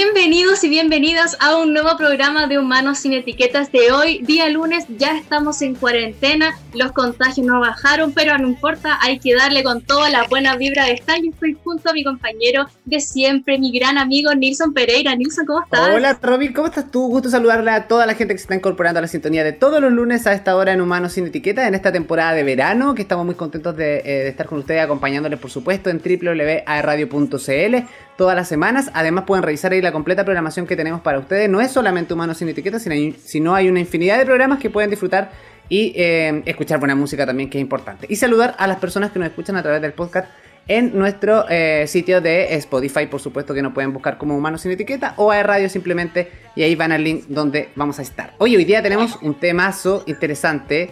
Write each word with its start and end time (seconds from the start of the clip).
Bienvenidos 0.00 0.62
y 0.62 0.68
bienvenidas 0.68 1.36
a 1.40 1.56
un 1.56 1.72
nuevo 1.72 1.96
programa 1.96 2.46
de 2.46 2.56
Humanos 2.56 2.98
sin 2.98 3.14
Etiquetas 3.14 3.72
de 3.72 3.90
hoy. 3.90 4.20
Día 4.22 4.48
lunes, 4.48 4.84
ya 4.96 5.18
estamos 5.18 5.60
en 5.60 5.74
cuarentena, 5.74 6.56
los 6.72 6.92
contagios 6.92 7.44
no 7.44 7.58
bajaron, 7.58 8.12
pero 8.12 8.38
no 8.38 8.46
importa, 8.46 8.96
hay 9.00 9.18
que 9.18 9.34
darle 9.34 9.64
con 9.64 9.80
toda 9.80 10.08
la 10.08 10.22
buena 10.28 10.54
vibra 10.54 10.84
de 10.84 10.92
estar. 10.92 11.18
Y 11.18 11.30
estoy 11.30 11.58
junto 11.64 11.90
a 11.90 11.92
mi 11.92 12.04
compañero 12.04 12.68
de 12.84 13.00
siempre, 13.00 13.58
mi 13.58 13.76
gran 13.76 13.98
amigo 13.98 14.32
Nilson 14.32 14.72
Pereira. 14.72 15.16
Nilson, 15.16 15.46
¿cómo 15.46 15.64
estás? 15.64 15.90
Hola 15.92 16.16
Robin, 16.22 16.52
¿cómo 16.52 16.68
estás 16.68 16.92
tú? 16.92 17.08
Gusto 17.08 17.28
saludarle 17.28 17.72
a 17.72 17.88
toda 17.88 18.06
la 18.06 18.14
gente 18.14 18.34
que 18.34 18.38
se 18.38 18.44
está 18.44 18.54
incorporando 18.54 18.98
a 18.98 19.02
la 19.02 19.08
sintonía 19.08 19.42
de 19.42 19.52
todos 19.52 19.80
los 19.80 19.92
lunes 19.92 20.28
a 20.28 20.32
esta 20.32 20.54
hora 20.54 20.72
en 20.72 20.80
Humanos 20.80 21.14
sin 21.14 21.26
Etiquetas, 21.26 21.66
en 21.66 21.74
esta 21.74 21.90
temporada 21.90 22.34
de 22.34 22.44
verano, 22.44 22.94
que 22.94 23.02
estamos 23.02 23.26
muy 23.26 23.34
contentos 23.34 23.76
de, 23.76 23.96
eh, 23.96 24.28
estar 24.28 24.46
con 24.46 24.60
ustedes, 24.60 24.80
acompañándoles 24.80 25.40
por 25.40 25.50
supuesto 25.50 25.90
en 25.90 25.98
www.aerradio.cl 25.98 27.88
todas 28.18 28.36
las 28.36 28.48
semanas. 28.48 28.90
Además 28.92 29.24
pueden 29.24 29.44
revisar 29.44 29.72
ahí 29.72 29.80
la 29.80 29.92
completa 29.92 30.24
programación 30.24 30.66
que 30.66 30.76
tenemos 30.76 31.00
para 31.00 31.20
ustedes. 31.20 31.48
No 31.48 31.62
es 31.62 31.70
solamente 31.70 32.12
Humanos 32.12 32.36
sin 32.36 32.48
Etiquetas, 32.48 32.82
sino, 32.82 33.54
hay 33.54 33.68
una 33.68 33.80
infinidad 33.80 34.18
de 34.18 34.26
programas 34.26 34.58
que 34.58 34.68
pueden 34.68 34.90
disfrutar 34.90 35.30
y 35.70 35.92
eh, 35.94 36.42
escuchar 36.44 36.80
buena 36.80 36.96
música 36.96 37.24
también, 37.24 37.48
que 37.48 37.58
es 37.58 37.62
importante. 37.62 38.06
Y 38.10 38.16
saludar 38.16 38.56
a 38.58 38.66
las 38.66 38.78
personas 38.78 39.12
que 39.12 39.20
nos 39.20 39.28
escuchan 39.28 39.56
a 39.56 39.62
través 39.62 39.80
del 39.80 39.92
podcast 39.92 40.28
en 40.66 40.98
nuestro 40.98 41.48
eh, 41.48 41.86
sitio 41.86 42.20
de 42.20 42.54
Spotify, 42.56 43.06
por 43.06 43.20
supuesto 43.20 43.54
que 43.54 43.62
nos 43.62 43.72
pueden 43.72 43.92
buscar 43.92 44.18
como 44.18 44.36
Humanos 44.36 44.62
sin 44.62 44.72
Etiqueta 44.72 45.14
o 45.16 45.30
a 45.30 45.42
Radio 45.42 45.68
simplemente 45.70 46.30
y 46.56 46.62
ahí 46.62 46.74
van 46.74 46.92
al 46.92 47.04
link 47.04 47.24
donde 47.28 47.70
vamos 47.76 48.00
a 48.00 48.02
estar. 48.02 48.34
Hoy, 48.38 48.56
hoy 48.56 48.64
día 48.64 48.82
tenemos 48.82 49.16
un 49.22 49.34
temazo 49.34 50.02
interesante 50.06 50.90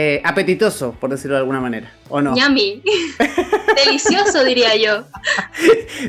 eh, 0.00 0.20
apetitoso, 0.22 0.92
por 0.92 1.10
decirlo 1.10 1.34
de 1.34 1.40
alguna 1.40 1.60
manera, 1.60 1.92
¿o 2.08 2.22
no? 2.22 2.36
Yummy. 2.36 2.80
Delicioso, 3.84 4.44
diría 4.44 4.76
yo. 4.76 5.04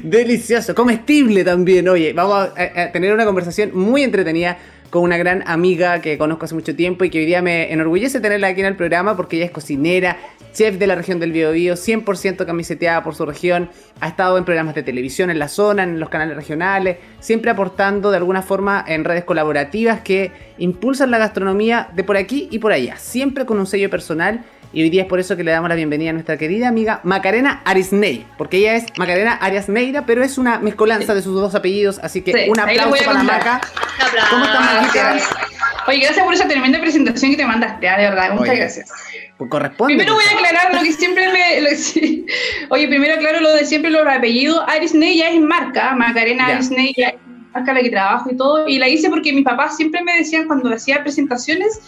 Delicioso, 0.03 0.75
comestible 0.75 1.43
también. 1.43 1.89
Oye, 1.89 2.13
vamos 2.13 2.49
a, 2.55 2.81
a, 2.81 2.91
tener 2.91 3.11
una 3.11 3.25
conversación 3.25 3.71
muy 3.73 4.03
entretenida 4.03 4.59
con 4.89 5.03
una 5.03 5.17
gran 5.17 5.43
amiga 5.47 6.01
que 6.01 6.17
conozco 6.17 6.45
hace 6.45 6.55
mucho 6.55 6.75
tiempo 6.75 7.03
y 7.03 7.09
que 7.09 7.19
hoy 7.19 7.25
día 7.25 7.41
me 7.41 7.71
enorgullece 7.71 8.19
tenerla 8.19 8.47
aquí 8.47 8.61
en 8.61 8.67
el 8.67 8.75
programa 8.75 9.15
porque 9.15 9.37
ella 9.37 9.45
es 9.45 9.51
cocinera, 9.51 10.17
chef 10.53 10.77
de 10.77 10.87
la 10.87 10.95
región 10.95 11.19
del 11.19 11.31
Biobío, 11.31 11.75
100% 11.75 12.45
camiseteada 12.45 13.03
por 13.03 13.15
su 13.15 13.25
región, 13.25 13.69
ha 14.01 14.07
estado 14.07 14.37
en 14.37 14.45
programas 14.45 14.75
de 14.75 14.83
televisión 14.83 15.29
en 15.29 15.39
la 15.39 15.47
zona, 15.47 15.83
en 15.83 15.99
los 15.99 16.09
canales 16.09 16.35
regionales, 16.35 16.97
siempre 17.19 17.51
aportando 17.51 18.11
de 18.11 18.17
alguna 18.17 18.41
forma 18.41 18.83
en 18.87 19.03
redes 19.03 19.23
colaborativas 19.23 20.01
que 20.01 20.31
impulsan 20.57 21.11
la 21.11 21.19
gastronomía 21.19 21.89
de 21.93 22.03
por 22.03 22.17
aquí 22.17 22.47
y 22.51 22.59
por 22.59 22.71
allá, 22.71 22.97
siempre 22.97 23.45
con 23.45 23.59
un 23.59 23.67
sello 23.67 23.89
personal. 23.89 24.43
Y 24.71 24.83
hoy 24.83 24.89
día 24.91 25.03
es 25.03 25.07
por 25.07 25.19
eso 25.19 25.35
que 25.35 25.43
le 25.43 25.51
damos 25.51 25.67
la 25.69 25.75
bienvenida 25.75 26.11
a 26.11 26.13
nuestra 26.13 26.37
querida 26.37 26.67
amiga 26.67 26.99
Macarena 27.03 27.61
Arisney, 27.65 28.25
porque 28.37 28.57
ella 28.57 28.75
es 28.75 28.85
Macarena 28.97 29.33
Arias 29.33 29.67
Neira, 29.67 30.05
pero 30.05 30.23
es 30.23 30.37
una 30.37 30.59
mezcolanza 30.59 31.15
de 31.15 31.23
sus 31.23 31.33
dos 31.33 31.55
apellidos, 31.55 31.99
así 32.03 32.21
que 32.21 32.31
Sí, 32.31 32.49
un 32.49 32.59
aplauso 32.59 33.03
para. 33.03 33.23
Maca. 33.23 33.61
¿Cómo 34.29 34.45
estás, 34.45 34.61
Maquita? 34.61 35.17
Oye, 35.87 35.99
gracias 36.01 36.23
por 36.23 36.33
esa 36.35 36.47
tremenda 36.47 36.79
presentación 36.79 37.31
que 37.31 37.37
te 37.37 37.45
mandaste, 37.45 37.89
ah, 37.89 37.97
de 37.97 38.03
verdad, 38.09 38.33
muchas 38.33 38.49
Oye, 38.49 38.59
gracias. 38.59 38.91
Pues 39.37 39.49
corresponde. 39.49 39.95
Primero 39.95 40.13
voy 40.13 40.23
pues. 40.23 40.35
a 40.35 40.37
aclarar 40.37 40.75
lo 40.75 40.81
que 40.83 40.93
siempre 40.93 41.31
me... 41.31 41.61
lo-. 41.61 42.75
Oye, 42.75 42.87
primero 42.87 43.15
aclaro 43.15 43.39
lo 43.39 43.53
de 43.53 43.65
siempre, 43.65 43.89
los 43.89 44.05
apellidos. 44.05 44.61
Arisney 44.67 45.17
ya 45.17 45.29
es 45.29 45.41
marca, 45.41 45.95
Macarena 45.95 46.47
Ya. 46.47 46.55
Arisney 46.55 46.93
ya 46.95 47.07
es 47.07 47.15
marca 47.53 47.73
la 47.73 47.81
que 47.81 47.89
trabajo 47.89 48.29
y 48.31 48.37
todo. 48.37 48.67
Y 48.67 48.77
la 48.77 48.87
hice 48.87 49.09
porque 49.09 49.33
mis 49.33 49.45
papás 49.45 49.77
siempre 49.77 50.03
me 50.03 50.17
decían 50.17 50.45
cuando 50.45 50.71
hacía 50.71 51.01
presentaciones, 51.01 51.79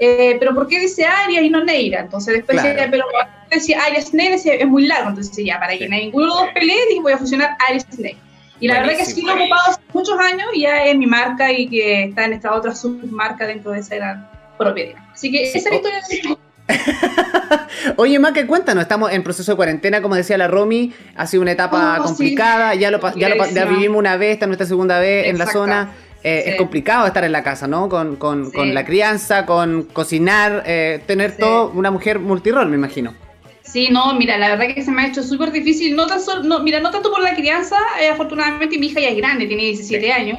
eh, 0.00 0.36
pero 0.40 0.54
¿por 0.54 0.66
qué 0.66 0.80
dice 0.80 1.04
Arias 1.04 1.42
y 1.44 1.50
no 1.50 1.62
Neira? 1.62 2.00
Entonces 2.00 2.34
después 2.34 2.58
Claro. 2.58 2.68
decía, 2.74 2.88
pero 2.90 3.04
decía 3.50 3.84
Arias 3.84 4.12
Neira, 4.14 4.32
decía, 4.36 4.54
es 4.54 4.66
muy 4.66 4.86
largo. 4.86 5.10
Entonces 5.10 5.44
ya, 5.44 5.58
para 5.60 5.76
que 5.76 5.88
ninguno 5.88 6.24
de 6.24 6.28
los 6.28 6.38
dos 6.40 6.48
pelee, 6.54 6.86
dije, 6.88 7.00
voy 7.00 7.12
a 7.12 7.18
fusionar 7.18 7.50
Arias 7.68 7.86
Ney. 7.98 8.16
Y 8.60 8.68
la 8.68 8.80
verdad 8.80 8.96
que 8.98 9.06
sí 9.06 9.22
lo 9.22 9.32
he 9.32 9.40
ocupado 9.42 9.70
hace 9.70 9.80
muchos 9.94 10.18
años 10.18 10.48
y 10.52 10.62
ya 10.62 10.84
es 10.84 10.96
mi 10.96 11.06
marca 11.06 11.50
y 11.50 11.66
que 11.66 12.04
está 12.04 12.26
en 12.26 12.34
esta 12.34 12.52
otra 12.54 12.74
submarca 12.74 13.46
dentro 13.46 13.70
de 13.72 13.80
esa 13.80 13.96
gran 13.96 14.28
propiedad. 14.58 14.96
Así 15.12 15.30
que 15.32 15.46
Sí, 15.46 15.58
esa 15.58 15.70
es 15.70 15.70
la 15.70 15.76
historia 15.76 15.98
de 16.28 16.36
Oye, 17.96 18.18
Maca, 18.18 18.46
cuéntanos, 18.46 18.82
estamos 18.82 19.10
en 19.12 19.22
proceso 19.22 19.52
de 19.52 19.56
cuarentena, 19.56 20.00
como 20.02 20.14
decía 20.14 20.38
la 20.38 20.46
Romy, 20.46 20.92
ha 21.16 21.26
sido 21.26 21.42
una 21.42 21.52
etapa 21.52 21.96
Oh, 21.98 22.02
sí. 22.02 22.08
complicada, 22.08 22.74
ya, 22.74 22.90
lo, 22.90 23.00
ya, 23.16 23.28
lo 23.34 23.46
ya 23.50 23.64
vivimos 23.64 23.98
una 23.98 24.16
vez, 24.16 24.34
esta 24.34 24.44
es 24.44 24.48
nuestra 24.48 24.66
segunda 24.66 25.00
vez 25.00 25.26
en 25.26 25.38
la 25.38 25.46
zona. 25.46 25.90
Eh, 26.22 26.42
Sí. 26.44 26.50
Es 26.50 26.56
complicado 26.56 27.06
estar 27.06 27.24
en 27.24 27.32
la 27.32 27.42
casa, 27.42 27.66
¿no? 27.66 27.88
Con, 27.88 28.16
con- 28.16 28.46
Sí. 28.46 28.52
con 28.52 28.74
la 28.74 28.84
crianza, 28.84 29.46
con 29.46 29.84
cocinar, 29.84 30.62
eh, 30.66 31.00
tener 31.06 31.30
Sí. 31.32 31.36
todo, 31.40 31.70
una 31.74 31.90
mujer 31.90 32.18
multirol, 32.18 32.68
me 32.68 32.76
imagino. 32.76 33.14
Sí, 33.62 33.88
no, 33.90 34.12
mira, 34.14 34.36
la 34.36 34.48
verdad 34.56 34.74
que 34.74 34.82
se 34.82 34.90
me 34.90 35.02
ha 35.02 35.06
hecho 35.06 35.22
súper 35.22 35.52
difícil, 35.52 35.94
no 35.96 36.06
tan 36.06 36.20
solo, 36.20 36.42
no, 36.42 36.58
mira, 36.60 36.80
no 36.80 36.90
tanto 36.90 37.10
por 37.10 37.22
la 37.22 37.34
crianza, 37.34 37.76
eh, 38.02 38.08
afortunadamente 38.08 38.76
mi 38.78 38.88
hija 38.88 39.00
ya 39.00 39.08
es 39.10 39.16
grande, 39.16 39.46
tiene 39.46 39.62
17 39.62 40.12
años, 40.12 40.38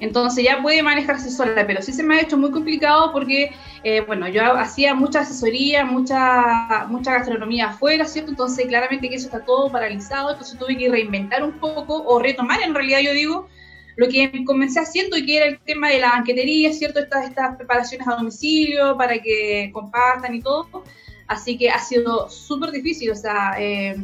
entonces 0.00 0.42
ya 0.44 0.62
puede 0.62 0.82
manejarse 0.82 1.30
sola, 1.30 1.66
pero 1.66 1.82
sí 1.82 1.92
se 1.92 2.02
me 2.02 2.16
ha 2.16 2.20
hecho 2.22 2.38
muy 2.38 2.50
complicado 2.50 3.12
porque, 3.12 3.52
eh, 3.84 4.00
bueno, 4.06 4.28
yo 4.28 4.54
hacía 4.56 4.94
mucha 4.94 5.20
asesoría, 5.20 5.84
mucha, 5.84 6.86
mucha 6.88 7.12
gastronomía 7.12 7.66
afuera, 7.68 8.06
¿cierto? 8.06 8.30
Entonces 8.30 8.66
claramente 8.66 9.10
que 9.10 9.16
eso 9.16 9.26
está 9.26 9.44
todo 9.44 9.70
paralizado, 9.70 10.30
entonces 10.30 10.58
tuve 10.58 10.76
que 10.78 10.88
reinventar 10.88 11.44
un 11.44 11.52
poco, 11.60 12.02
o 12.02 12.18
retomar 12.18 12.62
en 12.62 12.74
realidad 12.74 13.00
yo 13.00 13.12
digo, 13.12 13.48
lo 13.96 14.08
que 14.08 14.44
comencé 14.44 14.80
haciendo 14.80 15.16
y 15.16 15.26
que 15.26 15.36
era 15.36 15.46
el 15.46 15.58
tema 15.60 15.88
de 15.90 16.00
la 16.00 16.10
banquetería, 16.10 16.72
¿cierto? 16.72 17.00
Estas, 17.00 17.28
estas 17.28 17.56
preparaciones 17.56 18.06
a 18.08 18.16
domicilio 18.16 18.96
para 18.96 19.18
que 19.18 19.70
compartan 19.72 20.34
y 20.34 20.40
todo. 20.40 20.84
Así 21.26 21.56
que 21.56 21.70
ha 21.70 21.78
sido 21.78 22.28
súper 22.28 22.72
difícil, 22.72 23.10
o 23.10 23.14
sea, 23.14 23.54
eh, 23.58 23.96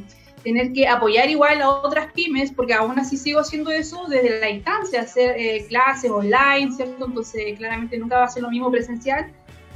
tener 0.46 0.72
que 0.72 0.86
apoyar 0.86 1.28
igual 1.28 1.60
a 1.60 1.68
otras 1.68 2.12
pymes, 2.12 2.52
porque 2.52 2.72
aún 2.72 2.96
así 3.00 3.16
sigo 3.16 3.40
haciendo 3.40 3.72
eso 3.72 4.06
desde 4.08 4.38
la 4.38 4.48
instancia, 4.48 5.00
hacer 5.00 5.34
eh, 5.36 5.66
clases 5.68 6.08
online, 6.08 6.70
¿cierto? 6.70 7.06
Entonces, 7.06 7.58
claramente 7.58 7.98
nunca 7.98 8.18
va 8.18 8.26
a 8.26 8.28
ser 8.28 8.44
lo 8.44 8.50
mismo 8.50 8.70
presencial, 8.70 9.32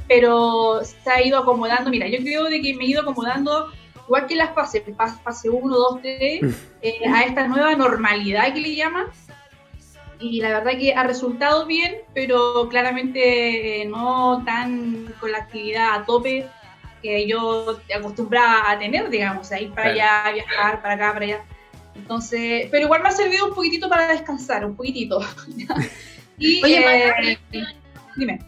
pero 0.07 0.81
se 0.83 1.09
ha 1.09 1.21
ido 1.21 1.39
acomodando. 1.39 1.89
Mira, 1.89 2.07
yo 2.07 2.19
creo 2.19 2.45
de 2.45 2.61
que 2.61 2.73
me 2.73 2.85
he 2.85 2.87
ido 2.87 3.01
acomodando, 3.01 3.67
igual 4.05 4.27
que 4.27 4.35
las 4.35 4.53
fases, 4.55 4.83
fase 5.21 5.49
1, 5.49 5.75
2, 5.75 6.01
3, 6.01 6.41
eh, 6.83 7.01
a 7.05 7.23
esta 7.23 7.49
nueva 7.49 7.75
normalidad 7.75 8.53
que 8.53 8.61
le 8.61 8.73
llaman. 8.73 9.07
Y 10.21 10.39
la 10.41 10.49
verdad 10.49 10.77
que 10.77 10.93
ha 10.93 11.03
resultado 11.03 11.65
bien, 11.65 11.95
pero 12.13 12.69
claramente 12.69 13.81
eh, 13.81 13.85
no 13.85 14.43
tan 14.45 15.13
con 15.19 15.31
la 15.31 15.39
actividad 15.39 15.95
a 15.95 16.05
tope 16.05 16.45
que 17.01 17.27
yo 17.27 17.79
acostumbraba 17.97 18.69
a 18.69 18.77
tener, 18.77 19.09
digamos, 19.09 19.51
a 19.51 19.59
ir 19.59 19.71
para 19.71 19.93
Claro. 19.93 20.11
allá, 20.27 20.33
viajar 20.33 20.81
para 20.81 20.93
acá, 20.93 21.13
para 21.13 21.25
allá. 21.25 21.39
Entonces, 21.95 22.67
pero 22.69 22.83
igual 22.85 23.01
me 23.01 23.09
ha 23.09 23.11
servido 23.11 23.47
un 23.47 23.55
poquitito 23.55 23.89
para 23.89 24.07
descansar, 24.07 24.63
un 24.65 24.75
poquitito. 24.75 25.19
y, 26.37 26.63
Oye, 26.63 26.85
eh, 27.23 27.37
dime. 28.15 28.39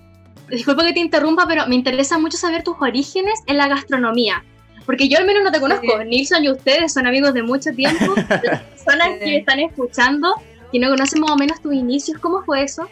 Disculpa 0.49 0.85
que 0.85 0.93
te 0.93 0.99
interrumpa, 0.99 1.47
pero 1.47 1.65
me 1.67 1.75
interesa 1.75 2.19
mucho 2.19 2.37
saber 2.37 2.63
tus 2.63 2.75
orígenes 2.79 3.41
en 3.47 3.57
la 3.57 3.67
gastronomía. 3.67 4.43
Porque 4.85 5.07
yo 5.07 5.17
al 5.17 5.25
menos 5.25 5.43
no 5.43 5.51
te 5.51 5.59
conozco. 5.61 5.87
Sí. 5.87 6.05
Nilson 6.07 6.43
y 6.43 6.51
ustedes 6.51 6.93
son 6.93 7.07
amigos 7.07 7.33
de 7.33 7.41
mucho 7.41 7.71
tiempo. 7.71 8.13
Las 8.43 8.61
personas 8.61 9.07
Sí. 9.19 9.25
que 9.25 9.37
están 9.37 9.59
escuchando 9.61 10.35
y 10.73 10.79
no 10.79 10.89
conocen 10.89 11.21
más 11.21 11.31
o 11.31 11.37
menos 11.37 11.61
tus 11.61 11.73
inicios, 11.73 12.19
¿cómo 12.19 12.43
fue 12.43 12.63
eso? 12.63 12.89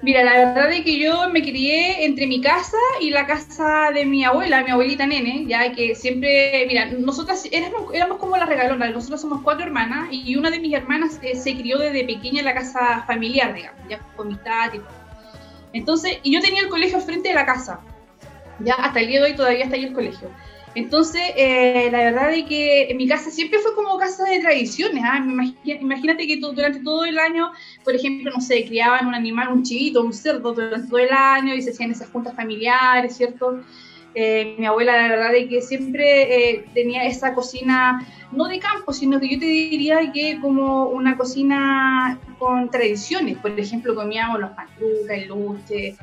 Mira, 0.00 0.22
la 0.22 0.32
verdad 0.32 0.72
es 0.72 0.84
que 0.84 0.98
yo 1.00 1.28
me 1.30 1.42
crié 1.42 2.04
entre 2.04 2.28
mi 2.28 2.40
casa 2.40 2.76
y 3.00 3.10
la 3.10 3.26
casa 3.26 3.90
de 3.92 4.06
mi 4.06 4.24
abuela, 4.24 4.62
mi 4.62 4.70
abuelita 4.70 5.06
nene, 5.06 5.44
ya 5.48 5.72
que 5.72 5.96
siempre, 5.96 6.64
mira, 6.68 6.86
nosotras 6.86 7.48
éramos, 7.50 7.92
éramos 7.92 8.18
como 8.18 8.36
las 8.36 8.48
regalonas, 8.48 8.92
nosotros 8.92 9.20
somos 9.20 9.40
cuatro 9.42 9.66
hermanas 9.66 10.08
y 10.12 10.36
una 10.36 10.50
de 10.50 10.60
mis 10.60 10.72
hermanas 10.72 11.18
eh, 11.22 11.34
se 11.34 11.56
crió 11.56 11.78
desde 11.78 12.04
pequeña 12.04 12.40
en 12.40 12.44
la 12.44 12.54
casa 12.54 13.02
familiar, 13.08 13.54
digamos, 13.54 13.80
ya 13.88 13.98
con 14.16 14.28
mi 14.28 14.36
tata 14.36 14.76
y. 14.76 14.80
Entonces, 15.72 16.20
y 16.22 16.32
yo 16.32 16.40
tenía 16.40 16.60
el 16.60 16.68
colegio 16.68 17.00
frente 17.00 17.30
de 17.30 17.34
la 17.34 17.44
casa, 17.44 17.80
ya 18.60 18.74
hasta 18.74 19.00
el 19.00 19.08
día 19.08 19.20
de 19.20 19.30
hoy 19.30 19.36
todavía 19.36 19.64
está 19.64 19.74
ahí 19.74 19.84
el 19.84 19.92
colegio. 19.92 20.30
Entonces, 20.76 21.22
eh, 21.36 21.88
la 21.90 21.98
verdad 22.00 22.34
es 22.34 22.44
que 22.44 22.90
en 22.90 22.98
mi 22.98 23.08
casa 23.08 23.30
siempre 23.30 23.58
fue 23.60 23.74
como 23.74 23.96
casa 23.98 24.24
de 24.24 24.40
tradiciones. 24.40 25.02
imagi- 25.02 25.80
Imagínate 25.80 26.26
que 26.26 26.36
durante 26.38 26.80
todo 26.82 27.04
el 27.06 27.18
año, 27.18 27.50
por 27.82 27.94
ejemplo, 27.94 28.30
no 28.34 28.40
sé, 28.42 28.64
criaban 28.66 29.06
un 29.06 29.14
animal, 29.14 29.52
un 29.52 29.62
chivito, 29.62 30.02
un 30.04 30.12
cerdo 30.12 30.52
durante 30.54 30.88
todo 30.88 30.98
el 30.98 31.10
año 31.12 31.54
y 31.54 31.62
se 31.62 31.70
hacían 31.70 31.92
esas 31.92 32.10
juntas 32.10 32.36
familiares, 32.36 33.16
¿cierto? 33.16 33.64
Eh, 34.14 34.56
mi 34.58 34.66
abuela, 34.66 34.96
la 35.00 35.08
verdad 35.08 35.34
es 35.34 35.48
que 35.48 35.60
siempre 35.62 36.50
eh, 36.50 36.70
tenía 36.74 37.04
esa 37.06 37.34
cocina, 37.34 38.06
no 38.30 38.44
de 38.48 38.58
campo, 38.58 38.92
sino 38.92 39.20
que 39.20 39.28
yo 39.30 39.38
te 39.38 39.46
diría 39.46 40.10
que 40.12 40.38
como 40.40 40.88
una 40.90 41.16
cocina 41.16 42.22
con 42.38 42.70
tradiciones. 42.70 43.38
Por 43.38 43.58
ejemplo, 43.58 43.94
comíamos 43.94 44.40
los 44.40 44.50
patrucas, 44.52 45.16
el 45.18 45.28
luche, 45.28 46.00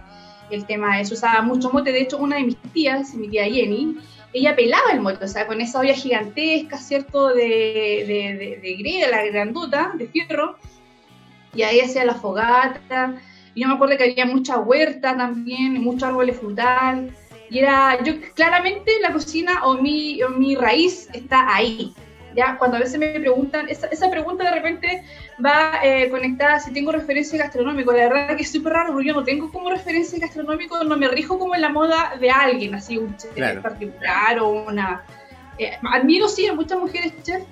el 0.49 0.65
tema 0.67 0.95
de 0.97 1.03
eso, 1.03 1.15
usaba 1.15 1.41
mucho 1.41 1.71
mote. 1.71 1.91
De 1.91 2.01
hecho, 2.01 2.17
una 2.19 2.37
de 2.37 2.43
mis 2.43 2.61
tías, 2.71 3.13
mi 3.15 3.29
tía 3.29 3.45
Jenny, 3.45 3.95
ella 4.33 4.55
pelaba 4.55 4.91
el 4.91 5.01
mote, 5.01 5.25
o 5.25 5.27
sea, 5.27 5.47
con 5.47 5.61
esa 5.61 5.79
olla 5.79 5.93
gigantesca, 5.93 6.77
¿cierto? 6.77 7.29
De, 7.29 7.43
de, 7.43 8.37
de, 8.37 8.59
de 8.61 8.75
greda, 8.75 9.09
la 9.09 9.25
grandota, 9.25 9.91
de 9.95 10.07
fierro, 10.07 10.57
y 11.53 11.61
ahí 11.61 11.79
hacía 11.79 12.05
la 12.05 12.15
fogata. 12.15 13.15
Y 13.55 13.61
yo 13.61 13.67
me 13.67 13.75
acuerdo 13.75 13.97
que 13.97 14.03
había 14.05 14.25
mucha 14.25 14.57
huerta 14.57 15.15
también, 15.15 15.73
muchos 15.81 16.03
árboles 16.03 16.37
frutal. 16.37 17.15
Y 17.49 17.59
era, 17.59 18.01
yo 18.03 18.13
claramente 18.33 18.91
la 19.01 19.13
cocina 19.13 19.65
o 19.65 19.75
mi, 19.75 20.21
o 20.23 20.29
mi 20.29 20.55
raíz 20.55 21.07
está 21.13 21.53
ahí. 21.53 21.93
Ya 22.35 22.57
cuando 22.57 22.77
a 22.77 22.79
veces 22.79 22.99
me 22.99 23.19
preguntan, 23.19 23.67
esa, 23.69 23.87
esa 23.87 24.09
pregunta 24.09 24.43
de 24.43 24.51
repente 24.51 25.03
va 25.43 25.79
eh, 25.83 26.09
conectada 26.09 26.59
si 26.59 26.71
tengo 26.73 26.91
referencia 26.91 27.37
gastronómico, 27.39 27.91
la 27.91 28.09
verdad 28.09 28.35
que 28.35 28.43
es 28.43 28.51
súper 28.51 28.73
raro 28.73 28.93
porque 28.93 29.07
yo 29.07 29.13
no 29.13 29.23
tengo 29.23 29.51
como 29.51 29.69
referencia 29.69 30.19
gastronómico, 30.19 30.83
no 30.83 30.97
me 30.97 31.07
rijo 31.07 31.37
como 31.39 31.55
en 31.55 31.61
la 31.61 31.69
moda 31.69 32.15
de 32.19 32.29
alguien, 32.29 32.75
así 32.75 32.97
un 32.97 33.15
chef 33.17 33.33
Claro. 33.33 33.61
particular 33.61 34.39
o 34.39 34.49
una... 34.49 35.03
eh, 35.57 35.71
admiro 35.91 36.27
sí 36.27 36.47
a 36.47 36.53
muchas 36.53 36.79
mujeres 36.79 37.13
chefs, 37.23 37.45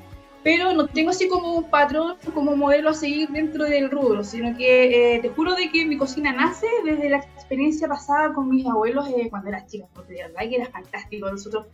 pero 0.44 0.74
no 0.74 0.88
tengo 0.88 1.12
así 1.12 1.28
como 1.28 1.54
un 1.54 1.70
patrón, 1.70 2.18
como 2.34 2.56
modelo 2.56 2.90
a 2.90 2.94
seguir 2.96 3.30
dentro 3.30 3.64
del 3.66 3.92
rubro, 3.92 4.24
sino 4.24 4.58
que 4.58 5.16
eh, 5.16 5.20
te 5.20 5.30
juro 5.30 5.54
de 5.54 5.70
que 5.70 5.86
mi 5.86 5.98
cocina 5.98 6.32
nace 6.32 6.66
desde 6.84 7.10
la 7.10 7.18
experiencia 7.18 7.88
pasada 7.88 8.34
con 8.34 8.50
mis 8.50 8.66
abuelos 8.66 9.08
eh, 9.10 9.28
cuando 9.30 9.50
era 9.50 9.64
chica, 9.68 9.86
porque 9.94 10.14
de 10.14 10.24
verdad 10.24 10.50
que 10.50 10.56
era 10.56 10.66
fantástico. 10.66 11.30
Nosotros 11.30 11.68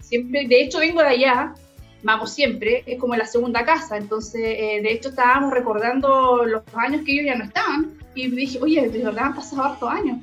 siempre, 0.00 0.46
de 0.48 0.62
hecho 0.62 0.78
vengo 0.78 1.02
de 1.02 1.08
allá, 1.08 1.54
vamos 2.04 2.32
siempre, 2.32 2.82
es 2.86 3.00
como 3.00 3.16
la 3.16 3.26
segunda 3.26 3.64
casa, 3.64 3.96
entonces 3.96 4.40
eh, 4.44 4.80
de 4.82 4.92
hecho 4.92 5.08
estábamos 5.08 5.52
recordando 5.52 6.44
los 6.44 6.62
años 6.74 7.02
que 7.04 7.12
ellos 7.12 7.26
ya 7.26 7.34
no 7.34 7.44
estaban 7.44 7.92
y 8.14 8.28
dije, 8.28 8.58
oye, 8.62 8.88
de 8.88 9.02
verdad 9.02 9.24
han 9.24 9.34
pasado 9.34 9.64
hartos 9.64 9.90
años. 9.90 10.18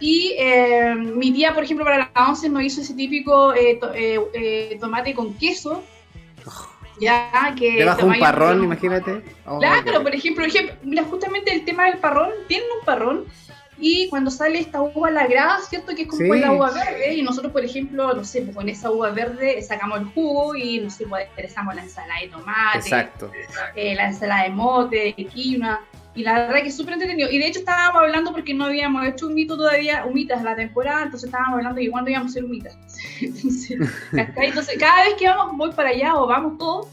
Y 0.00 0.34
eh, 0.38 0.94
mi 0.94 1.32
tía, 1.32 1.52
por 1.54 1.64
ejemplo, 1.64 1.84
para 1.84 1.98
la 2.14 2.28
once 2.28 2.48
nos 2.48 2.62
hizo 2.62 2.80
ese 2.82 2.94
típico 2.94 3.52
eh, 3.54 3.78
to- 3.80 3.92
eh, 3.92 4.20
eh, 4.32 4.76
tomate 4.80 5.12
con 5.12 5.34
queso. 5.34 5.82
Ya, 7.00 7.54
que 7.56 7.78
Debajo 7.78 8.06
un 8.06 8.18
parrón, 8.18 8.62
imagínate. 8.64 9.22
Oh, 9.46 9.58
Claro, 9.58 10.02
por 10.02 10.14
ejemplo, 10.14 10.44
ejemplo, 10.44 10.74
mira, 10.82 11.04
justamente 11.04 11.52
el 11.52 11.64
tema 11.64 11.86
del 11.86 11.98
parrón, 11.98 12.30
tienen 12.48 12.66
un 12.78 12.84
parrón 12.84 13.24
y 13.80 14.08
cuando 14.08 14.30
sale 14.30 14.58
esta 14.58 14.82
uva 14.82 15.10
lagrada, 15.10 15.60
¿cierto? 15.60 15.94
Que 15.94 16.02
es 16.02 16.08
como 16.08 16.34
Sí. 16.34 16.40
la 16.40 16.52
uva 16.52 16.70
verde 16.72 17.14
y 17.14 17.22
nosotros, 17.22 17.52
por 17.52 17.64
ejemplo, 17.64 18.12
no 18.12 18.24
sé, 18.24 18.42
pues 18.42 18.56
con 18.56 18.68
esa 18.68 18.90
uva 18.90 19.10
verde 19.10 19.62
sacamos 19.62 20.00
el 20.00 20.06
jugo 20.06 20.56
y, 20.56 20.80
no 20.80 20.90
sé, 20.90 21.06
pues 21.06 21.28
aderezamos 21.32 21.74
la 21.74 21.82
ensalada 21.82 22.20
de 22.20 22.28
tomate, 22.28 22.78
Exacto. 22.78 23.30
eh, 23.74 23.94
la 23.94 24.08
ensalada 24.08 24.44
de 24.44 24.50
mote, 24.50 25.14
de 25.16 25.26
quinoa. 25.26 25.80
Y 26.14 26.24
la 26.24 26.32
verdad 26.32 26.62
que 26.62 26.68
es 26.68 26.76
súper 26.76 26.94
entretenido. 26.94 27.30
Y 27.30 27.38
de 27.38 27.46
hecho 27.46 27.60
estábamos 27.60 28.02
hablando 28.02 28.32
porque 28.32 28.52
no 28.52 28.64
habíamos 28.64 29.06
hecho 29.06 29.28
un 29.28 29.34
mito 29.34 29.56
todavía, 29.56 30.04
humitas 30.04 30.42
la 30.42 30.56
temporada, 30.56 31.04
entonces 31.04 31.28
estábamos 31.28 31.58
hablando 31.58 31.80
de 31.80 31.88
cuándo 31.90 32.10
íbamos 32.10 32.30
a 32.30 32.32
hacer 32.32 32.44
humitas. 32.44 32.76
entonces, 34.36 34.76
cada 34.80 35.04
vez 35.04 35.14
que 35.14 35.28
vamos, 35.28 35.56
voy 35.56 35.70
para 35.72 35.90
allá 35.90 36.16
o 36.16 36.26
vamos 36.26 36.58
todos, 36.58 36.88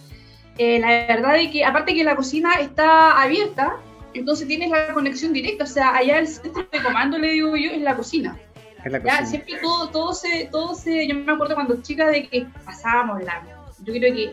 eh, 0.59 0.79
la 0.79 0.87
verdad 1.07 1.37
es 1.37 1.49
que 1.51 1.65
aparte 1.65 1.95
que 1.95 2.03
la 2.03 2.15
cocina 2.15 2.53
está 2.61 3.19
abierta, 3.21 3.77
entonces 4.19 4.47
tienes 4.47 4.69
la 4.69 4.93
conexión 4.93 5.33
directa. 5.33 5.63
O 5.63 5.67
sea, 5.67 5.95
allá 5.95 6.19
el 6.19 6.27
centro 6.27 6.65
de 6.71 6.81
comando, 6.83 7.17
le 7.17 7.31
digo 7.31 7.55
yo, 7.55 7.71
es 7.71 7.81
la 7.81 7.95
cocina. 7.95 8.37
Es 8.83 8.91
la 8.91 8.99
Ya, 8.99 9.03
cocina. 9.03 9.25
siempre 9.25 9.55
todo, 9.61 9.89
todo 9.89 10.13
se, 10.13 10.45
todo 10.51 10.75
se, 10.75 11.07
yo 11.07 11.15
me 11.15 11.31
acuerdo 11.31 11.55
cuando 11.55 11.81
chica 11.81 12.07
de 12.07 12.27
que 12.27 12.45
pasábamos 12.65 13.23
la, 13.23 13.41
yo 13.83 13.93
creo 13.93 14.13
que 14.13 14.31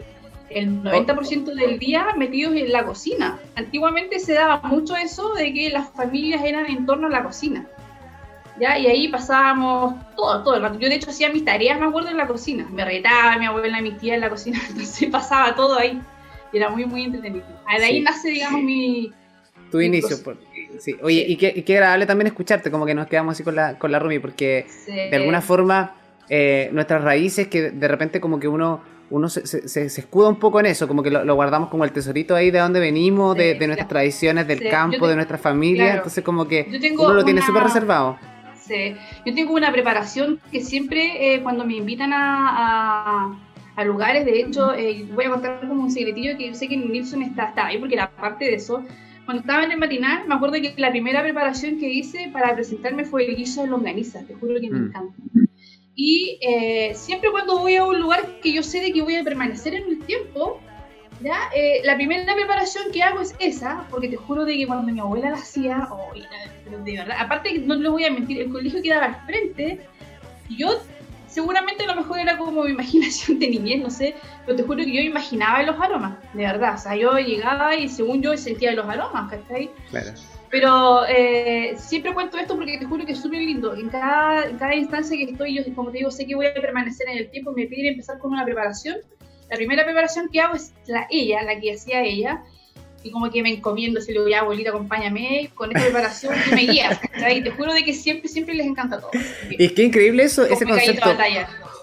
el 0.51 0.83
90% 0.83 1.45
del 1.55 1.79
día 1.79 2.09
metidos 2.19 2.55
en 2.55 2.71
la 2.73 2.85
cocina. 2.85 3.39
Antiguamente 3.55 4.19
se 4.19 4.35
daba 4.35 4.61
mucho 4.69 4.95
eso 4.97 5.33
de 5.33 5.53
que 5.55 5.71
las 5.71 5.89
familias 5.91 6.45
eran 6.45 6.67
en 6.67 6.85
torno 6.85 7.07
a 7.07 7.11
la 7.11 7.23
cocina. 7.23 7.67
¿Ya? 8.61 8.79
Y 8.79 8.87
ahí 8.87 9.09
pasábamos 9.09 9.95
todo, 10.15 10.43
todo 10.45 10.57
el 10.57 10.63
rato. 10.63 10.79
Yo 10.79 10.89
de 10.91 10.97
hecho 10.97 11.09
hacía 11.09 11.31
mis 11.33 11.45
tareas, 11.45 11.81
me 11.81 11.87
acuerdo, 11.87 12.11
en 12.11 12.19
la 12.19 12.27
cocina. 12.27 12.67
Me 12.71 12.85
retaba 12.85 13.39
mi 13.39 13.47
abuela, 13.47 13.81
mi 13.81 13.93
tía 13.93 14.15
en 14.15 14.21
la 14.21 14.29
cocina, 14.29 14.61
entonces 14.69 15.09
pasaba 15.11 15.55
todo 15.55 15.79
ahí. 15.79 15.99
Y 16.53 16.59
era 16.59 16.69
muy, 16.69 16.85
muy 16.85 17.05
entretenido. 17.05 17.47
De 17.79 17.85
ahí 17.85 17.97
Sí. 17.97 18.01
nace, 18.03 18.29
digamos, 18.29 18.63
mi... 18.63 19.11
Tu 19.73 19.81
inicio. 19.81 20.23
por- 20.23 20.37
sí. 20.79 20.95
Oye, 21.03 21.25
y 21.27 21.37
qué, 21.37 21.53
y 21.57 21.63
qué 21.63 21.75
agradable 21.75 22.07
también 22.07 22.29
escucharte, 22.29 22.71
como 22.71 22.87
que 22.87 22.95
nos 22.95 23.07
quedamos 23.09 23.33
así 23.33 23.43
con 23.43 23.57
la, 23.57 23.79
con 23.79 23.91
la 23.91 23.99
Rumi, 23.99 24.19
porque 24.21 24.67
de 24.87 25.17
alguna 25.17 25.41
forma 25.41 25.95
eh, 26.29 26.71
nuestras 26.73 27.03
raíces 27.03 27.49
que 27.49 27.71
de 27.73 27.89
repente 27.89 28.21
como 28.21 28.39
que 28.39 28.47
uno 28.49 28.81
uno 29.11 29.29
se, 29.29 29.47
se- 29.69 29.85
escuda 29.85 30.31
un 30.31 30.39
poco 30.39 30.59
en 30.61 30.65
eso, 30.67 30.89
como 30.89 31.03
que 31.03 31.11
lo, 31.11 31.23
lo 31.23 31.35
guardamos 31.35 31.69
como 31.69 31.85
el 31.85 31.93
tesorito 31.93 32.35
ahí 32.35 32.51
de 32.51 32.61
donde 32.61 32.81
venimos, 32.81 33.37
de, 33.37 33.53
Sí, 33.53 33.59
de 33.59 33.67
nuestras 33.67 33.87
claro. 33.89 33.89
tradiciones, 34.01 34.47
del 34.49 34.61
Sí, 34.61 34.69
campo, 34.71 35.01
te- 35.05 35.09
de 35.09 35.15
nuestra 35.17 35.37
familia, 35.37 35.85
claro. 35.85 35.99
entonces 35.99 36.25
como 36.25 36.49
que 36.49 36.67
uno 36.99 37.13
lo 37.13 37.23
tiene 37.23 37.43
súper 37.43 37.63
reservado. 37.65 38.17
Sí. 38.63 38.95
Yo 39.27 39.35
tengo 39.35 39.53
una 39.53 39.71
preparación 39.71 40.41
que 40.51 40.63
siempre 40.63 41.35
eh, 41.35 41.43
cuando 41.43 41.67
me 41.67 41.75
invitan 41.77 42.15
a, 42.15 42.49
a- 43.29 43.39
a 43.77 43.85
lugares, 43.85 44.25
de 44.25 44.41
hecho, 44.41 44.73
eh, 44.75 45.05
voy 45.13 45.27
a 45.27 45.31
contar 45.31 45.61
como 45.69 45.83
un 45.83 45.91
secretillo 45.91 46.39
que 46.39 46.49
yo 46.49 46.55
sé 46.55 46.69
que 46.69 46.77
Nilsson 46.79 47.23
está, 47.23 47.47
está 47.47 47.67
ahí, 47.67 47.79
porque 47.79 47.99
aparte 48.01 48.47
de 48.47 48.55
eso, 48.55 48.83
cuando 49.25 49.41
estaba 49.43 49.65
en 49.65 49.73
el 49.73 49.79
matinal, 49.79 50.27
me 50.27 50.35
acuerdo 50.35 50.55
que 50.57 50.75
la 50.77 50.91
primera 50.91 51.23
preparación 51.23 51.79
que 51.79 51.89
hice 51.89 52.29
para 52.33 52.55
presentarme 52.55 53.05
fue 53.05 53.25
el 53.27 53.37
guiso 53.37 53.63
de 53.63 53.69
longaniza, 53.69 54.25
te 54.27 54.35
juro 54.35 54.61
que 54.61 54.69
me 54.71 54.79
Mm. 54.81 54.87
encanta. 54.87 55.15
Y 55.95 56.39
eh, 56.41 56.93
siempre 56.95 57.31
cuando 57.31 57.59
voy 57.59 57.77
a 57.77 57.85
un 57.85 58.01
lugar 58.01 58.41
que 58.43 58.53
yo 58.53 58.63
sé 58.63 58.81
de 58.81 58.93
que 58.93 59.03
voy 59.03 59.17
a 59.17 59.23
permanecer 59.25 59.75
en 59.75 59.85
el 59.85 59.99
tiempo, 60.01 60.61
¿ya? 61.23 61.37
Eh, 61.55 61.83
la 61.85 61.95
primera 61.97 62.35
preparación 62.35 62.85
que 62.93 63.03
hago 63.03 63.21
es 63.21 63.35
esa, 63.39 63.87
porque 63.91 64.09
te 64.09 64.17
juro 64.17 64.45
de 64.45 64.57
que 64.57 64.67
cuando 64.67 64.91
mi 64.93 65.01
abuela 65.01 65.31
la 65.31 65.37
hacía, 65.37 65.89
oh, 65.91 66.13
de 66.85 66.93
verdad, 66.97 67.17
aparte 67.21 67.59
no 67.59 67.75
les 67.75 67.91
voy 67.91 68.05
a 68.05 68.11
mentir, 68.11 68.41
el 68.41 68.51
colegio 68.51 68.83
quedaba 68.83 69.05
al 69.05 69.27
frente, 69.27 69.81
yo 70.49 70.81
seguramente 71.33 71.85
a 71.85 71.87
lo 71.87 71.97
mejor 71.97 72.19
era 72.19 72.37
como 72.37 72.65
mi 72.65 72.71
imaginación 72.79 73.39
de 73.39 73.49
niñez, 73.49 73.83
no 73.83 73.91
sé, 73.91 74.15
pero 74.45 74.57
te 74.57 74.63
juro 74.63 74.85
que 74.85 74.93
yo 74.93 75.01
imaginaba 75.01 75.63
los 75.63 75.81
aromas, 75.81 76.19
de 76.35 76.43
verdad, 76.43 76.75
o 76.75 76.79
sea, 76.79 76.95
yo 76.95 77.19
llegaba 77.19 77.75
y 77.75 77.89
según 77.89 78.23
yo 78.23 78.37
sentía 78.37 78.73
los 78.73 78.87
aromas, 78.87 79.31
¿cachai? 79.31 79.71
Claro. 79.91 80.13
Pero 80.51 81.07
eh, 81.09 81.75
siempre 81.79 82.13
cuento 82.13 82.37
esto 82.37 82.55
porque 82.57 82.77
te 82.77 82.85
juro 82.85 83.07
que 83.07 83.13
es 83.13 83.23
súper 83.23 83.41
lindo. 83.41 83.75
En 83.75 83.89
cada, 83.89 84.45
en 84.45 84.59
cada 84.59 84.75
instancia 84.75 85.17
que 85.17 85.33
estoy, 85.33 85.55
yo 85.55 85.63
como 85.75 85.91
te 85.91 85.99
digo, 85.99 86.11
sé 86.11 86.27
que 86.27 86.35
voy 86.35 86.45
a 86.45 86.53
permanecer 86.53 87.09
en 87.09 87.17
el 87.17 87.31
tiempo, 87.31 87.53
me 87.53 87.65
piden 87.65 87.93
empezar 87.93 88.19
con 88.19 88.33
una 88.33 88.45
preparación. 88.45 88.99
La 89.49 89.57
primera 89.57 89.83
preparación 89.83 90.29
que 90.31 90.43
hago 90.43 90.55
es 90.55 90.75
la 90.87 91.07
ella, 91.11 91.43
la 91.43 91.59
que 91.59 91.73
hacía 91.73 92.03
ella. 92.03 92.43
Y 93.03 93.11
como 93.11 93.31
que 93.31 93.43
me 93.43 93.51
encomiendo, 93.51 94.01
si 94.01 94.13
le 94.13 94.19
digo, 94.19 94.29
ya 94.29 94.41
abuelita, 94.41 94.71
acompáñame 94.71 95.51
con 95.55 95.71
esta 95.71 95.85
preparación 95.85 96.35
y 96.51 96.55
me 96.55 96.67
guías. 96.73 96.99
¿cachai? 96.99 97.39
Y 97.39 97.43
te 97.43 97.51
juro 97.51 97.73
de 97.73 97.85
que 97.85 97.93
siempre, 97.93 98.29
siempre 98.29 98.55
les 98.55 98.67
encanta 98.67 99.01
todo. 99.01 99.11
Y 99.51 99.65
es 99.65 99.73
que 99.73 99.83
increíble 99.83 100.25
eso, 100.25 100.45
ese 100.45 100.65
Como 100.65 100.77
concepto. 100.77 101.11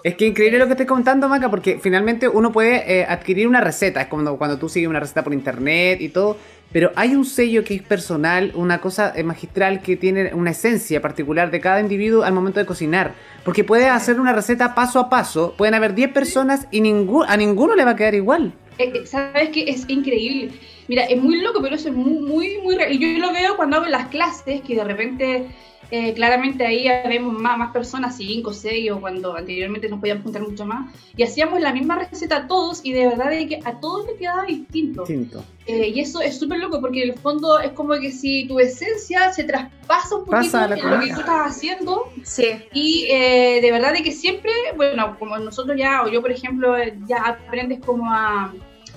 Es 0.02 0.14
que 0.14 0.26
increíble 0.26 0.58
lo 0.58 0.66
que 0.66 0.72
estás 0.72 0.86
contando, 0.86 1.28
Maca, 1.28 1.50
porque 1.50 1.78
finalmente 1.78 2.26
uno 2.26 2.52
puede 2.52 3.00
eh, 3.00 3.04
adquirir 3.06 3.46
una 3.46 3.60
receta. 3.60 4.00
Es 4.00 4.08
como 4.08 4.38
cuando 4.38 4.58
tú 4.58 4.68
sigues 4.68 4.88
una 4.88 5.00
receta 5.00 5.22
por 5.22 5.34
internet 5.34 6.00
y 6.00 6.08
todo. 6.08 6.38
Pero 6.72 6.92
hay 6.94 7.16
un 7.16 7.24
sello 7.24 7.64
que 7.64 7.74
es 7.74 7.82
personal, 7.82 8.52
una 8.54 8.80
cosa 8.80 9.12
eh, 9.16 9.24
magistral 9.24 9.82
que 9.82 9.96
tiene 9.96 10.32
una 10.34 10.52
esencia 10.52 11.02
particular 11.02 11.50
de 11.50 11.60
cada 11.60 11.80
individuo 11.80 12.22
al 12.22 12.32
momento 12.32 12.60
de 12.60 12.66
cocinar. 12.66 13.14
Porque 13.44 13.64
puedes 13.64 13.88
hacer 13.88 14.20
una 14.20 14.32
receta 14.32 14.74
paso 14.74 15.00
a 15.00 15.10
paso. 15.10 15.54
Pueden 15.56 15.74
haber 15.74 15.94
10 15.94 16.12
personas 16.12 16.68
y 16.70 16.80
ningún, 16.80 17.26
a 17.28 17.36
ninguno 17.36 17.74
le 17.74 17.84
va 17.84 17.92
a 17.92 17.96
quedar 17.96 18.14
igual. 18.14 18.52
Eh, 18.78 18.92
eh, 18.94 19.06
¿Sabes 19.06 19.50
qué? 19.50 19.68
Es 19.68 19.84
increíble. 19.88 20.52
Mira, 20.90 21.04
es 21.04 21.22
muy 21.22 21.40
loco, 21.40 21.62
pero 21.62 21.76
eso 21.76 21.88
es 21.88 21.94
muy, 21.94 22.14
muy, 22.18 22.58
muy 22.64 22.74
real. 22.74 22.92
Y 22.92 22.98
yo 22.98 23.20
lo 23.24 23.32
veo 23.32 23.54
cuando 23.56 23.76
hago 23.76 23.86
las 23.86 24.08
clases, 24.08 24.60
que 24.62 24.74
de 24.74 24.82
repente, 24.82 25.46
eh, 25.92 26.12
claramente 26.14 26.66
ahí 26.66 26.88
vemos 27.08 27.32
más, 27.32 27.56
más 27.56 27.70
personas, 27.70 28.16
cinco, 28.16 28.52
seis, 28.52 28.90
o 28.90 28.98
cuando 29.00 29.36
anteriormente 29.36 29.88
nos 29.88 30.00
podíamos 30.00 30.24
juntar 30.24 30.42
mucho 30.42 30.66
más, 30.66 30.92
y 31.16 31.22
hacíamos 31.22 31.60
la 31.60 31.72
misma 31.72 31.94
receta 31.96 32.48
todos, 32.48 32.80
y 32.82 32.92
de 32.92 33.06
verdad 33.06 33.30
de 33.30 33.46
que 33.46 33.60
a 33.64 33.78
todos 33.78 34.04
les 34.08 34.16
quedaba 34.18 34.44
distinto. 34.46 35.02
Distinto. 35.02 35.44
Eh, 35.66 35.92
y 35.94 36.00
eso 36.00 36.20
es 36.22 36.36
súper 36.36 36.58
loco, 36.58 36.80
porque 36.80 37.04
en 37.04 37.10
el 37.10 37.18
fondo 37.18 37.60
es 37.60 37.70
como 37.70 37.94
que 38.00 38.10
si 38.10 38.48
tu 38.48 38.58
esencia 38.58 39.32
se 39.32 39.44
traspasa 39.44 40.16
un 40.16 40.24
poquito 40.24 40.58
en 40.58 40.70
lo 40.70 40.74
que 40.76 40.82
comida. 40.82 41.14
tú 41.14 41.20
estás 41.20 41.46
haciendo, 41.56 42.12
Sí. 42.24 42.46
y 42.72 43.06
eh, 43.10 43.60
de 43.62 43.70
verdad 43.70 43.92
de 43.92 44.02
que 44.02 44.10
siempre, 44.10 44.50
bueno, 44.74 45.14
como 45.20 45.38
nosotros 45.38 45.76
ya, 45.78 46.02
o 46.02 46.08
yo 46.08 46.20
por 46.20 46.32
ejemplo, 46.32 46.76
eh, 46.76 46.98
ya 47.06 47.18
aprendes 47.46 47.78
como 47.78 48.10
a, 48.12 48.52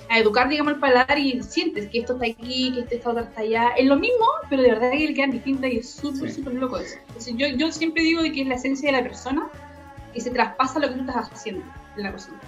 a 0.08 0.18
educar, 0.18 0.48
digamos, 0.48 0.74
el 0.74 0.80
paladar 0.80 1.18
y 1.18 1.42
sientes 1.42 1.88
que 1.88 2.00
esto 2.00 2.14
está 2.14 2.26
aquí, 2.26 2.72
que 2.74 2.80
este, 2.80 2.96
esta 2.96 3.10
otra 3.10 3.22
está 3.22 3.40
allá. 3.40 3.68
Es 3.76 3.86
lo 3.86 3.96
mismo, 3.96 4.26
pero 4.50 4.62
de 4.62 4.68
verdad 4.70 4.90
que 4.92 4.98
le 5.08 5.14
quedan 5.14 5.30
distintas 5.30 5.72
y 5.72 5.78
es 5.78 5.90
súper, 5.90 6.30
Sí. 6.30 6.36
súper 6.36 6.54
loco 6.54 6.78
eso. 6.78 6.96
Entonces, 7.08 7.34
yo, 7.36 7.46
yo 7.48 7.72
siempre 7.72 8.02
digo 8.02 8.22
de 8.22 8.32
que 8.32 8.42
es 8.42 8.48
la 8.48 8.54
esencia 8.56 8.90
de 8.92 8.98
la 8.98 9.02
persona 9.02 9.48
y 10.14 10.20
se 10.20 10.30
traspasa 10.30 10.78
lo 10.78 10.88
que 10.88 10.94
tú 10.94 11.00
estás 11.00 11.30
haciendo 11.32 11.64
en 11.96 12.02
la 12.02 12.12
cocina. 12.12 12.38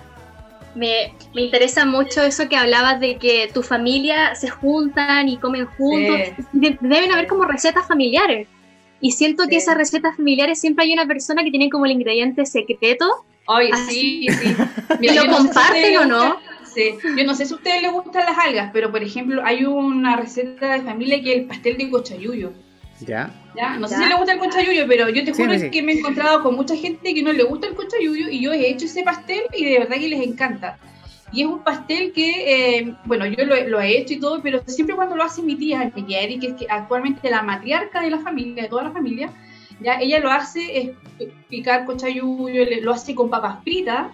Me, 0.75 1.15
me 1.35 1.43
interesa 1.43 1.87
mucho 1.87 2.23
eso 2.23 2.49
que 2.51 2.57
hablabas 2.57 3.01
de 3.01 3.17
que 3.17 3.49
tu 3.55 3.63
familia 3.63 4.35
se 4.35 4.51
juntan 4.51 5.27
y 5.29 5.39
comen 5.39 5.65
juntos. 5.67 6.19
De- 6.53 6.77
deben 6.81 7.11
haber 7.13 7.27
como 7.27 7.45
recetas 7.45 7.89
familiares. 7.89 8.47
Y 9.01 9.13
siento 9.13 9.45
que 9.45 9.53
Sí. 9.53 9.57
esas 9.57 9.77
recetas 9.79 10.17
familiares 10.17 10.61
siempre 10.61 10.85
hay 10.85 10.93
una 10.93 11.07
persona 11.07 11.43
que 11.45 11.51
tiene 11.51 11.71
como 11.71 11.87
el 11.87 11.93
ingrediente 11.93 12.45
secreto. 12.45 13.07
Ay, 13.47 13.71
Así. 13.73 14.27
sí, 14.29 14.29
sí. 14.29 14.57
¿Y 15.01 15.15
lo 15.15 15.25
no 15.25 15.37
comparten 15.39 15.97
o 15.99 16.05
no? 16.05 16.37
Sí. 16.77 16.95
Yo 17.17 17.25
no 17.25 17.35
sé 17.35 17.47
si 17.47 17.53
a 17.53 17.57
ustedes 17.57 17.83
les 17.83 17.91
gustan 17.93 18.25
las 18.27 18.39
algas, 18.39 18.71
pero 18.73 18.91
por 18.93 19.03
ejemplo 19.03 19.43
hay 19.45 19.65
una 19.65 20.15
receta 20.17 20.75
de 20.75 20.83
familia 20.83 21.21
que 21.23 21.33
es 21.33 21.39
el 21.41 21.45
pastel 21.47 21.77
de 21.77 21.91
cochayuyo. 21.91 22.53
¿Ya? 23.01 23.31
¿ya? 23.55 23.77
No 23.79 23.89
sé 23.89 23.97
si 23.97 24.05
le 24.09 24.15
gusta 24.17 24.33
el 24.33 24.39
conchayuyo, 24.39 24.85
pero 24.89 25.09
yo 25.11 25.23
te 25.25 25.33
juro 25.33 25.53
sí. 25.59 25.71
que 25.71 25.83
me 25.83 25.93
he 25.93 25.99
encontrado 25.99 26.43
con 26.43 26.55
mucha 26.55 26.75
gente 26.77 27.13
que 27.13 27.23
no 27.23 27.33
le 27.33 27.43
gusta 27.43 27.67
el 27.67 27.75
conchayuyo 27.75 28.29
y 28.31 28.41
yo 28.41 28.53
he 28.53 28.71
hecho 28.71 28.87
ese 28.87 29.03
pastel 29.03 29.43
y 29.55 29.65
de 29.67 29.79
verdad 29.81 29.97
que 29.97 30.09
les 30.09 30.27
encanta. 30.27 30.79
Y 31.33 31.43
es 31.43 31.47
un 31.49 31.59
pastel 31.63 32.13
que, 32.13 32.79
eh, 32.79 32.95
bueno, 33.05 33.27
yo 33.27 33.45
lo, 33.45 33.55
he- 33.55 33.69
lo 33.69 33.81
he 33.81 33.99
hecho 33.99 34.15
y 34.15 34.21
todo, 34.21 34.41
pero 34.43 34.63
siempre 34.67 34.95
cuando 34.97 35.15
lo 35.17 35.25
hace 35.25 35.43
mi 35.43 35.57
tía, 35.57 35.91
mi 35.95 36.03
tía 36.05 36.23
Eri, 36.23 36.39
que 36.39 36.47
es 36.49 36.55
que 36.55 36.67
actualmente 36.71 37.29
la 37.29 37.43
matriarca 37.43 38.01
de 38.01 38.11
la 38.11 38.19
familia, 38.21 38.63
de 38.63 38.69
toda 38.71 38.85
la 38.85 38.93
familia, 38.93 39.31
ya 39.81 39.97
ella 40.01 40.19
lo 40.21 40.31
hace 40.31 40.79
es 40.79 40.91
picar 41.51 41.85
cochayuyo, 41.85 42.65
lo 42.81 42.93
hace 42.93 43.15
con 43.15 43.29
papas 43.29 43.63
fritas, 43.63 44.07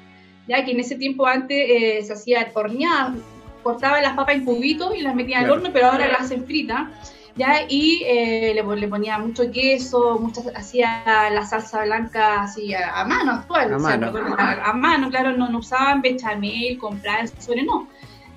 ya 0.48 0.64
que 0.64 0.72
en 0.72 0.80
ese 0.80 0.96
tiempo 0.96 1.26
antes 1.26 1.58
eh, 1.58 2.02
se 2.02 2.12
hacía 2.12 2.50
horneada, 2.54 3.14
cortaba 3.62 4.00
las 4.00 4.14
papas 4.14 4.36
en 4.36 4.44
cubitos 4.44 4.94
y 4.94 5.02
las 5.02 5.14
metía 5.14 5.40
al 5.40 5.50
horno, 5.50 5.70
pero 5.72 5.86
ahora 5.86 6.08
las 6.08 6.22
hacen 6.22 6.44
fritas. 6.44 6.88
¿ya? 7.36 7.62
Y 7.68 8.02
eh, 8.04 8.52
le, 8.54 8.76
le, 8.76 8.88
ponía 8.88 9.18
mucho 9.18 9.50
queso, 9.50 10.18
muchas, 10.18 10.46
hacía 10.54 11.30
la 11.30 11.46
salsa 11.46 11.84
blanca 11.84 12.42
así 12.42 12.74
a, 12.74 13.04
mano 13.04 13.32
actual, 13.32 13.72
a, 13.72 13.76
o 13.76 13.80
sea, 13.80 13.98
mano. 13.98 14.12
No, 14.12 14.36
a, 14.36 14.72
mano, 14.72 15.10
claro, 15.10 15.32
no, 15.36 15.48
no 15.48 15.58
usaban 15.58 16.02
bechamel, 16.02 16.78
comprar 16.78 17.28
sobre 17.28 17.62
no, 17.62 17.88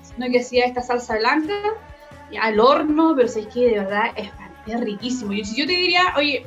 sino 0.02 0.30
que 0.30 0.40
hacía 0.40 0.64
esta 0.64 0.82
salsa 0.82 1.18
blanca 1.18 1.54
al 2.40 2.58
horno, 2.58 3.14
pero 3.14 3.28
es 3.28 3.46
que 3.48 3.68
de 3.68 3.78
verdad 3.80 4.06
es, 4.16 4.30
es 4.66 4.80
riquísimo. 4.80 5.32
Y 5.32 5.44
si 5.44 5.60
yo 5.60 5.66
te 5.66 5.72
diría, 5.72 6.14
oye, 6.16 6.46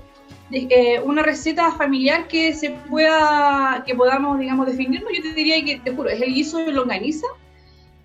eh, 0.51 0.99
una 1.03 1.21
receta 1.21 1.71
familiar 1.71 2.27
que 2.27 2.53
se 2.53 2.71
pueda, 2.71 3.83
que 3.85 3.93
podamos, 3.95 4.39
digamos, 4.39 4.65
definirnos, 4.65 5.11
yo 5.15 5.21
te 5.21 5.33
diría 5.33 5.63
que, 5.63 5.79
te 5.79 5.91
juro, 5.91 6.09
es 6.09 6.21
el 6.21 6.33
guiso 6.33 6.57
de 6.57 6.71
longaniza 6.71 7.27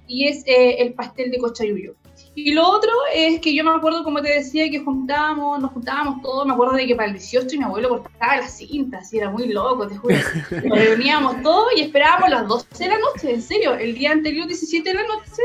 y 0.07 0.29
es 0.29 0.45
eh, 0.47 0.77
el 0.83 0.93
pastel 0.93 1.31
de 1.31 1.39
cochayuyo. 1.39 1.95
Y 2.35 2.53
lo 2.53 2.69
otro 2.69 2.91
es 3.15 3.41
que 3.41 3.55
yo 3.55 3.65
me 3.65 3.71
acuerdo, 3.71 4.05
como 4.05 4.21
te 4.21 4.29
decía, 4.29 4.69
que 4.71 4.81
juntábamos, 4.81 5.61
nos 5.61 5.73
juntábamos 5.73 6.21
todos, 6.21 6.47
me 6.47 6.53
acuerdo 6.53 6.75
de 6.75 6.87
que 6.87 6.95
para 6.95 7.09
el 7.09 7.15
18 7.15 7.57
mi 7.57 7.65
abuelo 7.65 7.89
cortaba 7.89 8.37
las 8.37 8.57
cintas, 8.59 9.13
y 9.13 9.19
era 9.19 9.31
muy 9.31 9.49
loco, 9.49 9.87
te 9.87 9.97
juro. 9.97 10.15
Nos 10.51 10.79
reuníamos 10.79 11.43
todos 11.43 11.69
y 11.77 11.83
esperábamos 11.83 12.31
las 12.31 12.47
12 12.47 12.67
de 12.79 12.89
la 12.89 12.99
noche, 12.99 13.31
en 13.33 13.43
serio, 13.43 13.75
el 13.75 13.95
día 13.95 14.13
anterior, 14.13 14.47
17 14.47 14.89
de 14.89 14.95
la 14.95 15.03
noche, 15.03 15.43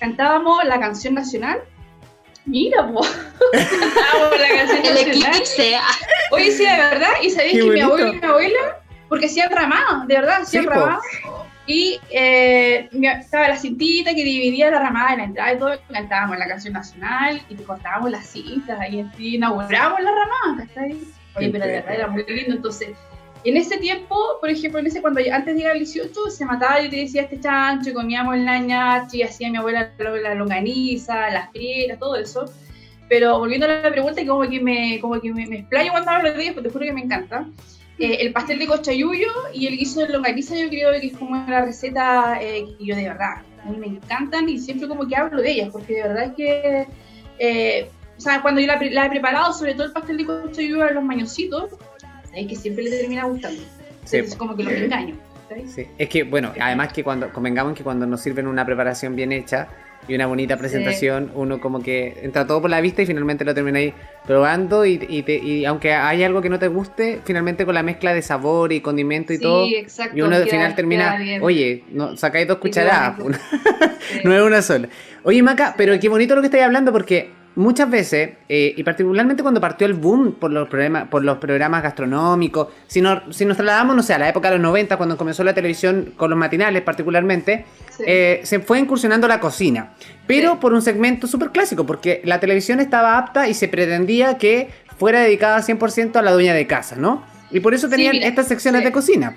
cantábamos 0.00 0.64
la 0.64 0.80
canción 0.80 1.14
nacional. 1.14 1.62
Mira, 2.44 2.86
po. 2.88 3.02
canción 3.52 4.84
el 4.84 4.94
nacional. 4.94 5.34
Eclipse. 5.34 5.76
Oye, 6.32 6.50
sí, 6.50 6.64
de 6.64 6.76
verdad, 6.76 7.10
y 7.22 7.30
sabéis 7.30 7.58
que 7.58 7.70
mi 7.70 7.80
abuelo 7.80 8.08
y 8.08 8.16
mi 8.20 8.26
abuela, 8.26 8.80
porque 9.08 9.26
hacían 9.26 9.50
ramada, 9.50 10.04
de 10.06 10.14
verdad, 10.14 10.42
hacían 10.42 10.64
Sí, 10.64 10.68
po. 10.68 10.74
ramada. 10.74 11.00
Y 11.64 12.00
eh, 12.10 12.88
estaba 13.20 13.48
la 13.48 13.56
cintita 13.56 14.12
que 14.14 14.24
dividía 14.24 14.70
la 14.70 14.80
ramada 14.80 15.12
de 15.12 15.16
la 15.18 15.24
entrada 15.24 15.52
y 15.52 15.58
todo, 15.58 15.78
cantábamos 15.92 16.36
la 16.36 16.48
canción 16.48 16.74
nacional 16.74 17.40
y 17.48 17.54
te 17.54 17.62
cortábamos 17.62 18.10
las 18.10 18.26
cintas 18.26 18.78
y 18.90 19.00
así 19.00 19.36
inaugurábamos 19.36 20.00
la 20.02 20.10
ramada, 20.10 20.66
¿cachai? 20.66 20.98
Oye, 21.36 21.50
pero 21.50 21.64
de 21.64 21.72
verdad 21.72 21.94
era 21.94 22.06
muy 22.08 22.24
lindo, 22.26 22.56
entonces, 22.56 22.90
en 23.44 23.56
ese 23.56 23.78
tiempo, 23.78 24.16
por 24.40 24.50
ejemplo, 24.50 24.78
en 24.78 24.86
ese 24.86 25.00
cuando 25.00 25.20
antes 25.20 25.54
de 25.54 25.60
llegar 25.60 25.72
al 25.72 25.78
18, 25.78 26.30
se 26.30 26.44
mataba, 26.44 26.80
yo 26.80 26.90
te 26.90 26.96
decía 26.96 27.22
este 27.22 27.40
chancho, 27.40 27.90
y 27.90 27.92
comíamos 27.92 28.36
el 28.36 28.44
ñañachi, 28.44 29.18
y 29.18 29.22
hacía 29.22 29.50
mi 29.50 29.56
abuela 29.56 29.90
la 29.98 30.34
longaniza, 30.34 31.30
las 31.30 31.50
frieras, 31.50 31.98
todo 31.98 32.16
eso. 32.16 32.44
Pero 33.08 33.38
volviendo 33.38 33.66
a 33.66 33.80
la 33.80 33.90
pregunta, 33.90 34.24
como 34.26 34.48
que 34.48 34.60
me, 34.60 34.98
como 35.00 35.20
que 35.20 35.32
me, 35.32 35.46
me 35.46 35.58
explayo 35.58 35.90
cuando 35.90 36.10
hablo 36.10 36.32
de 36.32 36.42
ellos, 36.42 36.54
porque 36.54 36.68
te 36.68 36.72
juro 36.72 36.86
que 36.86 36.92
me 36.92 37.02
encanta. 37.02 37.46
Eh, 37.98 38.18
el 38.20 38.32
pastel 38.32 38.58
de 38.58 38.66
cochayuyo 38.66 39.28
y 39.52 39.66
el 39.66 39.76
guiso 39.76 40.00
de 40.00 40.08
longaniza 40.08 40.56
yo 40.56 40.68
creo 40.68 40.98
que 41.00 41.08
es 41.08 41.16
como 41.16 41.32
una 41.32 41.64
receta 41.64 42.38
eh, 42.40 42.64
que 42.78 42.84
yo 42.84 42.96
de 42.96 43.04
verdad, 43.04 43.42
a 43.62 43.70
mí 43.70 43.76
me 43.76 43.86
encantan 43.86 44.48
y 44.48 44.58
siempre 44.58 44.88
como 44.88 45.06
que 45.06 45.14
hablo 45.14 45.42
de 45.42 45.50
ellas, 45.50 45.68
porque 45.70 45.94
de 45.94 46.02
verdad 46.02 46.24
es 46.24 46.32
que, 46.32 46.86
eh, 47.38 47.90
o 48.16 48.20
sea, 48.20 48.40
cuando 48.40 48.60
yo 48.60 48.66
la, 48.66 48.80
la, 48.80 49.06
he 49.06 49.10
preparado, 49.10 49.52
sobre 49.52 49.74
todo 49.74 49.86
el 49.86 49.92
pastel 49.92 50.16
de 50.16 50.26
cochayuyo 50.26 50.82
a 50.82 50.92
los 50.92 51.04
mañositos, 51.04 51.70
es 52.34 52.46
que 52.46 52.56
siempre 52.56 52.84
le 52.84 52.90
termina 52.90 53.24
gustando. 53.24 53.62
Sí. 54.04 54.18
Es 54.18 54.34
como 54.34 54.56
que 54.56 54.64
los 54.64 54.72
engaño. 54.72 55.16
Sí. 55.66 55.86
Es 55.98 56.08
que, 56.08 56.24
bueno, 56.24 56.52
además 56.58 56.92
que 56.92 57.04
cuando, 57.04 57.30
convengamos 57.30 57.74
que 57.74 57.82
cuando 57.82 58.06
nos 58.06 58.22
sirven 58.22 58.46
una 58.46 58.64
preparación 58.64 59.14
bien 59.14 59.32
hecha 59.32 59.68
y 60.08 60.14
una 60.14 60.26
bonita 60.26 60.56
presentación, 60.56 61.26
sí. 61.26 61.32
uno 61.34 61.60
como 61.60 61.82
que 61.82 62.20
entra 62.22 62.46
todo 62.46 62.62
por 62.62 62.70
la 62.70 62.80
vista 62.80 63.02
y 63.02 63.06
finalmente 63.06 63.44
lo 63.44 63.54
termina 63.54 63.78
ahí 63.78 63.92
probando 64.26 64.84
y, 64.84 65.04
y, 65.08 65.22
te, 65.22 65.36
y, 65.36 65.64
aunque 65.64 65.92
hay 65.92 66.24
algo 66.24 66.40
que 66.40 66.48
no 66.48 66.58
te 66.58 66.68
guste, 66.68 67.20
finalmente 67.24 67.64
con 67.64 67.74
la 67.74 67.82
mezcla 67.82 68.14
de 68.14 68.22
sabor 68.22 68.72
y 68.72 68.80
condimento 68.80 69.32
y 69.32 69.36
sí, 69.36 69.42
todo, 69.42 69.66
exacto, 69.68 70.16
y 70.16 70.22
uno 70.22 70.34
al 70.34 70.48
final 70.48 70.74
termina, 70.74 71.18
oye, 71.42 71.84
no, 71.90 72.16
sacáis 72.16 72.48
dos 72.48 72.58
cucharadas, 72.58 73.18
no 74.24 74.34
es 74.34 74.42
una 74.42 74.62
sola. 74.62 74.88
Oye, 75.22 75.42
Maca, 75.42 75.74
pero 75.76 75.98
qué 76.00 76.08
bonito 76.08 76.34
lo 76.34 76.40
que 76.40 76.46
estáis 76.46 76.64
hablando 76.64 76.92
porque 76.92 77.41
muchas 77.54 77.90
veces, 77.90 78.30
eh, 78.48 78.74
y 78.76 78.82
particularmente 78.82 79.42
cuando 79.42 79.60
partió 79.60 79.86
el 79.86 79.94
boom 79.94 80.32
por 80.32 80.50
los, 80.50 80.68
programas, 80.68 81.08
por 81.08 81.24
los 81.24 81.38
programas 81.38 81.82
gastronómicos, 81.82 82.68
si, 82.86 83.00
no, 83.00 83.22
si 83.30 83.44
nos 83.44 83.56
trasladamos, 83.56 83.96
no 83.96 84.02
sé, 84.02 84.14
a 84.14 84.18
la 84.18 84.28
época 84.28 84.48
de 84.48 84.56
los 84.56 84.62
90, 84.62 84.96
cuando 84.96 85.16
comenzó 85.16 85.44
la 85.44 85.54
televisión 85.54 86.14
con 86.16 86.30
los 86.30 86.38
matinales 86.38 86.82
particularmente, 86.82 87.64
sí. 87.96 88.04
eh, 88.06 88.40
se 88.44 88.60
fue 88.60 88.78
incursionando 88.78 89.28
la 89.28 89.40
cocina, 89.40 89.94
pero 90.26 90.52
sí. 90.52 90.58
por 90.60 90.72
un 90.72 90.82
segmento 90.82 91.26
súper 91.26 91.50
clásico, 91.50 91.84
porque 91.84 92.22
la 92.24 92.40
televisión 92.40 92.80
estaba 92.80 93.18
apta 93.18 93.48
y 93.48 93.54
se 93.54 93.68
pretendía 93.68 94.38
que 94.38 94.70
fuera 94.98 95.20
dedicada 95.20 95.58
100% 95.60 96.16
a 96.16 96.22
la 96.22 96.32
dueña 96.32 96.54
de 96.54 96.66
casa, 96.66 96.96
¿no? 96.96 97.24
Y 97.50 97.60
por 97.60 97.74
eso 97.74 97.88
tenían 97.88 98.14
sí, 98.14 98.20
estas 98.22 98.48
secciones 98.48 98.82
de 98.82 98.92
cocina. 98.92 99.34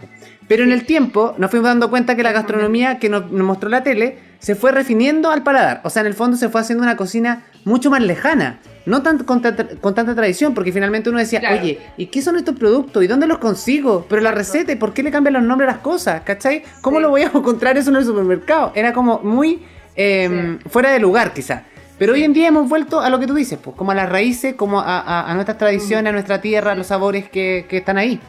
Pero 0.48 0.64
en 0.64 0.72
el 0.72 0.86
tiempo 0.86 1.36
nos 1.38 1.52
fuimos 1.52 1.68
dando 1.68 1.90
cuenta 1.90 2.16
que 2.16 2.24
la 2.24 2.32
gastronomía 2.32 2.98
que 2.98 3.10
nos, 3.10 3.30
nos, 3.32 3.46
mostró 3.46 3.68
la 3.70 3.84
tele 3.84 4.18
se 4.40 4.56
fue 4.56 4.72
refiniendo 4.72 5.32
al 5.32 5.44
paladar. 5.44 5.82
O 5.84 5.90
sea, 5.90 6.02
en 6.02 6.08
el 6.08 6.14
fondo 6.14 6.38
se 6.38 6.50
fue 6.50 6.62
haciendo 6.62 6.84
una 6.84 6.96
cocina 6.96 7.46
mucho 7.64 7.90
más 7.90 8.02
lejana. 8.02 8.60
No 8.86 9.02
tan, 9.02 9.18
con, 9.20 9.42
con 9.82 9.96
tanta 9.96 10.14
tradición, 10.14 10.54
porque 10.54 10.72
finalmente 10.72 11.10
uno 11.10 11.18
decía, 11.18 11.40
claro. 11.40 11.60
oye, 11.60 11.80
¿y 11.98 12.06
qué 12.08 12.22
son 12.22 12.36
estos 12.36 12.56
productos? 12.56 13.04
¿Y 13.04 13.08
dónde 13.08 13.26
los 13.26 13.40
consigo? 13.40 14.06
Pero 14.08 14.22
la 14.22 14.32
receta, 14.32 14.72
¿y 14.72 14.76
por 14.76 14.94
qué 14.94 15.02
le 15.02 15.10
cambian 15.10 15.34
los 15.34 15.44
nombres 15.44 15.70
a 15.70 15.74
las 15.74 15.82
cosas? 15.82 16.22
¿Cachai? 16.22 16.64
¿Cómo 16.82 16.98
sí. 16.98 17.02
lo 17.02 17.10
voy 17.10 17.24
a 17.24 17.32
encontrar 17.34 17.78
eso 17.78 17.90
en 17.90 17.96
el 17.96 18.06
supermercado? 18.06 18.72
Era 18.76 18.94
como 18.94 19.20
muy 19.20 19.64
eh, 19.96 20.58
sí. 20.62 20.70
fuera 20.70 20.92
de 20.92 21.00
lugar, 21.00 21.34
quizás. 21.34 21.64
Pero 21.98 22.14
hoy 22.14 22.24
en 22.24 22.34
día 22.34 22.50
hemos 22.50 22.68
vuelto 22.68 23.00
a 23.00 23.10
lo 23.10 23.20
que 23.20 23.28
tú 23.28 23.34
dices, 23.34 23.58
pues, 23.62 23.76
como 23.76 23.92
a 23.92 23.96
las 23.96 24.10
raíces, 24.10 24.56
como 24.56 24.82
a, 24.82 25.00
a, 25.00 25.32
a 25.32 25.34
nuestras 25.34 25.58
tradiciones, 25.58 26.10
a 26.10 26.12
nuestra 26.12 26.42
tierra, 26.42 26.74
a 26.74 26.76
los 26.76 26.88
sabores 26.88 27.30
que, 27.30 27.66
que, 27.70 27.78
están 27.78 27.98
ahí. 27.98 28.20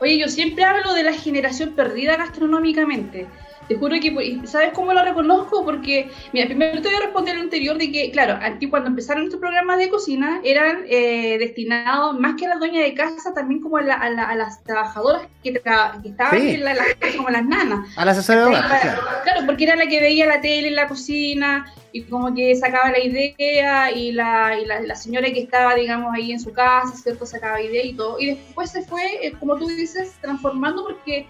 Oye, 0.00 0.18
yo 0.18 0.28
siempre 0.28 0.64
hablo 0.64 0.92
de 0.94 1.04
la 1.04 1.12
generación 1.12 1.74
perdida 1.76 2.16
gastronómicamente. 2.16 3.26
Te 3.68 3.76
juro 3.76 3.94
que, 4.00 4.40
¿sabes 4.44 4.70
cómo 4.74 4.92
lo 4.92 5.02
reconozco? 5.04 5.64
Porque, 5.64 6.10
mira, 6.32 6.46
primero 6.46 6.82
te 6.82 6.88
voy 6.88 6.96
a 6.96 7.00
responder 7.00 7.36
lo 7.36 7.42
anterior 7.42 7.78
de 7.78 7.90
que, 7.90 8.10
claro, 8.10 8.38
aquí 8.42 8.68
cuando 8.68 8.90
empezaron 8.90 9.24
estos 9.24 9.40
programas 9.40 9.78
de 9.78 9.88
cocina, 9.88 10.40
eran 10.44 10.84
eh, 10.88 11.38
destinados 11.38 12.18
más 12.18 12.34
que 12.36 12.46
a 12.46 12.50
las 12.50 12.58
dueñas 12.58 12.84
de 12.84 12.94
casa, 12.94 13.32
también 13.32 13.60
como 13.60 13.78
a, 13.78 13.82
la, 13.82 13.94
a, 13.94 14.10
la, 14.10 14.28
a 14.28 14.34
las 14.34 14.62
trabajadoras 14.64 15.22
que, 15.42 15.52
tra 15.52 15.98
que 16.02 16.10
estaban 16.10 16.40
sí. 16.40 16.50
en 16.50 16.64
la, 16.64 16.74
la, 16.74 16.84
como 17.16 17.30
las 17.30 17.44
nanas. 17.44 17.88
A 17.96 18.04
las 18.04 18.18
asesoradoras. 18.18 18.66
Claro. 18.66 19.02
claro, 19.22 19.46
porque 19.46 19.64
era 19.64 19.76
la 19.76 19.86
que 19.86 20.00
veía 20.00 20.26
la 20.26 20.40
tele 20.40 20.68
en 20.68 20.76
la 20.76 20.86
cocina 20.86 21.66
y 21.92 22.02
como 22.02 22.34
que 22.34 22.56
sacaba 22.56 22.90
la 22.90 22.98
idea 22.98 23.90
y 23.92 24.10
la, 24.10 24.58
y 24.58 24.66
la, 24.66 24.80
la, 24.80 24.96
señora 24.96 25.30
que 25.32 25.40
estaba, 25.40 25.76
digamos, 25.76 26.12
ahí 26.12 26.32
en 26.32 26.40
su 26.40 26.52
casa, 26.52 26.92
¿cierto? 26.96 27.24
Sacaba 27.24 27.60
idea 27.60 27.84
y 27.84 27.94
todo. 27.94 28.18
Y 28.18 28.26
después 28.26 28.70
se 28.70 28.82
fue, 28.82 29.24
eh, 29.24 29.32
como 29.38 29.56
tú 29.56 29.68
dices, 29.68 30.12
transformando 30.20 30.82
porque 30.82 31.28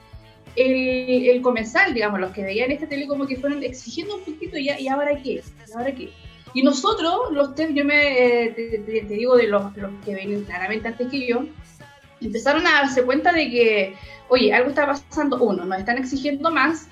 el, 0.57 1.43
comensal, 1.43 1.95
digamos, 1.95 2.21
los 2.21 2.33
que 2.33 2.43
veían 2.43 2.71
esta 2.71 2.89
tele 2.89 3.07
como 3.07 3.27
que 3.27 3.37
fueron 3.37 3.63
exigiendo 3.63 4.17
un 4.17 4.25
poquito 4.25 4.57
y, 4.59 4.69
ahora 4.89 5.21
qué, 5.23 5.43
¿Y 5.69 5.73
ahora 5.73 5.95
qué. 5.95 6.11
Y 6.55 6.63
nosotros, 6.63 7.33
los 7.33 7.55
tres, 7.55 7.71
yo 7.75 7.85
me, 7.85 8.47
eh, 8.47 8.83
te, 8.87 9.15
digo 9.15 9.37
de 9.37 9.49
los, 9.49 9.77
los 9.77 9.91
que 10.05 10.15
vienen 10.15 10.45
claramente 10.45 10.89
antes 10.89 11.09
que 11.09 11.27
yo, 11.27 11.45
empezaron 12.21 12.67
a 12.67 12.83
darse 12.83 13.03
cuenta 13.03 13.33
de 13.33 13.51
que, 13.51 13.95
oye, 14.29 14.55
algo 14.55 14.71
está 14.71 14.87
pasando, 14.87 15.43
uno, 15.43 15.65
nos 15.65 15.79
están 15.79 15.99
exigiendo 15.99 16.51
más, 16.51 16.89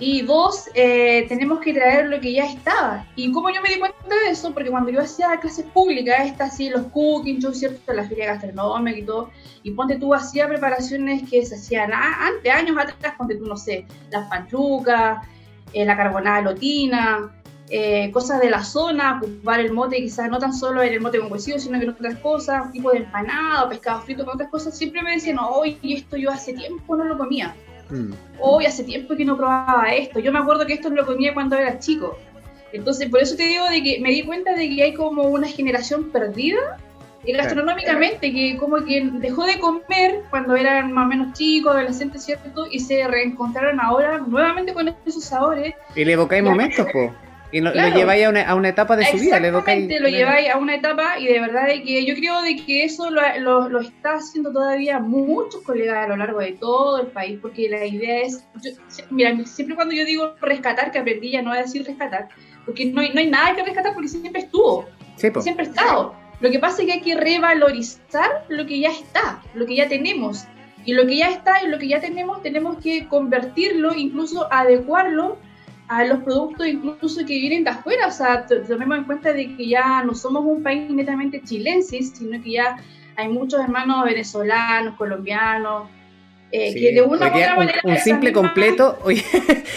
y 0.00 0.22
dos, 0.22 0.68
eh, 0.74 1.26
tenemos 1.28 1.58
que 1.60 1.74
traer 1.74 2.06
lo 2.06 2.20
que 2.20 2.32
ya 2.32 2.44
estaba. 2.44 3.06
Y 3.16 3.32
como 3.32 3.50
yo 3.50 3.60
me 3.60 3.68
di 3.68 3.80
cuenta 3.80 3.98
de 4.08 4.30
eso, 4.30 4.54
porque 4.54 4.70
cuando 4.70 4.90
yo 4.90 5.00
hacía 5.00 5.38
clases 5.40 5.64
públicas, 5.66 6.20
estas 6.24 6.52
así, 6.52 6.70
los 6.70 6.86
cooking 6.92 7.40
shows, 7.40 7.58
¿cierto? 7.58 7.92
La 7.92 8.08
feria 8.08 8.26
gastronómica 8.26 8.98
y 8.98 9.02
todo, 9.02 9.30
y 9.64 9.72
ponte 9.72 9.96
tú, 9.96 10.14
hacía 10.14 10.46
preparaciones 10.48 11.28
que 11.28 11.44
se 11.44 11.56
hacían 11.56 11.92
antes, 11.92 12.52
años 12.52 12.76
atrás, 12.78 13.14
ponte 13.18 13.34
tú, 13.34 13.46
no 13.46 13.56
sé, 13.56 13.86
las 14.10 14.28
pantrucas, 14.28 15.26
eh, 15.72 15.84
la 15.84 15.96
carbonada 15.96 16.42
lotina, 16.42 17.32
eh, 17.68 18.10
cosas 18.12 18.40
de 18.40 18.50
la 18.50 18.62
zona, 18.62 19.20
ocupar 19.20 19.60
el 19.60 19.72
mote, 19.72 19.96
quizás 19.96 20.30
no 20.30 20.38
tan 20.38 20.54
solo 20.54 20.82
en 20.82 20.92
el 20.94 21.00
mote 21.00 21.18
con 21.18 21.30
huesillo, 21.30 21.58
sino 21.58 21.78
que 21.78 21.84
en 21.84 21.90
otras 21.90 22.16
cosas, 22.20 22.70
tipo 22.72 22.92
de 22.92 22.98
empanado, 22.98 23.68
pescado 23.68 24.00
frito, 24.02 24.24
con 24.24 24.34
otras 24.34 24.50
cosas, 24.50 24.78
siempre 24.78 25.02
me 25.02 25.14
decían, 25.14 25.38
oye, 25.38 25.76
esto 25.82 26.16
yo 26.16 26.30
hace 26.30 26.54
tiempo 26.54 26.96
no 26.96 27.04
lo 27.04 27.18
comía. 27.18 27.54
Mm. 27.90 28.12
Hoy 28.40 28.66
hace 28.66 28.84
tiempo 28.84 29.16
que 29.16 29.24
no 29.24 29.36
probaba 29.36 29.88
esto. 29.94 30.20
Yo 30.20 30.32
me 30.32 30.38
acuerdo 30.38 30.66
que 30.66 30.74
esto 30.74 30.90
lo 30.90 31.06
comía 31.06 31.34
cuando 31.34 31.56
era 31.56 31.78
chico. 31.78 32.18
Entonces, 32.72 33.08
por 33.08 33.22
eso 33.22 33.34
te 33.36 33.44
digo 33.44 33.64
de 33.70 33.82
que 33.82 34.00
me 34.00 34.10
di 34.10 34.24
cuenta 34.24 34.54
de 34.54 34.68
que 34.68 34.82
hay 34.82 34.94
como 34.94 35.22
una 35.22 35.48
generación 35.48 36.10
perdida 36.10 36.78
gastronómicamente, 37.26 38.32
que 38.32 38.56
como 38.56 38.84
que 38.84 39.08
dejó 39.14 39.44
de 39.44 39.58
comer 39.58 40.22
cuando 40.30 40.56
eran 40.56 40.92
más 40.92 41.06
o 41.06 41.08
menos 41.08 41.32
chicos, 41.36 41.74
adolescentes, 41.74 42.24
¿cierto? 42.24 42.66
Y 42.70 42.80
se 42.80 43.06
reencontraron 43.06 43.80
ahora 43.80 44.18
nuevamente 44.18 44.72
con 44.72 44.88
esos 45.04 45.24
sabores. 45.24 45.74
Y 45.94 46.04
le 46.04 46.12
evocáis 46.12 46.42
momentos, 46.42 46.86
po. 46.92 47.12
Y 47.50 47.60
lo, 47.60 47.72
claro. 47.72 47.90
lo 47.90 47.96
lleváis 47.96 48.26
a 48.26 48.28
una, 48.28 48.42
a 48.42 48.54
una, 48.54 48.68
etapa 48.68 48.96
de 48.96 49.06
su 49.06 49.16
vida. 49.16 49.40
Le 49.40 49.48
evocáis, 49.48 49.88
lo 50.00 50.08
lleváis 50.08 50.50
a 50.50 50.58
una 50.58 50.74
etapa 50.74 51.18
y 51.18 51.26
de 51.26 51.40
verdad 51.40 51.66
de 51.66 51.82
que 51.82 52.04
yo 52.04 52.14
creo 52.14 52.42
de 52.42 52.56
que 52.56 52.84
eso 52.84 53.10
lo, 53.10 53.22
lo, 53.38 53.68
lo, 53.68 53.80
está 53.80 54.14
haciendo 54.14 54.52
todavía 54.52 54.98
muchos 54.98 55.62
colegas 55.62 56.04
a 56.04 56.08
lo 56.08 56.16
largo 56.16 56.40
de 56.40 56.52
todo 56.52 57.00
el 57.00 57.06
país, 57.06 57.38
porque 57.40 57.70
la 57.70 57.86
idea 57.86 58.20
es, 58.20 58.44
yo, 58.62 58.70
mira, 59.10 59.34
siempre 59.46 59.76
cuando 59.76 59.94
yo 59.94 60.04
digo 60.04 60.34
rescatar, 60.42 60.90
que 60.92 60.98
aprendí 60.98 61.30
ya 61.30 61.42
no 61.42 61.52
a 61.52 61.58
decir 61.58 61.86
rescatar, 61.86 62.28
porque 62.66 62.86
no 62.86 63.00
hay, 63.00 63.12
no 63.14 63.20
hay 63.20 63.30
nada 63.30 63.54
que 63.54 63.64
rescatar 63.64 63.94
porque 63.94 64.08
siempre 64.08 64.42
estuvo, 64.42 64.86
sí, 65.16 65.30
siempre 65.40 65.66
ha 65.66 65.68
estado. 65.68 66.14
Lo 66.40 66.50
que 66.50 66.58
pasa 66.58 66.82
es 66.82 66.86
que 66.86 66.92
hay 66.92 67.00
que 67.00 67.16
revalorizar 67.16 68.44
lo 68.48 68.66
que 68.66 68.78
ya 68.78 68.90
está, 68.90 69.42
lo 69.54 69.66
que 69.66 69.74
ya 69.74 69.88
tenemos. 69.88 70.44
Y 70.84 70.94
lo 70.94 71.06
que 71.06 71.16
ya 71.16 71.28
está 71.28 71.62
y 71.64 71.68
lo 71.68 71.78
que 71.78 71.88
ya 71.88 72.00
tenemos, 72.00 72.42
tenemos 72.42 72.78
que 72.78 73.08
convertirlo, 73.08 73.94
incluso 73.94 74.50
adecuarlo 74.52 75.38
a 75.88 76.04
los 76.04 76.22
productos 76.22 76.66
incluso 76.66 77.20
que 77.20 77.38
vienen 77.38 77.64
de 77.64 77.70
afuera. 77.70 78.06
O 78.06 78.12
sea, 78.12 78.46
tomemos 78.46 78.98
en 78.98 79.04
cuenta 79.04 79.32
de 79.32 79.56
que 79.56 79.68
ya 79.68 80.02
no 80.04 80.14
somos 80.14 80.44
un 80.44 80.62
país 80.62 80.90
netamente 80.90 81.42
chilensis, 81.42 82.12
sino 82.16 82.42
que 82.42 82.52
ya 82.52 82.76
hay 83.16 83.28
muchos 83.28 83.60
hermanos 83.60 84.04
venezolanos, 84.04 84.94
colombianos, 84.96 85.88
eh, 86.50 86.72
que 86.72 86.92
de 86.94 87.02
una 87.02 87.26
u 87.26 87.28
otra 87.28 87.56
manera. 87.56 87.80
Un, 87.84 87.96
simple 87.98 88.32
completo, 88.32 88.98
oye, 89.04 89.22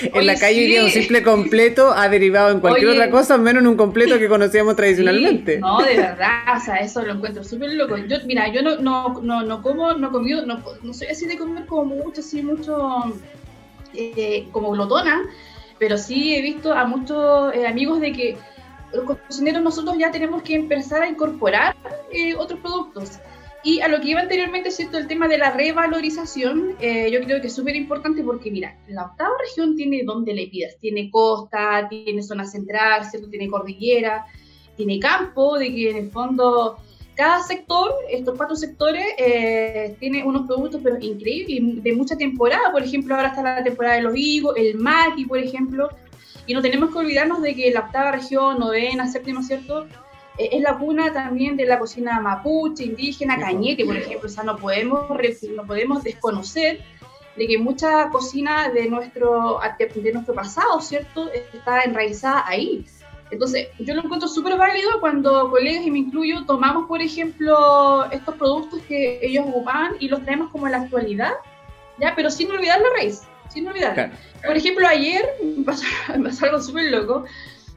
en 0.01 0.25
la 0.25 0.36
calle 0.36 0.80
hoy 0.80 0.86
un 0.86 0.91
simple 0.91 1.22
completo 1.22 1.91
ha 1.91 2.08
derivado 2.08 2.51
en 2.51 2.62
cualquier 2.62 2.89
otra 2.89 3.10
cosa, 3.10 3.38
menos 3.38 3.62
en 3.62 3.68
un 3.68 3.75
completo 3.75 4.18
que 4.18 4.27
conocíamos 4.30 4.75
tradicionalmente. 4.75 5.60
no, 5.60 5.82
de 5.82 5.98
verdad, 5.98 6.56
o 6.56 6.60
sea, 6.62 6.75
eso 6.77 7.01
lo 7.01 7.13
encuentro 7.13 7.44
súper 7.44 7.74
loco. 7.74 7.98
Yo, 7.98 8.18
mira, 8.25 8.48
yo 8.53 8.62
no, 8.62 8.77
no, 8.77 9.22
no, 9.22 9.44
no 9.44 9.62
como, 9.62 9.94
no 9.94 10.12
comido, 10.12 10.46
no, 10.46 10.63
no 10.82 10.94
soy 10.94 11.08
así 11.08 11.25
de 11.25 11.38
comer 11.38 11.65
como 11.65 11.96
mucho, 11.96 12.22
así 12.22 12.41
mucho, 12.41 13.03
eh, 13.94 14.48
como 14.53 14.72
glotona, 14.72 15.24
pero 15.81 15.97
sí 15.97 16.35
he 16.35 16.43
visto 16.43 16.73
a 16.73 16.85
muchos 16.85 17.55
eh, 17.55 17.65
amigos 17.65 18.00
de 18.00 18.13
que 18.13 18.38
los 18.93 19.17
cocineros 19.17 19.63
nosotros 19.63 19.97
ya 19.97 20.11
tenemos 20.11 20.43
que 20.43 20.53
empezar 20.53 21.01
a 21.01 21.09
incorporar 21.09 21.75
otros 22.38 22.59
productos. 22.59 23.13
Y 23.63 23.79
a 23.81 23.88
lo 23.88 24.00
que 24.00 24.09
iba 24.09 24.19
anteriormente, 24.19 24.69
¿cierto? 24.69 25.00
El 25.00 25.07
tema 25.07 25.27
de 25.27 25.39
la 25.39 25.50
revalorización, 25.50 26.75
eh, 26.79 27.09
yo 27.11 27.19
creo 27.21 27.41
que 27.41 27.47
es 27.47 27.55
súper 27.55 27.75
importante 27.75 28.21
porque, 28.23 28.51
mira, 28.51 28.77
la 28.89 29.05
octava 29.05 29.31
región 29.41 29.75
tiene 29.75 30.03
donde 30.03 30.35
le 30.35 30.47
pidas. 30.47 30.77
Tiene 30.79 31.09
costa, 31.09 31.88
tiene 31.89 32.21
zona 32.21 32.45
central, 32.45 33.03
¿cierto? 33.05 33.27
Tiene 33.31 33.50
cordillera, 33.50 34.27
tiene 34.77 35.00
campo, 35.00 35.57
de 35.57 35.73
que 35.73 35.89
en 35.89 35.97
el 35.97 36.11
fondo 36.11 36.77
cada 37.15 37.44
sector, 37.44 37.94
estos 38.10 38.36
cuatro 38.38 38.56
sectores, 38.56 39.06
eh, 39.18 39.96
tiene 40.00 40.24
unos 40.24 40.48
productos 40.48 40.82
pero 40.84 40.98
increíbles, 41.00 41.84
de 41.84 41.94
mucha 41.94 42.15
temporada. 42.15 42.72
Por 42.72 42.84
ejemplo, 42.84 43.15
ahora 43.15 43.30
está 43.30 43.44
la 43.44 43.63
temporada 43.63 43.96
de 43.96 44.01
los 44.01 44.15
higos, 44.15 44.56
el 44.58 44.77
maqui, 44.77 45.25
por 45.25 45.38
ejemplo. 45.38 45.89
Y 46.48 46.53
no 46.53 46.62
tenemos 46.62 46.91
que 46.91 47.00
olvidarnos 47.00 47.41
de 47.41 47.56
que 47.56 47.72
la 47.72 47.82
octava 47.82 48.12
región, 48.12 48.60
novena, 48.60 49.08
séptima, 49.08 49.44
¿cierto? 49.44 49.86
Eh, 50.38 50.50
es 50.53 50.62
la 50.62 50.77
cuna 50.77 51.13
también 51.13 51.56
de 51.58 51.65
la 51.65 51.77
cocina 51.77 52.20
mapuche, 52.20 52.86
indígena, 52.86 53.39
cañete, 53.39 53.86
por 53.86 53.98
ejemplo. 53.98 54.27
O 54.27 54.32
sea, 54.32 54.44
no 54.44 54.58
podemos, 54.58 55.08
no 55.56 55.65
podemos 55.65 56.03
desconocer 56.03 56.82
de 57.36 57.48
que 57.48 57.58
mucha 57.58 58.10
cocina 58.10 58.70
de 58.70 58.89
nuestro, 58.89 59.60
de 59.96 60.12
nuestro 60.12 60.34
pasado, 60.34 60.82
¿cierto?, 60.82 61.30
está 61.32 61.82
enraizada 61.84 62.44
ahí. 62.48 62.86
Entonces, 63.31 63.69
yo 63.79 63.95
lo 63.95 64.03
encuentro 64.03 64.27
súper 64.27 64.57
válido 64.57 65.00
cuando 65.00 65.50
colegas, 65.50 65.85
y 65.85 65.91
me 65.91 66.00
incluyo, 66.00 66.45
tomamos, 66.45 66.88
por 66.88 67.01
ejemplo, 67.01 68.09
estos 68.11 68.35
productos 68.35 68.81
que 68.88 69.19
ellos 69.21 69.45
ocupaban 69.47 69.93
y 70.00 70.09
los 70.09 70.21
traemos 70.23 70.51
como 70.51 70.67
en 70.67 70.73
la 70.73 70.81
actualidad, 70.81 71.31
¿ya? 71.97 72.13
Pero 72.15 72.29
sin 72.29 72.51
olvidar 72.51 72.81
la 72.81 72.89
raíz, 72.97 73.21
sin 73.50 73.67
olvidar. 73.67 74.11
Por 74.45 74.57
ejemplo, 74.57 74.85
ayer 74.88 75.25
me 75.57 75.63
pasó, 75.65 75.85
me 76.17 76.25
pasó 76.25 76.45
algo 76.45 76.61
súper 76.61 76.91
loco 76.91 77.23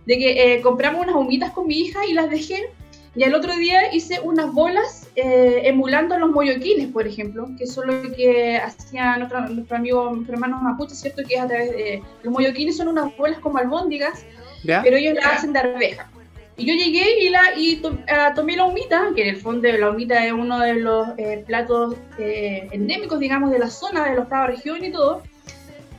de 0.06 0.18
que 0.18 0.54
eh, 0.54 0.60
compramos 0.60 1.02
unas 1.02 1.16
humitas 1.16 1.52
con 1.52 1.66
mi 1.66 1.78
hija 1.78 2.04
y 2.06 2.12
las 2.14 2.30
dejé. 2.30 2.70
Y 3.16 3.22
el 3.22 3.32
otro 3.32 3.54
día 3.54 3.94
hice 3.94 4.18
unas 4.18 4.52
bolas 4.52 5.08
eh, 5.14 5.62
emulando 5.64 6.18
los 6.18 6.30
moyoquines, 6.30 6.88
por 6.88 7.06
ejemplo, 7.06 7.48
que 7.56 7.64
son 7.68 7.86
lo 7.86 8.12
que 8.12 8.58
hacía 8.58 9.16
nuestro, 9.18 9.48
nuestro 9.48 9.76
amigo, 9.76 10.10
nuestro 10.10 10.34
hermano 10.34 10.58
Mapuche, 10.60 10.96
¿cierto? 10.96 11.22
Que 11.22 11.36
es 11.36 11.40
a 11.40 11.46
través 11.46 11.70
de... 11.70 12.02
Los 12.24 12.32
moyoquines 12.32 12.76
son 12.76 12.88
unas 12.88 13.16
bolas 13.16 13.38
como 13.38 13.58
albóndigas, 13.58 14.26
pero 14.64 14.96
ellos 14.96 15.14
las 15.14 15.26
hacen 15.26 15.52
de 15.52 15.60
arveja. 15.60 16.08
Y 16.56 16.66
yo 16.66 16.74
llegué 16.74 17.24
y, 17.24 17.30
la, 17.30 17.42
y 17.56 17.82
ah, 18.08 18.32
tomé 18.34 18.56
la 18.56 18.64
humita, 18.64 19.08
que 19.14 19.22
en 19.22 19.28
el 19.28 19.36
fondo 19.36 19.68
la 19.72 19.90
humita 19.90 20.24
es 20.24 20.32
uno 20.32 20.60
de 20.60 20.74
los 20.74 21.08
eh, 21.18 21.42
platos 21.46 21.96
endémicos, 22.16 23.18
digamos, 23.18 23.50
de 23.50 23.58
la 23.58 23.70
zona, 23.70 24.08
de 24.08 24.14
la 24.14 24.20
octava 24.22 24.46
región 24.46 24.84
y 24.84 24.92
todo, 24.92 25.22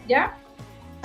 ¿ya? 0.08 0.38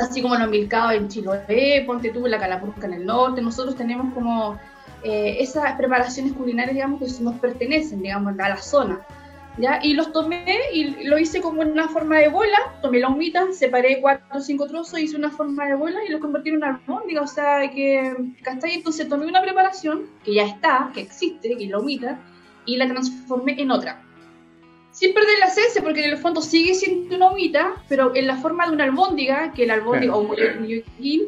así 0.01 0.23
como 0.23 0.37
los 0.37 0.49
milcados 0.49 0.95
en 0.95 1.09
Chiloé, 1.09 1.85
ponte 1.87 2.11
tú 2.11 2.27
la 2.27 2.39
calapurca 2.39 2.87
en 2.87 2.95
el 2.95 3.07
norte, 3.07 3.43
nosotros 3.43 3.77
tenemos 3.77 4.13
como 4.15 4.59
eh, 5.03 5.37
esas 5.41 5.77
preparaciones 5.77 6.33
culinarias, 6.33 6.75
digamos, 6.75 7.01
que 7.01 7.23
nos 7.23 7.35
pertenecen, 7.37 8.03
digamos, 8.03 8.39
a 8.39 8.49
la 8.49 8.57
zona. 8.57 9.01
¿Ya? 9.61 9.81
Y 9.83 9.95
los 9.95 10.13
tomé 10.13 10.45
y 10.73 11.05
lo 11.05 11.19
hice 11.19 11.41
como 11.41 11.63
en 11.63 11.73
una 11.73 11.89
forma 11.89 12.19
de 12.19 12.29
bola, 12.29 12.59
tomé 12.83 13.01
la 13.01 13.09
humita, 13.09 13.53
separé 13.53 14.01
cuatro 14.01 14.39
o 14.39 14.41
cinco 14.41 14.67
trozos, 14.67 14.99
hice 14.99 15.17
una 15.17 15.31
forma 15.31 15.67
de 15.67 15.75
bola 15.75 16.01
y 16.07 16.11
los 16.11 16.21
convertí 16.21 16.51
en 16.51 16.57
una 16.57 16.69
albóndiga, 16.69 17.23
o 17.23 17.27
sea, 17.27 17.71
que, 17.71 18.15
¿cachai? 18.43 18.75
Entonces 18.75 19.09
tomé 19.09 19.27
una 19.27 19.43
preparación 19.43 20.07
que 20.25 20.35
ya 20.35 20.45
está, 20.47 20.91
que 20.95 21.01
existe, 21.01 21.57
que 21.57 21.65
es 21.65 21.71
la 21.71 21.79
humita, 21.79 22.19
y 22.67 22.77
la 22.77 22.89
transformé 22.89 23.61
en 23.61 23.71
otra 23.71 24.03
sin 24.93 25.15
perder 25.15 25.39
la 25.39 25.47
esencia, 25.47 25.83
porque 25.83 26.05
en 26.05 26.11
el 26.11 26.19
fondo 26.19 26.43
sigue 26.43 26.75
siendo 26.75 27.15
una 27.17 27.31
humita, 27.31 27.75
pero 27.89 28.15
en 28.15 28.27
la 28.27 28.37
forma 28.37 28.67
de 28.67 28.73
una 28.73 28.85
albóndiga, 28.85 29.53
que 29.53 29.65
el 29.65 29.71
albóndiga 29.71 30.17
o 30.17 30.21
un 30.21 30.37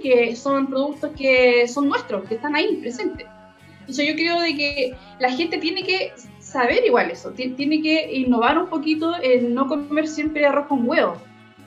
que 0.03 0.37
son 0.37 0.67
productos 0.67 1.13
que 1.17 1.69
son 1.69 1.89
nuestros, 1.89 2.29
que 2.29 2.35
están 2.35 2.57
ahí 2.57 2.77
presentes. 2.77 3.27
Entonces 3.81 4.07
yo 4.07 4.15
creo 4.15 4.41
de 4.41 4.55
que 4.55 4.95
la 5.19 5.31
gente 5.31 5.59
tiene 5.59 5.83
que 5.85 6.13
saber 6.53 6.85
igual 6.85 7.11
eso, 7.11 7.31
tiene 7.31 7.81
que 7.83 8.13
innovar 8.13 8.59
un 8.59 8.67
poquito 8.67 9.15
en 9.23 9.55
no 9.55 9.67
comer 9.69 10.07
siempre 10.07 10.45
arroz 10.45 10.67
con 10.67 10.89
huevo, 10.89 11.17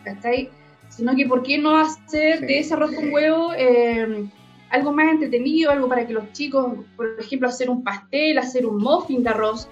¿cachai? 0.04 0.50
Sino 0.90 1.16
que 1.16 1.26
por 1.26 1.42
qué 1.44 1.58
no 1.58 1.78
hacer 1.78 2.42
de 2.42 2.60
ese 2.60 2.76
arroz 2.76 2.94
con 2.94 3.12
huevo 3.12 3.52
eh, 3.58 4.28
algo 4.70 4.92
más 4.92 5.12
entretenido, 5.12 5.72
algo 5.72 5.88
para 5.88 6.06
que 6.06 6.14
los 6.14 6.32
chicos, 6.34 6.74
por 6.96 7.08
ejemplo, 7.20 7.48
hacer 7.48 7.70
un 7.70 7.84
pastel, 7.84 8.38
hacer 8.38 8.66
un 8.66 8.78
muffin 8.78 9.24
de 9.24 9.30
arroz, 9.30 9.68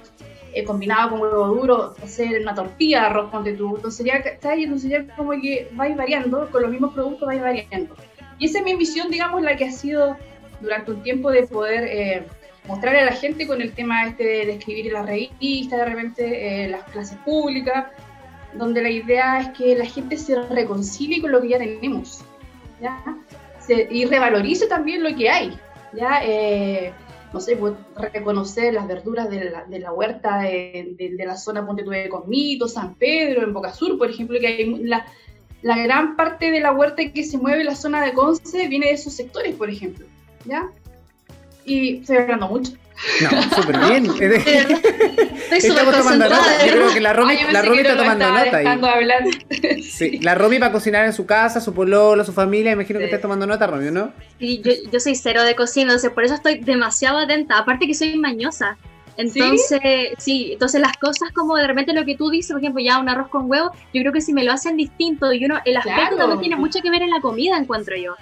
eh, 0.53 0.63
combinado 0.63 1.11
con 1.11 1.21
huevo 1.21 1.47
duro, 1.47 1.95
hacer 2.03 2.41
una 2.41 2.55
tortilla 2.55 3.01
de 3.01 3.05
arroz 3.07 3.29
con 3.31 3.43
tú. 3.43 3.75
Entonces 3.75 3.95
sería, 3.95 4.23
entonces 4.41 4.81
sería 4.81 5.15
como 5.15 5.31
que 5.31 5.69
vais 5.73 5.95
variando, 5.95 6.49
con 6.51 6.61
los 6.63 6.71
mismos 6.71 6.93
productos 6.93 7.27
vais 7.27 7.41
variando. 7.41 7.95
Y 8.39 8.45
esa 8.45 8.59
es 8.59 8.65
mi 8.65 8.75
visión, 8.75 9.09
digamos, 9.09 9.41
la 9.41 9.55
que 9.55 9.65
ha 9.65 9.71
sido 9.71 10.17
durante 10.61 10.91
un 10.91 11.03
tiempo 11.03 11.31
de 11.31 11.43
poder 11.43 11.83
eh, 11.85 12.27
mostrarle 12.67 13.01
a 13.01 13.05
la 13.05 13.13
gente 13.13 13.45
con 13.47 13.61
el 13.61 13.73
tema 13.73 14.05
este 14.07 14.23
de, 14.23 14.53
escribir 14.53 14.87
en 14.87 14.93
las 14.93 15.05
revistas, 15.05 15.79
de 15.79 15.85
repente 15.85 16.65
eh, 16.65 16.69
las 16.69 16.83
clases 16.85 17.17
públicas, 17.19 17.87
donde 18.53 18.81
la 18.81 18.89
idea 18.89 19.41
es 19.41 19.49
que 19.49 19.75
la 19.75 19.85
gente 19.85 20.17
se 20.17 20.41
reconcilie 20.43 21.21
con 21.21 21.31
lo 21.31 21.41
que 21.41 21.49
ya 21.49 21.57
tenemos, 21.57 22.23
¿ya? 22.81 23.03
y 23.89 24.05
revalorice 24.05 24.67
también 24.67 25.03
lo 25.03 25.15
que 25.15 25.29
hay, 25.29 25.57
¿ya? 25.93 26.21
Eh, 26.23 26.93
no 27.31 27.39
sé, 27.39 27.55
pues, 27.55 27.73
reconocer 27.95 28.73
las 28.73 28.87
verduras 28.87 29.29
de 29.29 29.49
la, 29.49 29.63
de 29.63 29.79
la 29.79 29.91
huerta 29.91 30.41
de, 30.41 30.95
de, 30.97 31.25
la 31.25 31.35
zona 31.35 31.65
Ponte 31.65 31.83
de 31.83 32.09
Cosmito, 32.09 32.67
San 32.67 32.93
Pedro, 32.95 33.43
en 33.43 33.53
Boca 33.53 33.73
Sur, 33.73 33.97
por 33.97 34.09
ejemplo, 34.09 34.37
que 34.39 34.47
hay 34.47 34.75
la, 34.83 35.05
la 35.63 35.77
gran 35.77 36.15
parte 36.15 36.51
de 36.51 36.59
la 36.59 36.73
huerta 36.73 37.09
que 37.11 37.23
se 37.23 37.37
mueve 37.37 37.61
en 37.61 37.67
la 37.67 37.75
zona 37.75 38.03
de 38.05 38.13
Conce 38.13 38.67
viene 38.67 38.87
de 38.87 38.93
esos 38.93 39.13
sectores, 39.13 39.55
por 39.55 39.69
ejemplo, 39.69 40.05
¿ya? 40.45 40.69
Y 41.65 41.97
estoy 41.97 42.17
hablando 42.17 42.47
mucho. 42.47 42.73
No, 43.21 43.55
súper 43.55 43.79
bien. 43.79 44.05
Estoy 45.51 45.75
tomando 45.91 46.29
nota. 46.29 46.65
Yo 46.65 46.73
creo 46.73 46.93
que 46.93 47.01
la 47.01 47.13
Romy, 47.13 47.35
la 47.51 47.61
Romy 47.61 47.79
está 47.79 47.97
tomando 47.97 48.29
nota. 48.29 48.57
Ahí. 48.57 49.81
Sí, 49.83 50.19
la 50.19 50.35
Romy 50.35 50.57
va 50.57 50.67
a 50.67 50.71
cocinar 50.71 51.05
en 51.05 51.13
su 51.13 51.25
casa, 51.25 51.59
su 51.59 51.73
pololo, 51.73 52.23
su 52.23 52.33
familia. 52.33 52.71
Imagino 52.71 52.99
que 52.99 53.05
está 53.05 53.19
tomando 53.19 53.45
nota, 53.45 53.67
Romy, 53.67 53.91
¿no? 53.91 54.11
Sí, 54.39 54.61
yo, 54.63 54.71
yo 54.91 54.99
soy 54.99 55.15
cero 55.15 55.43
de 55.43 55.55
cocina, 55.55 55.91
entonces 55.91 56.11
por 56.11 56.23
eso 56.23 56.35
estoy 56.35 56.59
demasiado 56.59 57.19
atenta. 57.19 57.57
Aparte 57.57 57.87
que 57.87 57.93
soy 57.93 58.17
mañosa. 58.17 58.77
Entonces, 59.17 59.79
¿Sí? 60.17 60.53
entonces 60.53 60.81
las 60.81 60.97
cosas 60.97 61.31
como 61.33 61.55
de 61.55 61.67
repente 61.67 61.93
lo 61.93 62.03
que 62.05 62.15
tú 62.15 62.29
dices, 62.29 62.51
por 62.51 62.61
ejemplo, 62.61 62.81
ya 62.83 62.99
un 62.99 63.09
arroz 63.09 63.27
con 63.27 63.49
huevo, 63.49 63.71
yo 63.93 64.01
creo 64.01 64.11
que 64.11 64.21
si 64.21 64.33
me 64.33 64.43
lo 64.43 64.51
hacen 64.51 64.75
distinto 64.75 65.31
y 65.31 65.45
uno, 65.45 65.59
el 65.65 65.77
aspecto 65.77 66.17
también 66.17 66.39
tiene 66.39 66.55
mucho 66.55 66.79
que 66.81 66.89
ver 66.89 67.03
en 67.03 67.11
la 67.11 67.21
comida, 67.21 67.57
encuentro 67.57 67.95
yo. 67.95 68.15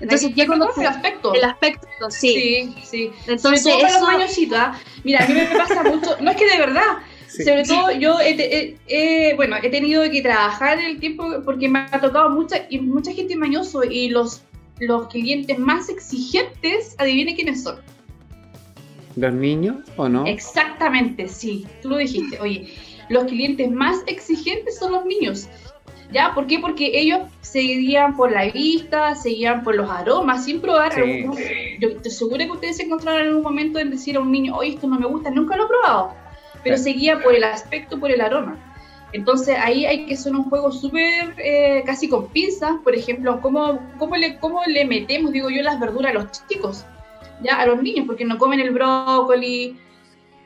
Entonces 0.00 0.34
ya 0.34 0.46
cuando 0.46 0.70
el 0.76 0.86
aspecto. 0.86 1.34
El 1.34 1.44
aspecto, 1.44 1.86
sí. 2.10 2.34
Sí, 2.34 2.74
sí. 2.84 3.10
Entonces, 3.26 3.62
sobre 3.62 3.82
todo 3.82 4.00
para 4.00 4.18
los 4.18 4.38
¿ah? 4.54 4.78
Mira, 5.04 5.24
a 5.24 5.28
mí 5.28 5.34
me 5.34 5.46
pasa 5.58 5.82
mucho, 5.82 6.16
no 6.20 6.30
es 6.30 6.36
que 6.36 6.48
de 6.48 6.58
verdad, 6.58 6.98
sobre 7.28 7.64
todo 7.64 7.90
yo 7.92 8.18
he, 8.20 9.32
bueno, 9.36 9.56
he 9.62 9.70
tenido 9.70 10.02
que 10.10 10.22
trabajar 10.22 10.78
el 10.78 10.98
tiempo 11.00 11.42
porque 11.44 11.68
me 11.68 11.80
ha 11.80 12.00
tocado 12.00 12.30
mucha, 12.30 12.66
y 12.70 12.78
mucha 12.80 13.12
gente 13.12 13.36
mañoso 13.36 13.82
y 13.84 14.08
los, 14.08 14.42
los 14.78 15.08
clientes 15.08 15.58
más 15.58 15.88
exigentes, 15.88 16.94
adivine 16.98 17.34
quiénes 17.34 17.62
son. 17.62 17.80
¿Los 19.16 19.34
niños 19.34 19.78
o 19.96 20.08
no? 20.08 20.26
Exactamente, 20.26 21.28
sí, 21.28 21.66
tú 21.82 21.90
lo 21.90 21.96
dijiste. 21.96 22.38
Oye, 22.40 22.72
los 23.08 23.24
clientes 23.24 23.68
más 23.70 24.02
exigentes 24.06 24.78
son 24.78 24.92
los 24.92 25.04
niños. 25.04 25.48
¿Ya? 26.10 26.32
¿Por 26.34 26.46
qué? 26.46 26.58
Porque 26.58 26.90
ellos 26.94 27.20
seguían 27.42 28.16
por 28.16 28.32
la 28.32 28.50
vista, 28.50 29.14
seguían 29.14 29.62
por 29.62 29.74
los 29.74 29.90
aromas, 29.90 30.44
sin 30.44 30.60
probar. 30.60 30.92
Yo 31.78 31.88
estoy 31.88 32.10
segura 32.10 32.44
que 32.46 32.52
ustedes 32.52 32.76
se 32.78 32.84
encontraron 32.84 33.28
en 33.28 33.34
un 33.34 33.42
momento 33.42 33.78
en 33.78 33.90
decir 33.90 34.16
a 34.16 34.20
un 34.20 34.32
niño, 34.32 34.56
oye, 34.56 34.70
esto 34.70 34.86
no 34.86 34.98
me 34.98 35.06
gusta, 35.06 35.30
nunca 35.30 35.56
lo 35.56 35.64
he 35.64 35.68
probado. 35.68 36.14
Pero 36.64 36.78
seguía 36.78 37.20
por 37.20 37.34
el 37.34 37.44
aspecto, 37.44 38.00
por 38.00 38.10
el 38.10 38.20
aroma. 38.20 38.56
Entonces 39.12 39.56
ahí 39.58 39.86
hay 39.86 40.06
que 40.06 40.14
hacer 40.14 40.34
un 40.34 40.44
juego 40.44 40.70
súper 40.72 41.34
eh, 41.38 41.82
casi 41.84 42.08
con 42.08 42.28
pinzas, 42.28 42.76
por 42.84 42.94
ejemplo, 42.94 43.40
¿cómo, 43.40 43.78
cómo, 43.98 44.16
le, 44.16 44.38
¿cómo 44.38 44.60
le 44.66 44.84
metemos, 44.84 45.32
digo 45.32 45.48
yo, 45.50 45.62
las 45.62 45.80
verduras 45.80 46.10
a 46.10 46.14
los 46.14 46.26
chicos? 46.48 46.84
ya 47.40 47.60
a 47.60 47.66
los 47.66 47.82
niños, 47.82 48.06
porque 48.06 48.24
no 48.24 48.38
comen 48.38 48.60
el 48.60 48.70
brócoli, 48.70 49.76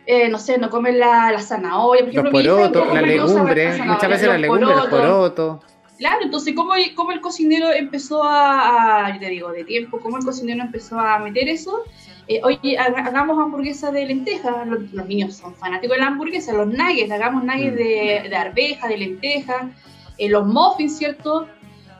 eh, 0.07 0.29
no 0.29 0.39
sé, 0.39 0.59
no 0.59 0.69
comen 0.71 0.99
la, 0.99 1.31
la 1.33 1.41
zanahoria, 1.41 2.03
por 2.03 2.11
ejemplo, 2.11 2.31
los 2.41 2.59
porotos, 2.73 2.95
la 2.95 3.03
legumbre, 3.03 3.79
muchas 3.85 4.09
veces 4.11 4.29
la 4.29 4.39
legumbre, 4.39 4.67
los 4.67 4.87
porotos. 4.89 5.65
Claro, 5.99 6.23
entonces, 6.25 6.55
¿cómo, 6.57 6.73
cómo 6.97 7.13
el 7.13 7.21
cocinero 7.21 7.71
empezó 7.71 8.25
a, 8.25 9.07
a, 9.07 9.15
yo 9.15 9.21
te 9.21 9.29
digo, 9.29 9.53
de 9.53 9.63
tiempo, 9.63 10.01
cómo 10.01 10.17
el 10.19 10.25
cocinero 10.25 10.61
empezó 10.63 10.99
a 10.99 11.19
meter 11.21 11.49
eso? 11.49 11.85
Eh, 12.27 12.41
oye, 12.43 12.77
haga- 12.77 13.05
hagamos 13.05 13.39
hamburguesas 13.39 13.93
de 13.93 14.07
lentejas, 14.07 14.67
los, 14.67 14.91
los 14.93 15.07
niños 15.07 15.37
son 15.37 15.55
fanáticos 15.55 15.97
de 15.97 16.01
la 16.01 16.09
hamburguesa, 16.09 16.53
los 16.55 16.67
nuggets, 16.67 17.11
hagamos 17.13 17.45
nuggets 17.45 17.75
Mm. 17.75 17.77
de, 17.77 18.27
de 18.31 18.37
arveja, 18.37 18.89
de 18.89 18.97
lenteja, 18.97 19.71
eh, 20.19 20.29
los 20.29 20.45
muffins, 20.47 20.99
¿cierto? 20.99 21.47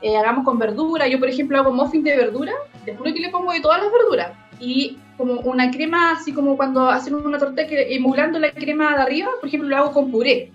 Eh, 0.01 0.17
hagamos 0.17 0.45
con 0.45 0.59
verdura, 0.59 1.07
yo 1.07 1.21
por 1.21 1.29
ejemplo 1.29 1.57
hago 1.59 1.71
muffins 1.73 2.03
de 2.05 2.17
verdura, 2.17 2.53
te 2.85 2.97
juro 2.97 3.13
que 3.13 3.21
le 3.21 3.29
pongo 3.29 3.53
de 3.53 3.61
todas 3.61 3.81
las 3.83 3.93
verduras, 3.93 4.33
y 4.63 4.99
como 5.17 5.35
una 5.41 5.71
crema, 5.71 6.13
así 6.13 6.33
como 6.33 6.57
cuando 6.57 6.89
hacen 6.89 7.15
una 7.15 7.39
torta 7.39 7.67
que, 7.67 7.95
emulando 7.95 8.39
la 8.39 8.53
crema 8.53 8.97
de 8.97 9.03
arriba, 9.03 9.31
por 9.41 9.49
ejemplo 9.49 9.69
lo 9.69 9.77
hago 9.77 9.93
con 9.93 10.11
puré, 10.11 10.51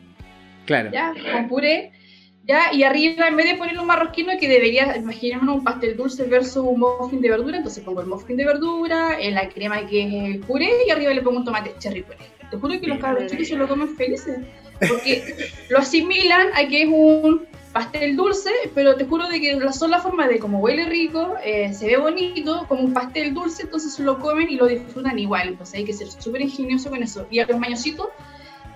Claro. 0.66 0.92
¿ya? 0.92 1.14
Con 1.32 1.48
puré, 1.48 1.92
¿ya? 2.46 2.74
Y 2.74 2.84
arriba, 2.84 3.28
en 3.28 3.36
vez 3.38 3.48
de 3.48 3.56
ponerle 3.56 3.80
un 3.80 3.88
marroquino, 3.88 4.34
que 4.40 4.48
debería, 4.48 4.98
imaginémonos 4.98 5.58
un 5.58 5.64
pastel 5.64 5.96
dulce 5.96 6.24
versus 6.24 6.58
un 6.58 6.80
muffin 6.80 7.22
de 7.22 7.30
verdura, 7.30 7.58
entonces 7.58 7.84
pongo 7.84 8.02
el 8.02 8.08
muffin 8.08 8.38
de 8.38 8.46
verdura, 8.46 9.18
en 9.20 9.36
la 9.36 9.48
crema 9.50 9.86
que 9.86 10.04
es 10.04 10.36
el 10.36 10.40
puré, 10.40 10.70
y 10.88 10.90
arriba 10.90 11.14
le 11.14 11.22
pongo 11.22 11.38
un 11.38 11.46
tomate 11.46 11.74
cherry 11.80 12.02
puré. 12.04 12.37
Te 12.50 12.58
juro 12.58 12.80
que 12.80 12.88
los 12.88 13.00
cabros 13.00 13.30
chicos 13.30 13.48
se 13.48 13.56
lo 13.56 13.68
comen 13.68 13.96
felices, 13.96 14.40
porque 14.88 15.52
lo 15.70 15.80
asimilan 15.80 16.48
a 16.54 16.68
que 16.68 16.84
es 16.84 16.90
un 16.90 17.48
pastel 17.74 18.16
dulce, 18.16 18.50
pero 18.74 18.96
te 18.96 19.06
juro 19.06 19.28
de 19.28 19.40
que 19.40 19.56
la 19.56 19.72
sola 19.72 20.00
forma 20.00 20.28
de 20.28 20.40
como 20.40 20.60
huele 20.60 20.86
rico, 20.86 21.36
eh, 21.44 21.74
se 21.74 21.88
ve 21.88 21.98
bonito, 21.98 22.66
como 22.68 22.82
un 22.82 22.94
pastel 22.94 23.34
dulce, 23.34 23.64
entonces 23.64 23.94
se 23.94 24.04
lo 24.04 24.20
comen 24.20 24.50
y 24.50 24.56
lo 24.56 24.66
disfrutan 24.66 25.20
igual, 25.20 25.50
entonces 25.50 25.76
hay 25.76 25.86
que 25.86 25.94
ser 25.94 26.08
súper 26.08 26.42
ingenioso 26.42 26.90
con 26.90 27.04
eso. 27.04 27.28
Y 27.30 27.40
a 27.40 27.46
los 27.46 27.60
mañositos 27.60 28.08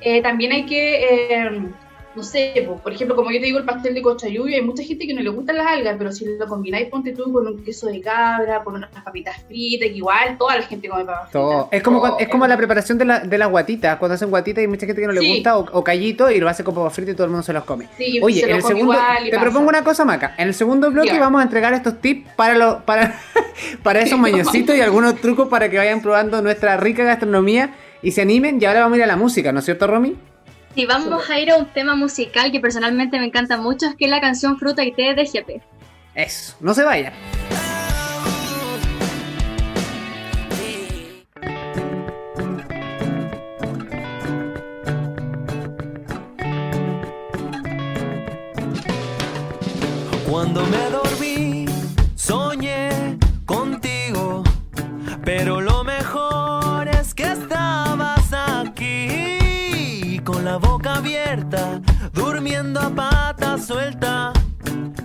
eh, 0.02 0.22
también 0.22 0.52
hay 0.52 0.66
que, 0.66 1.04
eh, 1.04 1.70
no 2.16 2.24
sé, 2.24 2.54
po, 2.68 2.76
por 2.78 2.92
ejemplo, 2.94 3.16
como 3.16 3.32
yo 3.32 3.40
te 3.40 3.46
digo, 3.46 3.58
el 3.58 3.64
pastel 3.66 3.94
de 3.94 4.02
cochayuyo, 4.02 4.56
hay 4.56 4.62
mucha 4.62 4.84
gente 4.84 5.08
que 5.08 5.14
no 5.14 5.22
le 5.22 5.30
gustan 5.30 5.58
las 5.58 5.68
algas, 5.68 5.96
pero 5.98 6.12
si 6.12 6.26
lo 6.26 6.46
combináis, 6.48 6.88
ponte 6.90 7.14
tú 7.14 7.32
con 7.32 7.48
un 7.48 7.64
queso 7.64 7.88
de 7.88 8.02
cabra, 8.02 8.64
con 8.64 8.76
unas 8.76 8.90
papitas 8.90 9.38
fritas, 9.48 9.88
que 9.90 9.96
igual 9.96 10.38
toda 10.38 10.58
la 10.58 10.64
gente 10.64 10.90
come 10.90 11.06
papas 11.06 11.32
Todo. 11.32 11.52
fritas. 11.70 11.70
Es 11.78 11.84
como, 11.84 12.02
Oh, 12.02 12.18
es 12.20 12.28
como 12.30 12.48
la 12.48 12.58
preparación 12.58 12.98
de, 12.98 13.06
la, 13.06 13.20
de 13.20 13.38
las 13.38 13.50
guatitas. 13.50 13.98
Cuando 13.98 14.16
hacen 14.16 14.30
guatitas 14.30 14.62
hay 14.62 14.68
mucha 14.68 14.86
gente 14.86 15.02
que 15.02 15.08
no 15.08 15.14
le 15.14 15.22
Sí. 15.22 15.34
gusta 15.36 15.58
o, 15.58 15.66
o 15.72 15.84
callito 15.84 16.30
y 16.32 16.40
lo 16.40 16.50
hace 16.50 16.64
con 16.64 16.76
papas 16.76 16.94
fritas 16.94 17.14
y 17.14 17.16
todo 17.16 17.26
el 17.26 17.32
mundo 17.32 17.44
se 17.44 17.54
los 17.54 17.64
come. 17.64 17.88
Sí, 17.98 18.20
Oye, 18.22 18.40
se 18.42 18.46
en 18.46 18.52
lo 18.52 18.56
el 18.58 18.62
come 18.64 18.76
segundo, 18.76 18.94
igual 18.94 19.22
y 19.22 19.30
te 19.30 19.36
pasa. 19.38 19.42
propongo 19.50 19.70
una 19.70 19.84
cosa, 19.84 20.04
Maca. 20.06 20.36
En 20.38 20.48
el 20.48 20.54
segundo 20.54 20.92
bloque 20.92 21.18
vamos 21.20 21.40
a 21.40 21.44
entregar 21.44 21.74
estos 21.74 22.02
tips 22.02 22.30
para 22.36 22.56
los, 22.58 22.76
para, 22.84 23.16
para 23.84 24.02
esos 24.02 24.20
mañositos 24.20 24.76
y 24.76 24.82
algunos 24.82 25.16
trucos 25.22 25.48
para 25.48 25.70
que 25.70 25.78
vayan 25.78 26.02
probando 26.02 26.42
nuestra 26.42 26.76
rica 26.78 27.04
gastronomía 27.04 27.74
y 28.02 28.12
se 28.12 28.22
animen. 28.22 28.58
Y 28.62 28.66
ahora 28.66 28.82
vamos 28.82 28.96
a 28.96 28.98
ir 28.98 29.04
a 29.04 29.08
la 29.08 29.16
música, 29.16 29.52
¿no 29.52 29.60
es 29.60 29.66
cierto, 29.66 29.88
Romy? 29.88 30.16
Y 30.76 30.86
vamos 30.86 31.30
a 31.30 31.40
ir 31.40 31.52
a 31.52 31.58
un 31.58 31.66
tema 31.66 31.96
musical 31.96 32.52
que 32.52 32.60
personalmente 32.60 33.20
me 33.20 33.26
encanta 33.26 33.58
mucho, 33.58 33.88
es 33.88 33.96
que 33.96 34.06
es 34.06 34.12
la 34.12 34.22
canción 34.22 34.58
Fruta 34.58 34.84
y 34.84 34.94
Té 34.94 35.14
de 35.14 35.26
GP. 35.26 35.62
Eso, 36.16 36.56
no 36.60 36.74
se 36.74 36.84
vayan. 36.84 37.14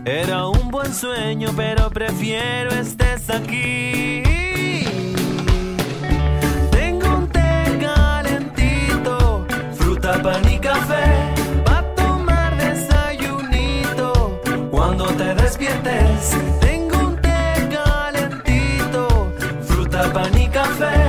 Era 0.05 0.47
un 0.47 0.71
buen 0.71 0.95
sueño, 0.95 1.51
pero 1.57 1.91
prefiero 1.91 2.71
estés 2.71 3.29
aquí. 3.29 4.23
Tengo 6.71 7.09
un 7.17 7.29
té 7.29 7.79
calentito, 7.81 9.47
fruta, 9.75 10.23
pan 10.23 10.49
y 10.49 10.59
café. 10.59 11.35
Pa' 11.65 11.83
tomar 11.97 12.57
desayunito 12.57 14.41
cuando 14.71 15.07
te 15.07 15.35
despiertes. 15.35 16.37
Tengo 16.61 16.99
un 16.99 17.17
té 17.17 17.69
calentito, 17.69 19.33
fruta, 19.63 20.13
pan 20.13 20.39
y 20.39 20.49
café. 20.49 21.06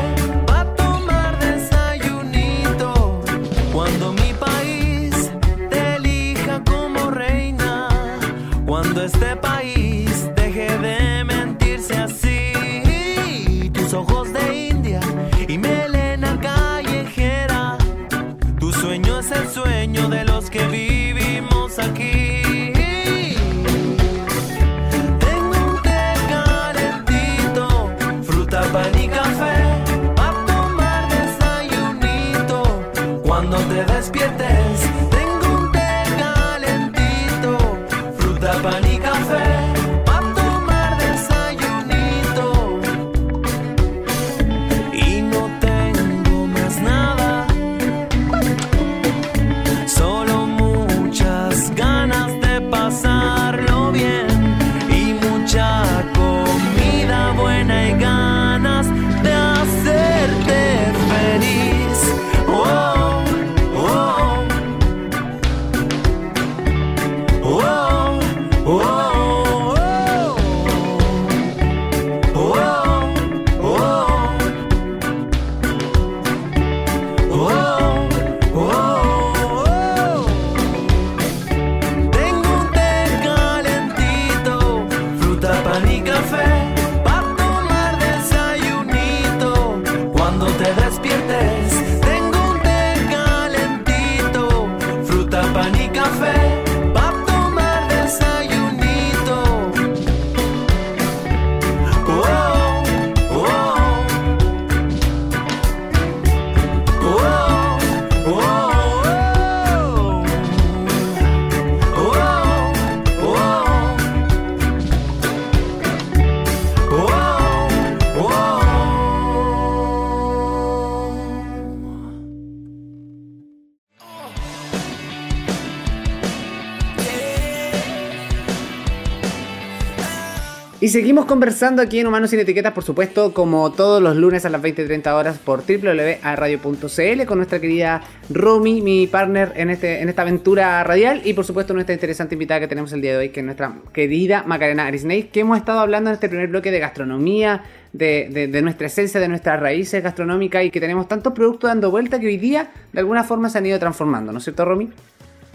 Y 130.87 130.89
seguimos 130.89 131.25
conversando 131.25 131.81
aquí 131.81 131.99
en 131.99 132.07
Humanos 132.07 132.29
sin 132.29 132.39
Etiquetas, 132.39 132.71
por 132.71 132.81
supuesto, 132.81 133.33
como 133.33 133.73
todos 133.73 134.01
los 134.01 134.15
lunes 134.15 134.45
a 134.45 134.49
las 134.49 134.61
20.30 134.61 135.11
horas 135.13 135.37
por 135.37 135.63
www.radio.cl 135.67 137.25
con 137.25 137.39
nuestra 137.39 137.59
querida 137.59 138.03
Romy, 138.29 138.81
mi 138.81 139.05
partner 139.05 139.51
en, 139.57 139.69
este, 139.69 140.01
en 140.01 140.07
esta 140.07 140.21
aventura 140.21 140.81
radial 140.85 141.19
y 141.25 141.33
por 141.33 141.43
supuesto 141.43 141.73
nuestra 141.73 141.93
interesante 141.93 142.35
invitada 142.35 142.61
que 142.61 142.69
tenemos 142.69 142.93
el 142.93 143.01
día 143.01 143.11
de 143.11 143.17
hoy, 143.17 143.29
que 143.31 143.41
es 143.41 143.45
nuestra 143.45 143.73
querida 143.91 144.43
Macarena 144.47 144.85
Arisney, 144.85 145.23
que 145.23 145.41
hemos 145.41 145.57
estado 145.57 145.81
hablando 145.81 146.09
en 146.09 146.13
este 146.13 146.29
primer 146.29 146.47
bloque 146.47 146.71
de 146.71 146.79
gastronomía, 146.79 147.63
de, 147.91 148.29
de- 148.31 148.47
de 148.47 148.61
nuestra 148.61 148.87
esencia, 148.87 149.19
de 149.19 149.27
nuestras 149.27 149.59
raíces 149.59 150.01
gastronómicas 150.01 150.63
y 150.63 150.71
que 150.71 150.79
tenemos 150.79 151.09
tantos 151.09 151.33
productos 151.33 151.69
dando 151.69 151.91
vuelta 151.91 152.17
que 152.17 152.27
hoy 152.27 152.37
día 152.37 152.69
de 152.93 152.99
alguna 153.01 153.25
forma 153.25 153.49
se 153.49 153.57
han 153.57 153.65
ido 153.65 153.77
transformando, 153.77 154.31
¿no 154.31 154.37
es 154.37 154.45
cierto, 154.45 154.63
Romy? 154.63 154.87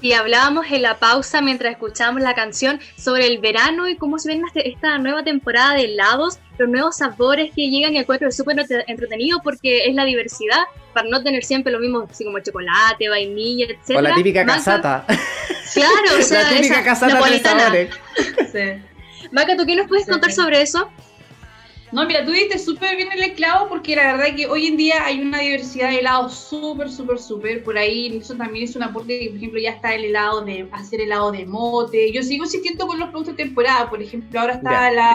Y 0.02 0.14
hablábamos 0.14 0.66
en 0.70 0.82
la 0.82 0.98
pausa 0.98 1.40
mientras 1.40 1.72
escuchábamos 1.72 2.22
la 2.22 2.34
canción 2.34 2.80
sobre 2.96 3.26
el 3.28 3.38
verano 3.38 3.88
y 3.88 3.96
cómo 3.96 4.18
se 4.18 4.28
ven 4.28 4.42
esta 4.54 4.98
nueva 4.98 5.22
temporada 5.22 5.74
de 5.74 5.84
helados, 5.84 6.38
los 6.58 6.68
nuevos 6.68 6.96
sabores 6.96 7.52
que 7.54 7.70
llegan 7.70 7.94
y 7.94 7.98
encuentro 7.98 8.30
súper 8.32 8.58
entre- 8.58 8.84
entretenido 8.88 9.38
porque 9.44 9.86
es 9.86 9.94
la 9.94 10.04
diversidad, 10.04 10.58
para 10.92 11.08
no 11.08 11.22
tener 11.22 11.44
siempre 11.44 11.72
lo 11.72 11.78
mismo, 11.78 12.06
así 12.10 12.24
como 12.24 12.40
chocolate, 12.40 13.08
vainilla, 13.08 13.66
etc. 13.66 13.96
O 13.96 14.00
la 14.02 14.14
típica 14.14 14.44
casata. 14.44 15.06
Claro, 15.74 16.18
o 16.18 16.22
sea, 16.22 16.42
la 16.42 16.48
típica 16.50 16.74
esa 16.74 16.84
casata 16.84 17.06
de 17.06 17.12
napolitana. 17.14 17.60
sabores. 17.62 17.90
Sí. 18.52 19.28
Maca, 19.30 19.56
¿tú 19.56 19.64
qué 19.64 19.74
nos 19.76 19.86
puedes 19.88 20.04
Sí, 20.04 20.10
contar 20.10 20.30
sí. 20.30 20.36
sobre 20.36 20.60
eso? 20.60 20.90
No, 21.92 22.06
mira, 22.06 22.24
tú 22.24 22.30
diste 22.32 22.58
súper 22.58 22.96
bien 22.96 23.08
el 23.12 23.32
clavo 23.34 23.68
porque 23.68 23.94
la 23.94 24.16
verdad 24.16 24.34
que 24.34 24.46
hoy 24.46 24.66
en 24.66 24.78
día 24.78 25.04
hay 25.04 25.20
una 25.20 25.40
diversidad 25.40 25.90
de 25.90 25.98
helados 25.98 26.34
súper, 26.34 26.90
súper, 26.90 27.18
súper. 27.18 27.62
Por 27.62 27.76
ahí 27.76 28.16
eso 28.16 28.34
también 28.34 28.64
es 28.64 28.74
un 28.74 28.82
aporte 28.82 29.18
que, 29.20 29.26
por 29.28 29.36
ejemplo, 29.36 29.60
ya 29.60 29.70
está 29.72 29.94
el 29.94 30.06
helado 30.06 30.40
de 30.42 30.66
hacer 30.72 31.02
helado 31.02 31.30
de 31.32 31.44
mote. 31.44 32.10
Yo 32.10 32.22
sigo 32.22 32.44
insistiendo 32.44 32.86
con 32.86 32.98
los 32.98 33.10
productos 33.10 33.36
de 33.36 33.44
temporada. 33.44 33.90
Por 33.90 34.00
ejemplo, 34.00 34.40
ahora 34.40 34.54
está 34.54 34.90
la, 34.90 35.14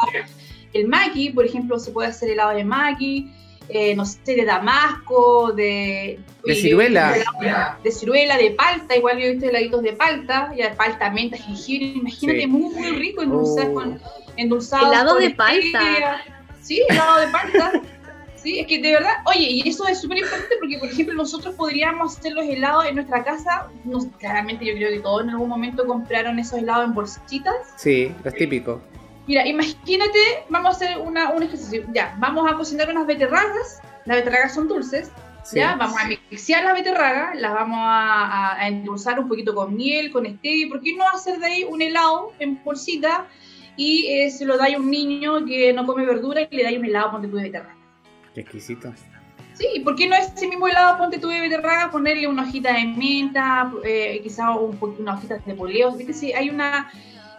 el 0.73 0.87
maqui, 0.87 1.31
por 1.31 1.45
ejemplo, 1.45 1.79
se 1.79 1.89
puede 1.91 2.09
hacer 2.09 2.29
helado 2.29 2.55
de 2.55 2.63
maqui. 2.63 3.31
eh, 3.69 3.93
no 3.97 4.05
sé, 4.05 4.19
de 4.33 4.45
damasco, 4.45 5.51
de... 5.51 6.17
De 6.45 6.55
ciruela. 6.55 7.13
helado 7.41 7.77
De 7.83 7.91
ciruela, 7.91 8.37
de 8.37 8.51
palta, 8.51 8.95
igual 8.95 9.17
yo 9.17 9.25
he 9.25 9.31
visto 9.31 9.49
heladitos 9.49 9.81
de 9.81 9.91
palta, 9.91 10.53
ya 10.55 10.73
palta, 10.75 11.09
menta, 11.09 11.35
jengibre, 11.37 11.87
imagínate, 11.97 12.41
Sí. 12.41 12.47
muy, 12.47 12.73
muy 12.73 12.91
rico 12.91 13.23
endulzado 13.23 13.71
Oh. 13.71 13.73
con 13.73 13.99
endulzado 14.37 14.87
Helado 14.87 15.15
con 15.15 15.21
de 15.21 15.31
palta. 15.31 15.59
stevia. 15.81 16.36
Sí, 16.61 16.81
helado 16.89 17.19
de 17.21 17.27
palta. 17.27 17.71
Sí, 18.35 18.59
es 18.59 18.67
que 18.67 18.79
de 18.81 18.91
verdad, 18.93 19.13
oye, 19.25 19.41
y 19.49 19.67
eso 19.67 19.87
es 19.87 19.99
súper 19.99 20.19
importante 20.19 20.55
porque, 20.59 20.77
por 20.77 20.87
ejemplo, 20.89 21.15
nosotros 21.15 21.55
podríamos 21.55 22.17
hacer 22.17 22.33
los 22.33 22.45
helados 22.45 22.85
en 22.85 22.95
nuestra 22.95 23.23
casa. 23.23 23.67
Claramente, 24.19 24.63
yo 24.65 24.73
creo 24.75 24.89
que 24.91 24.99
todos 24.99 25.23
en 25.23 25.31
algún 25.31 25.49
momento 25.49 25.85
compraron 25.85 26.37
esos 26.39 26.59
helados 26.59 26.85
en 26.85 26.93
bolsitas. 26.93 27.55
Sí, 27.77 28.13
los 28.23 28.33
típicos. 28.35 28.79
Mira, 29.25 29.45
imagínate, 29.45 30.19
vamos 30.49 30.67
a 30.69 30.71
hacer 30.77 30.97
una, 30.99 31.31
un 31.31 31.43
ejercicio. 31.43 31.83
Ya, 31.91 32.15
vamos 32.19 32.49
a 32.49 32.55
cocinar 32.55 32.89
unas 32.89 33.07
beterragas. 33.07 33.81
Las 34.05 34.17
beterragas 34.17 34.53
son 34.53 34.67
dulces. 34.67 35.11
Sí. 35.43 35.57
Ya, 35.57 35.75
vamos 35.75 35.99
a 35.99 36.07
mixear 36.07 36.63
las 36.63 36.73
beterragas, 36.73 37.35
las 37.39 37.53
vamos 37.53 37.79
a, 37.81 38.25
a- 38.51 38.61
a 38.61 38.67
endulzar 38.67 39.19
un 39.19 39.27
poquito 39.29 39.55
con 39.55 39.75
miel, 39.75 40.11
con 40.11 40.25
stevia. 40.25 40.67
¿Por 40.69 40.81
qué 40.81 40.93
no 40.95 41.07
hacer 41.09 41.39
de 41.39 41.45
ahí 41.45 41.63
un 41.63 41.81
helado 41.81 42.33
en 42.39 42.61
bolsita 42.63 43.25
y 43.77 44.07
eh, 44.07 44.29
se 44.31 44.45
lo 44.45 44.57
dais 44.57 44.75
a 44.75 44.79
un 44.79 44.89
niño 44.91 45.45
que 45.45 45.71
no 45.73 45.85
come 45.85 46.05
verdura 46.05 46.41
y 46.41 46.55
le 46.55 46.63
dais 46.63 46.77
un 46.77 46.85
helado 46.85 47.11
ponte 47.11 47.27
tú 47.27 47.37
de 47.37 47.43
beterraga? 47.43 47.75
Qué 48.33 48.41
exquisito. 48.41 48.93
Sí, 49.53 49.79
¿por 49.83 49.95
qué 49.95 50.07
no 50.07 50.15
ese 50.15 50.47
mismo 50.47 50.67
helado 50.67 50.97
ponte 50.99 51.17
tú 51.17 51.29
de 51.29 51.39
beterraga, 51.41 51.89
ponerle 51.89 52.27
una 52.27 52.43
hojita 52.43 52.73
de 52.73 52.85
menta, 52.85 53.71
eh, 53.83 54.19
quizá 54.21 54.51
un, 54.51 54.77
unas 54.99 55.17
hojitas 55.17 55.43
de 55.45 55.53
poleo? 55.55 55.95
Sí, 56.11 56.33
hay 56.33 56.49
una... 56.49 56.91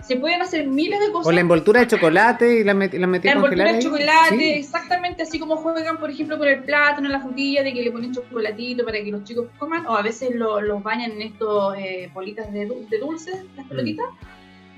Se 0.02 0.16
pueden 0.16 0.40
hacer 0.40 0.66
miles 0.66 0.98
de 1.00 1.12
cosas. 1.12 1.26
O 1.26 1.32
la 1.32 1.40
envoltura 1.40 1.80
de 1.80 1.86
chocolate 1.88 2.60
y 2.60 2.64
la, 2.64 2.72
met 2.72 2.94
la 2.94 3.06
metí 3.06 3.26
La 3.28 3.34
envoltura 3.34 3.72
de 3.72 3.78
chocolate, 3.80 4.36
Sí. 4.38 4.44
exactamente 4.52 5.22
así 5.24 5.38
como 5.38 5.56
juegan, 5.58 5.98
por 5.98 6.08
ejemplo, 6.10 6.38
con 6.38 6.48
el 6.48 6.62
plátano, 6.64 7.08
la 7.10 7.20
frutilla, 7.20 7.62
de 7.62 7.74
que 7.74 7.82
le 7.82 7.90
ponen 7.90 8.12
chocolatito 8.14 8.84
para 8.86 8.98
que 9.02 9.10
los 9.10 9.24
chicos 9.24 9.48
coman, 9.58 9.86
o 9.86 9.94
a 9.96 10.02
veces 10.02 10.34
lo- 10.34 10.60
los 10.62 10.82
bañan 10.82 11.10
en 11.12 11.22
estos 11.22 11.76
eh, 11.76 12.10
bolitas 12.14 12.50
de, 12.52 12.60
de 12.88 12.98
dulces, 12.98 13.44
las 13.54 13.66
Mm. 13.66 13.68
pelotitas, 13.68 14.06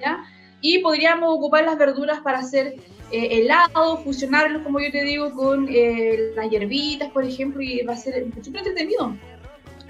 ¿ya? 0.00 0.18
Y 0.60 0.78
podríamos 0.78 1.34
ocupar 1.34 1.64
las 1.64 1.78
verduras 1.78 2.20
para 2.20 2.40
hacer 2.40 2.76
eh, 3.10 3.40
helado, 3.40 3.98
fusionarlos, 3.98 4.62
como 4.62 4.80
yo 4.80 4.90
te 4.90 5.02
digo, 5.02 5.32
con 5.32 5.68
eh, 5.68 6.32
las 6.36 6.50
hierbitas, 6.50 7.10
por 7.10 7.24
ejemplo, 7.24 7.62
y 7.62 7.82
va 7.82 7.94
a 7.94 7.96
ser 7.96 8.26
súper 8.42 8.60
entretenido. 8.60 9.16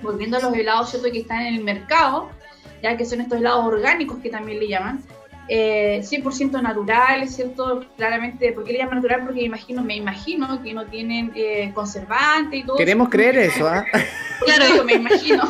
Volviendo 0.02 0.38
a 0.38 0.40
los 0.40 0.54
helados, 0.54 0.90
¿cierto? 0.90 1.10
Que 1.10 1.20
están 1.20 1.42
en 1.42 1.56
el 1.56 1.64
mercado, 1.64 2.30
ya 2.82 2.96
que 2.96 3.04
son 3.04 3.20
estos 3.20 3.38
helados 3.38 3.64
orgánicos 3.66 4.18
que 4.18 4.30
también 4.30 4.60
le 4.60 4.68
llaman, 4.68 5.04
eh, 5.52 6.00
100% 6.04 6.62
naturales, 6.62 7.34
¿cierto? 7.34 7.84
Claramente, 7.96 8.52
¿por 8.52 8.62
qué 8.64 8.72
le 8.72 8.78
llaman 8.78 8.96
natural? 8.96 9.24
Porque 9.24 9.40
me 9.40 9.46
imagino, 9.46 9.82
me 9.82 9.96
imagino 9.96 10.62
que 10.62 10.72
no 10.72 10.86
tienen 10.86 11.32
eh, 11.34 11.72
conservante 11.74 12.58
y 12.58 12.64
todo. 12.64 12.76
Queremos 12.76 13.08
creer 13.08 13.36
eso, 13.36 13.66
¿ah? 13.66 13.84
Claro, 14.44 14.84
me 14.84 14.94
imagino. 14.94 15.42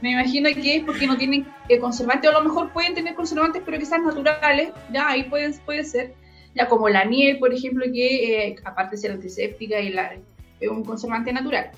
me 0.00 0.12
imagino 0.12 0.48
que 0.54 0.76
es 0.76 0.84
porque 0.84 1.06
no 1.06 1.16
tienen 1.16 1.46
eh, 1.68 1.78
conservantes, 1.78 2.30
o 2.30 2.36
a 2.36 2.38
lo 2.38 2.48
mejor 2.48 2.72
pueden 2.72 2.94
tener 2.94 3.14
conservantes, 3.14 3.62
pero 3.64 3.78
quizás 3.78 4.00
naturales, 4.00 4.70
ya 4.92 5.08
ahí 5.08 5.24
pueden, 5.24 5.54
puede 5.64 5.84
ser. 5.84 6.14
Ya 6.54 6.68
como 6.68 6.88
la 6.88 7.04
miel, 7.04 7.38
por 7.38 7.52
ejemplo, 7.52 7.84
que 7.92 8.48
eh, 8.48 8.56
aparte 8.64 8.96
de 8.96 9.02
ser 9.02 9.10
antiséptica 9.12 9.78
y 9.80 9.90
la, 9.90 10.16
es 10.60 10.68
un 10.68 10.84
conservante 10.84 11.32
natural. 11.32 11.70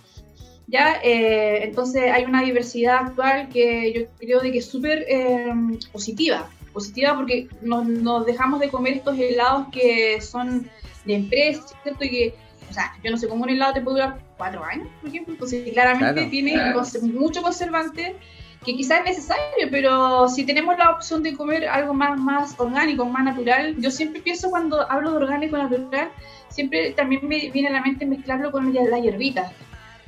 Ya, 0.68 1.00
eh, 1.02 1.64
entonces 1.64 2.10
hay 2.12 2.24
una 2.24 2.42
diversidad 2.42 3.06
actual 3.06 3.48
que 3.48 3.92
yo 3.92 4.02
creo 4.18 4.40
de 4.40 4.52
que 4.52 4.58
es 4.58 4.66
súper 4.66 5.04
eh, 5.08 5.46
positiva. 5.92 6.50
Positiva 6.72 7.16
porque 7.16 7.48
nos, 7.62 7.88
nos 7.88 8.26
dejamos 8.26 8.60
de 8.60 8.68
comer 8.68 8.94
estos 8.94 9.18
helados 9.18 9.68
que 9.72 10.20
son 10.20 10.68
de 11.06 11.14
empresas, 11.14 11.74
¿cierto? 11.82 12.04
Y 12.04 12.10
que, 12.10 12.34
o 12.68 12.72
sea, 12.72 12.92
yo 13.02 13.10
no 13.10 13.16
sé 13.16 13.28
cómo 13.28 13.44
un 13.44 13.50
helado 13.50 13.72
te 13.74 13.80
puede 13.80 14.00
durar 14.02 14.18
cuatro 14.36 14.62
años, 14.64 14.88
por 15.00 15.08
ejemplo. 15.08 15.34
Entonces, 15.34 15.72
claramente 15.72 16.12
Claro. 16.14 16.30
tiene 16.30 16.74
cons- 16.74 17.00
mucho 17.02 17.42
conservante 17.42 18.16
que 18.64 18.74
quizás 18.74 19.00
es 19.00 19.04
necesario, 19.16 19.68
pero 19.70 20.28
si 20.28 20.44
tenemos 20.44 20.76
la 20.78 20.90
opción 20.90 21.22
de 21.22 21.34
comer 21.36 21.68
algo 21.68 21.94
más, 21.94 22.18
más 22.18 22.54
orgánico, 22.58 23.04
más 23.04 23.24
natural, 23.24 23.76
yo 23.78 23.90
siempre 23.90 24.20
pienso 24.20 24.50
cuando 24.50 24.90
hablo 24.90 25.12
de 25.12 25.16
orgánico 25.18 25.56
natural, 25.56 26.10
siempre 26.48 26.90
también 26.92 27.26
me 27.26 27.50
viene 27.50 27.68
a 27.68 27.72
la 27.72 27.82
mente 27.82 28.04
mezclarlo 28.04 28.50
con 28.50 28.72
las 28.74 29.00
hierbitas. 29.02 29.52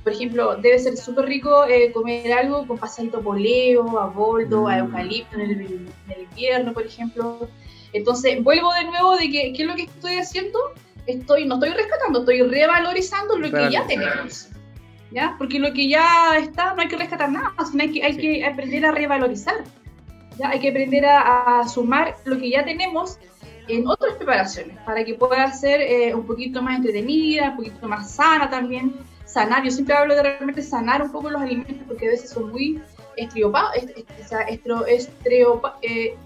Por 0.03 0.13
ejemplo, 0.15 0.57
debe 0.57 0.79
ser 0.79 0.97
súper 0.97 1.27
rico 1.27 1.67
eh, 1.67 1.93
comer 1.93 2.33
algo 2.33 2.67
con 2.67 2.79
pasadito 2.79 3.21
poleo, 3.23 3.99
a 4.01 4.07
boldo, 4.07 4.67
a 4.67 4.77
Mm. 4.77 4.79
eucalipto 4.87 5.35
en 5.37 5.41
el, 5.43 5.51
en 5.53 5.89
el 6.09 6.23
invierno, 6.23 6.73
por 6.73 6.85
ejemplo. 6.87 7.49
Entonces, 7.93 8.43
vuelvo 8.43 8.73
de 8.73 8.85
nuevo 8.85 9.17
de 9.17 9.29
que, 9.31 9.53
¿qué 9.53 9.63
es 9.63 9.69
lo 9.69 9.75
que 9.77 9.83
estoy 9.83 10.17
haciendo? 10.17 10.59
Estoy, 11.07 11.47
no 11.47 11.55
estoy 11.55 11.71
rescatando, 11.71 12.21
estoy 12.21 12.43
revalorizando 12.43 13.37
lo 13.39 13.51
que 13.51 13.71
ya 13.71 13.85
Claro. 13.85 13.87
tenemos. 13.89 14.49
¿Ya? 15.13 15.35
Porque 15.39 15.59
lo 15.59 15.73
que 15.73 15.89
ya 15.89 16.37
está, 16.39 16.75
no 16.75 16.83
hay 16.83 16.89
que 16.89 16.97
rescatar 16.97 17.31
nada, 17.33 17.53
sino 17.69 17.83
hay 17.83 17.91
que, 17.93 18.05
hay 18.05 18.13
Sí. 18.15 18.21
que 18.21 18.45
aprender 18.45 18.85
a 18.87 18.93
revalorizar. 18.93 19.57
¿ya? 20.39 20.51
Hay 20.51 20.61
que 20.61 20.71
aprender 20.71 21.05
a, 21.05 21.61
a 21.61 21.69
sumar 21.69 22.17
lo 22.25 22.39
que 22.39 22.49
ya 22.51 22.65
tenemos 22.65 23.19
en 23.67 23.87
otras 23.87 24.15
preparaciones 24.15 24.77
para 24.87 25.05
que 25.05 25.15
pueda 25.15 25.51
ser 25.53 25.81
eh, 25.81 26.15
un 26.15 26.27
poquito 26.27 26.63
más 26.63 26.77
entretenida, 26.79 27.51
un 27.51 27.57
poquito 27.57 27.89
más 27.89 28.11
sana 28.13 28.49
también. 28.49 28.95
Sanar, 29.27 29.63
yo 29.65 29.71
siempre 29.71 29.95
hablo 29.95 30.15
de 30.15 30.23
realmente 30.23 30.63
sanar 30.63 31.03
un 31.03 31.11
poco 31.13 31.31
los 31.31 31.41
alimentos 31.43 31.77
porque 31.87 32.07
a 32.09 32.11
veces 32.11 32.31
son 32.31 32.51
muy 32.51 32.81
estriopados, 33.17 33.77
est- 33.77 33.91
est- 33.99 34.33
estro, 34.49 34.85
eh, 35.83 36.17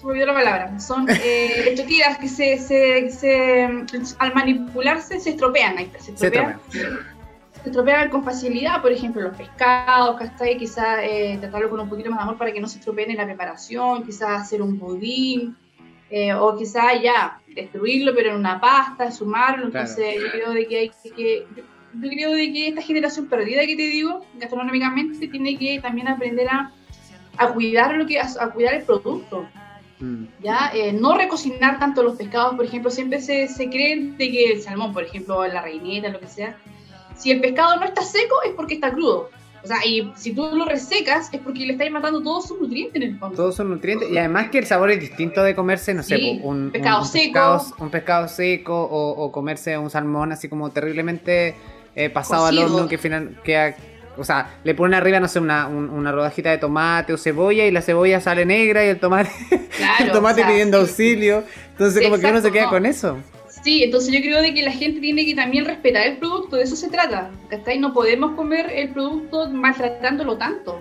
se 0.00 0.06
me 0.06 0.12
olvidó 0.12 0.26
la 0.26 0.34
palabra, 0.34 0.80
son 0.80 1.08
eh, 1.10 1.68
estructuras 1.68 2.18
que 2.18 2.28
se, 2.28 2.58
se, 2.58 3.10
se, 3.10 3.68
al 4.18 4.34
manipularse 4.34 5.20
se 5.20 5.30
estropean, 5.30 5.76
ahí 5.78 5.84
está, 5.84 6.00
se 6.00 6.12
estropean 6.12 6.60
se 7.62 7.68
estropean 7.68 8.08
con 8.08 8.24
facilidad, 8.24 8.80
por 8.80 8.90
ejemplo, 8.90 9.20
los 9.20 9.36
pescados, 9.36 10.18
¿cachai? 10.18 10.56
Quizás 10.56 11.00
eh, 11.02 11.36
tratarlo 11.40 11.68
con 11.68 11.80
un 11.80 11.88
poquito 11.88 12.10
más 12.10 12.20
de 12.20 12.22
amor 12.22 12.38
para 12.38 12.52
que 12.52 12.60
no 12.60 12.66
se 12.66 12.78
estropeen 12.78 13.10
en 13.10 13.18
la 13.18 13.26
preparación, 13.26 14.04
quizás 14.04 14.42
hacer 14.42 14.62
un 14.62 14.78
budín, 14.78 15.56
eh, 16.10 16.32
o 16.32 16.56
quizás 16.56 17.00
ya 17.02 17.38
destruirlo, 17.54 18.14
pero 18.14 18.30
en 18.30 18.36
una 18.36 18.60
pasta, 18.60 19.10
sumarlo. 19.10 19.70
Claro. 19.70 19.88
Entonces, 19.88 20.22
yo 20.22 20.30
creo 20.30 20.52
de 20.52 20.66
que 20.66 20.78
hay 20.78 20.90
que. 21.14 21.46
Yo, 21.54 21.62
yo 22.00 22.08
creo 22.08 22.32
de 22.32 22.52
que 22.52 22.68
esta 22.68 22.82
generación 22.82 23.26
perdida 23.26 23.66
que 23.66 23.76
te 23.76 23.82
digo, 23.82 24.24
gastronómicamente, 24.38 25.28
tiene 25.28 25.58
que 25.58 25.80
también 25.80 26.08
aprender 26.08 26.48
a, 26.48 26.72
a 27.36 27.48
cuidar 27.48 27.94
lo 27.96 28.06
que 28.06 28.18
a, 28.18 28.26
a 28.40 28.50
cuidar 28.50 28.74
el 28.74 28.84
producto. 28.84 29.46
Mm. 30.00 30.24
¿ya? 30.42 30.70
Eh, 30.74 30.92
no 30.92 31.16
recocinar 31.16 31.78
tanto 31.78 32.02
los 32.02 32.16
pescados, 32.16 32.54
por 32.56 32.64
ejemplo, 32.64 32.90
siempre 32.90 33.20
se, 33.20 33.48
se 33.48 33.68
creen 33.68 34.16
de 34.16 34.30
que 34.30 34.44
el 34.52 34.62
salmón, 34.62 34.92
por 34.92 35.02
ejemplo, 35.04 35.46
la 35.46 35.62
reineta, 35.62 36.08
lo 36.08 36.18
que 36.20 36.26
sea, 36.26 36.56
si 37.16 37.30
el 37.30 37.40
pescado 37.40 37.76
no 37.76 37.84
está 37.84 38.02
seco 38.02 38.36
es 38.44 38.52
porque 38.56 38.74
está 38.74 38.90
crudo. 38.92 39.28
O 39.62 39.66
sea, 39.66 39.84
y 39.84 40.10
si 40.16 40.32
tú 40.32 40.48
lo 40.54 40.64
resecas 40.64 41.28
es 41.34 41.40
porque 41.42 41.66
le 41.66 41.74
estás 41.74 41.90
matando 41.90 42.22
todos 42.22 42.48
sus 42.48 42.58
nutrientes 42.58 42.96
en 42.96 43.02
el 43.10 43.18
fondo. 43.18 43.36
Todos 43.36 43.54
son 43.56 43.68
nutrientes 43.68 44.08
y 44.10 44.16
además 44.16 44.48
que 44.48 44.56
el 44.56 44.64
sabor 44.64 44.90
es 44.90 45.00
distinto 45.00 45.42
de 45.42 45.54
comerse, 45.54 45.92
no 45.92 46.02
sé, 46.02 46.16
Sí, 46.16 46.40
un, 46.42 46.70
pescado 46.70 47.00
un 47.00 47.06
seco. 47.06 47.22
pescado, 47.24 47.66
un 47.78 47.90
pescado 47.90 48.28
seco 48.28 48.82
o, 48.84 49.22
o 49.22 49.30
comerse 49.30 49.76
un 49.76 49.90
salmón 49.90 50.32
así 50.32 50.48
como 50.48 50.70
terriblemente 50.70 51.56
eh, 51.94 52.08
pasado 52.08 52.44
Cocido. 52.46 52.62
al 52.66 52.72
horno 52.72 52.88
que 52.88 52.96
final 52.96 53.38
queda 53.44 53.76
o 54.20 54.24
sea, 54.24 54.58
le 54.64 54.74
ponen 54.74 54.94
arriba, 54.94 55.18
no 55.18 55.28
sé, 55.28 55.40
una, 55.40 55.66
un- 55.66 55.88
una 55.90 56.12
rodajita 56.12 56.50
de 56.50 56.58
tomate 56.58 57.12
o 57.12 57.16
cebolla 57.18 57.64
y 57.66 57.70
la 57.70 57.80
cebolla 57.82 58.20
sale 58.20 58.44
negra 58.44 58.84
y 58.84 58.88
el 58.90 59.00
tomate, 59.00 59.30
Claro, 59.76 60.04
el 60.04 60.12
tomate 60.12 60.42
o 60.42 60.44
sea, 60.44 60.52
pidiendo 60.52 60.78
auxilio. 60.78 61.44
Entonces, 61.72 62.02
Sí, 62.02 62.08
como 62.08 62.20
que 62.20 62.26
uno 62.26 62.40
se 62.40 62.48
exacto, 62.48 62.52
queda 62.52 62.64
no. 62.64 62.70
con 62.70 62.86
eso. 62.86 63.18
Sí, 63.64 63.82
entonces 63.84 64.12
yo 64.12 64.20
creo 64.20 64.40
de 64.40 64.54
que 64.54 64.62
la 64.62 64.72
gente 64.72 65.00
tiene 65.00 65.24
que 65.26 65.34
también 65.34 65.64
respetar 65.64 66.06
el 66.06 66.16
producto, 66.18 66.56
de 66.56 66.62
eso 66.62 66.76
se 66.76 66.88
trata. 66.88 67.30
¿cachai? 67.50 67.78
No 67.78 67.92
podemos 67.92 68.32
comer 68.36 68.70
el 68.74 68.90
producto 68.90 69.48
maltratándolo 69.50 70.36
tanto. 70.38 70.80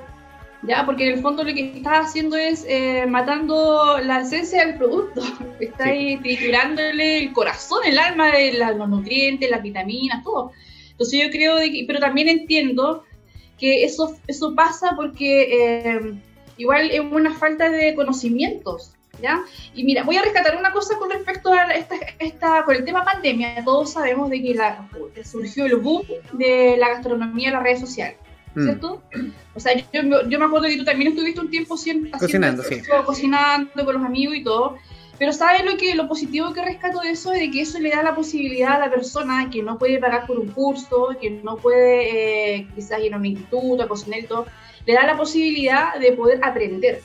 ¿Ya? 0.63 0.85
Porque 0.85 1.07
en 1.07 1.13
el 1.15 1.21
fondo 1.21 1.43
lo 1.45 1.53
que 1.53 1.71
estás 1.77 2.07
haciendo 2.07 2.35
es 2.35 2.65
eh, 2.67 3.05
matando 3.07 3.97
la 4.03 4.19
esencia 4.21 4.65
del 4.65 4.75
producto. 4.77 5.21
Estás 5.61 5.87
Sí. 5.89 6.19
triturándole 6.21 7.17
el 7.19 7.31
corazón, 7.33 7.79
el 7.85 7.97
alma 7.97 8.31
de 8.31 8.53
la- 8.53 8.71
los 8.73 8.89
nutrientes, 8.89 9.49
las 9.49 9.61
vitaminas, 9.61 10.21
todo. 10.23 10.51
Entonces 10.91 11.21
yo 11.23 11.29
creo 11.31 11.55
de 11.55 11.71
que, 11.71 11.85
pero 11.87 11.99
también 11.99 12.27
entiendo 12.27 13.05
que 13.59 13.83
eso, 13.83 14.15
eso 14.27 14.55
pasa 14.55 14.93
porque 14.95 15.41
eh, 15.51 16.13
igual 16.57 16.89
es 16.91 16.99
una 16.99 17.33
falta 17.33 17.69
de 17.69 17.95
conocimientos. 17.95 18.93
¿Ya? 19.21 19.41
Y 19.75 19.83
mira, 19.83 20.03
voy 20.03 20.15
a 20.15 20.21
rescatar 20.21 20.55
una 20.55 20.71
cosa 20.71 20.97
con 20.97 21.09
respecto 21.09 21.51
a 21.51 21.65
esta, 21.73 21.95
esta, 22.19 22.63
con 22.63 22.73
el 22.73 22.85
tema 22.85 23.03
pandemia. 23.03 23.61
Todos 23.65 23.91
sabemos 23.91 24.29
de 24.29 24.41
que 24.41 24.53
la, 24.53 24.87
surgió 25.25 25.65
el 25.65 25.75
boom 25.75 26.03
de 26.31 26.77
la 26.77 26.87
gastronomía 26.87 27.49
en 27.49 27.55
las 27.55 27.63
redes 27.63 27.81
sociales, 27.81 28.15
Mm. 28.55 28.63
¿cierto? 28.63 29.01
O 29.55 29.59
sea, 29.59 29.73
yo, 29.75 30.01
yo 30.27 30.39
me 30.39 30.45
acuerdo 30.45 30.67
que 30.67 30.77
tú 30.77 30.83
también 30.83 31.11
estuviste 31.11 31.39
un 31.39 31.49
tiempo 31.49 31.77
siempre 31.77 32.11
Cocinando, 32.11 32.63
sí. 32.63 32.81
cocinando 33.05 33.85
con 33.85 33.93
los 33.93 34.03
amigos 34.03 34.35
y 34.35 34.43
todo. 34.43 34.77
Pero 35.19 35.33
¿sabes 35.33 35.65
lo 35.65 35.75
que 35.75 35.93
lo 35.95 36.07
positivo 36.07 36.53
que 36.53 36.63
rescato 36.63 37.01
de 37.01 37.11
eso? 37.11 37.33
Es 37.33 37.41
de 37.41 37.51
que 37.51 37.61
eso 37.61 37.77
le 37.77 37.89
da 37.89 38.01
la 38.01 38.15
posibilidad 38.15 38.75
a 38.75 38.87
la 38.87 38.89
persona 38.89 39.49
que 39.51 39.61
no 39.61 39.77
puede 39.77 39.99
pagar 39.99 40.25
por 40.25 40.39
un 40.39 40.47
curso, 40.47 41.09
que 41.19 41.29
no 41.29 41.57
puede 41.57 42.55
eh, 42.55 42.67
quizás 42.73 43.03
ir 43.03 43.13
a 43.13 43.17
un 43.17 43.25
instituto 43.25 43.83
a 43.83 43.87
cocinar 43.89 44.21
y 44.21 44.23
todo, 44.23 44.45
le 44.85 44.93
da 44.93 45.05
la 45.05 45.17
posibilidad 45.17 45.99
de 45.99 46.13
poder 46.13 46.39
aprender. 46.41 47.01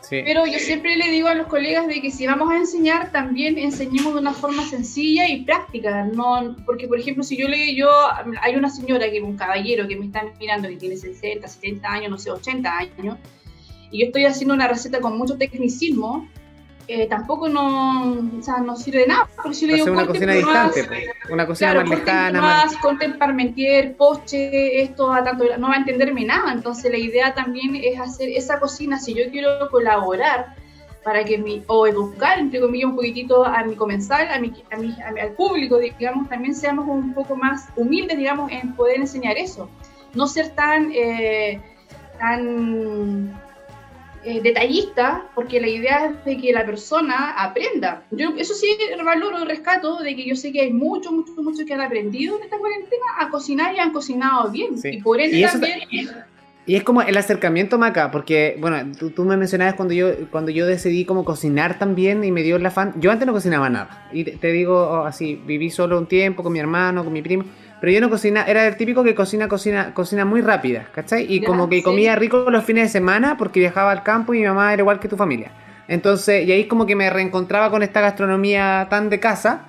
Sí. 0.00 0.22
Pero 0.24 0.46
yo 0.46 0.58
siempre 0.58 0.96
le 0.96 1.10
digo 1.10 1.28
a 1.28 1.34
los 1.34 1.46
colegas 1.46 1.86
de 1.86 2.00
que 2.00 2.10
si 2.10 2.26
vamos 2.26 2.50
a 2.50 2.56
enseñar, 2.56 3.12
también 3.12 3.58
enseñemos 3.58 4.14
de 4.14 4.20
una 4.20 4.32
forma 4.32 4.64
sencilla 4.64 5.28
y 5.28 5.44
práctica. 5.44 6.04
No, 6.04 6.56
porque, 6.64 6.88
por 6.88 6.98
ejemplo, 6.98 7.22
si 7.22 7.36
yo 7.36 7.48
le 7.48 7.74
yo 7.74 7.88
hay 8.40 8.56
una 8.56 8.70
señora, 8.70 9.10
que 9.10 9.20
un 9.20 9.36
caballero 9.36 9.86
que 9.86 9.96
me 9.96 10.06
está 10.06 10.24
mirando 10.40 10.68
que 10.68 10.76
tiene 10.76 10.96
60, 10.96 11.46
70 11.46 11.88
años, 11.88 12.10
no 12.10 12.18
sé, 12.18 12.30
80 12.30 12.78
años, 12.78 13.18
y 13.90 14.00
yo 14.00 14.06
estoy 14.06 14.24
haciendo 14.24 14.54
una 14.54 14.66
receta 14.66 15.00
con 15.00 15.18
mucho 15.18 15.36
tecnicismo, 15.36 16.26
eh, 16.88 17.06
tampoco 17.08 17.48
no, 17.48 18.12
o 18.38 18.42
sea, 18.42 18.58
no 18.58 18.76
sirve 18.76 19.00
de 19.00 19.06
nada. 19.08 19.28
Pero 19.42 19.54
si 19.54 19.66
le 19.66 19.74
digo, 19.74 19.86
una 19.86 19.94
"Corte 20.06 20.12
cocina 20.12 20.32
distante, 20.34 20.84
po. 20.84 21.32
una 21.34 21.46
cocina 21.46 21.72
Claro, 21.72 21.88
más 21.88 21.98
lejana. 21.98 22.40
más- 22.40 22.64
más, 22.66 22.76
corten 22.78 23.18
parmentier, 23.18 23.96
poche, 23.96 24.82
esto 24.82 25.12
a 25.12 25.22
tanto, 25.24 25.44
no 25.58 25.68
va 25.68 25.74
a 25.74 25.78
entenderme 25.78 26.24
nada. 26.24 26.52
Entonces 26.52 26.90
la 26.90 26.98
idea 26.98 27.34
también 27.34 27.76
es 27.76 27.98
hacer 28.00 28.28
esa 28.30 28.58
cocina, 28.60 28.98
si 28.98 29.14
yo 29.14 29.30
quiero 29.30 29.68
colaborar 29.70 30.54
para 31.04 31.24
que 31.24 31.36
mi, 31.38 31.64
o 31.66 31.86
educar, 31.86 32.38
entre 32.38 32.60
comillas, 32.60 32.90
un 32.90 32.94
poquitito 32.96 33.44
a 33.44 33.64
mi 33.64 33.74
comensal, 33.74 34.28
a 34.30 34.38
mi, 34.38 34.52
a 34.70 34.76
mi- 34.76 34.96
a 35.02 35.10
mi- 35.10 35.20
al 35.20 35.32
público, 35.32 35.78
digamos, 35.78 36.28
también 36.28 36.54
seamos 36.54 36.86
un 36.88 37.12
poco 37.12 37.34
más 37.34 37.66
humildes, 37.74 38.16
digamos, 38.18 38.52
en 38.52 38.74
poder 38.76 39.00
enseñar 39.00 39.36
eso. 39.36 39.68
No 40.14 40.26
ser 40.28 40.50
tan, 40.50 40.92
eh, 40.94 41.60
tan 42.20 43.34
eh, 44.24 44.40
detallista, 44.40 45.24
porque 45.34 45.60
la 45.60 45.68
idea 45.68 46.06
es 46.06 46.24
de 46.24 46.36
que 46.38 46.52
la 46.52 46.64
persona 46.64 47.32
aprenda. 47.42 48.04
Yo 48.10 48.34
eso 48.36 48.54
sí 48.54 48.66
valoro, 49.04 49.44
rescato, 49.44 49.98
de 49.98 50.14
que 50.14 50.28
yo 50.28 50.36
sé 50.36 50.52
que 50.52 50.60
hay 50.60 50.72
muchos, 50.72 51.12
muchos, 51.12 51.36
muchos 51.36 51.64
que 51.64 51.74
han 51.74 51.80
aprendido 51.80 52.36
en 52.36 52.44
esta 52.44 52.58
cuarentena 52.58 53.04
a 53.18 53.30
cocinar 53.30 53.74
y 53.74 53.78
han 53.78 53.92
cocinado 53.92 54.50
bien. 54.50 54.78
Sí. 54.78 54.90
Y 54.90 55.02
por 55.02 55.20
ende 55.20 55.38
Y 55.38 55.44
eso 55.44 55.58
también... 55.58 55.80
Y 56.64 56.76
es 56.76 56.84
como 56.84 57.02
el 57.02 57.16
acercamiento, 57.16 57.76
Maca, 57.76 58.12
porque, 58.12 58.56
bueno, 58.60 58.92
tú, 58.96 59.10
tú 59.10 59.24
me 59.24 59.36
mencionabas 59.36 59.74
cuando 59.74 59.94
yo, 59.94 60.30
cuando 60.30 60.52
yo 60.52 60.64
decidí 60.64 61.04
como 61.04 61.24
cocinar 61.24 61.76
también 61.76 62.22
y 62.22 62.30
me 62.30 62.44
dio 62.44 62.54
el 62.54 62.64
afán. 62.64 62.94
Yo 63.00 63.10
antes 63.10 63.26
no 63.26 63.32
cocinaba 63.32 63.68
nada. 63.68 64.08
Y 64.12 64.22
te, 64.22 64.32
te 64.36 64.52
digo 64.52 64.76
oh, 64.76 65.04
así, 65.04 65.40
viví 65.44 65.70
solo 65.70 65.98
un 65.98 66.06
tiempo 66.06 66.44
con 66.44 66.52
mi 66.52 66.60
hermano, 66.60 67.02
con 67.02 67.12
mi 67.12 67.20
primo. 67.20 67.44
Pero 67.82 67.92
yo 67.92 68.00
no 68.00 68.08
cocina, 68.08 68.44
era 68.46 68.64
el 68.66 68.76
típico 68.76 69.02
que 69.02 69.12
cocina, 69.14 69.48
cocina, 69.48 69.92
cocina 69.92 70.24
muy 70.24 70.40
rápida, 70.40 70.86
¿cachai? 70.94 71.26
Y 71.28 71.42
como 71.42 71.68
que 71.68 71.82
comía 71.82 72.14
rico 72.14 72.46
los 72.48 72.64
fines 72.64 72.84
de 72.84 72.88
semana 72.90 73.36
porque 73.36 73.58
viajaba 73.58 73.90
al 73.90 74.04
campo 74.04 74.32
y 74.34 74.38
mi 74.38 74.46
mamá 74.46 74.72
era 74.72 74.82
igual 74.82 75.00
que 75.00 75.08
tu 75.08 75.16
familia. 75.16 75.50
Entonces, 75.88 76.46
y 76.46 76.52
ahí 76.52 76.68
como 76.68 76.86
que 76.86 76.94
me 76.94 77.10
reencontraba 77.10 77.70
con 77.70 77.82
esta 77.82 78.00
gastronomía 78.00 78.86
tan 78.88 79.10
de 79.10 79.18
casa. 79.18 79.62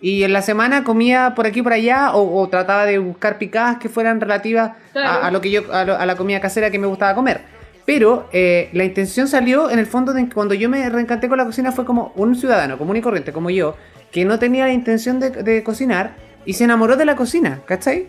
Y 0.00 0.24
en 0.24 0.34
la 0.34 0.42
semana 0.42 0.84
comía 0.84 1.32
por 1.34 1.46
aquí 1.46 1.60
y 1.60 1.62
por 1.62 1.72
allá 1.72 2.12
o, 2.14 2.38
o 2.42 2.48
trataba 2.50 2.84
de 2.84 2.98
buscar 2.98 3.38
picadas 3.38 3.78
que 3.78 3.88
fueran 3.88 4.20
relativas 4.20 4.72
Claro. 4.92 5.22
a, 5.24 5.26
a 5.28 5.30
lo 5.30 5.40
que 5.40 5.50
yo 5.50 5.62
a, 5.72 5.84
lo- 5.86 5.96
a 5.96 6.04
la 6.04 6.16
comida 6.16 6.40
casera 6.40 6.70
que 6.70 6.78
me 6.78 6.86
gustaba 6.86 7.14
comer. 7.14 7.40
Pero 7.86 8.28
eh, 8.32 8.68
la 8.74 8.84
intención 8.84 9.26
salió 9.26 9.70
en 9.70 9.78
el 9.78 9.86
fondo 9.86 10.12
de 10.12 10.22
que 10.28 10.34
cuando 10.34 10.52
yo 10.52 10.68
me 10.68 10.86
reencanté 10.90 11.28
con 11.28 11.38
la 11.38 11.46
cocina 11.46 11.72
fue 11.72 11.86
como 11.86 12.12
un 12.16 12.36
ciudadano 12.36 12.76
común 12.76 12.96
y 12.98 13.00
corriente 13.00 13.32
como 13.32 13.48
yo, 13.48 13.74
que 14.12 14.26
no 14.26 14.38
tenía 14.38 14.66
la 14.66 14.72
intención 14.72 15.18
de, 15.18 15.30
de 15.30 15.62
cocinar 15.62 16.12
y 16.46 16.52
se 16.54 16.64
enamoró 16.64 16.96
de 16.96 17.04
la 17.04 17.16
cocina, 17.16 17.60
¿cachai? 17.66 18.08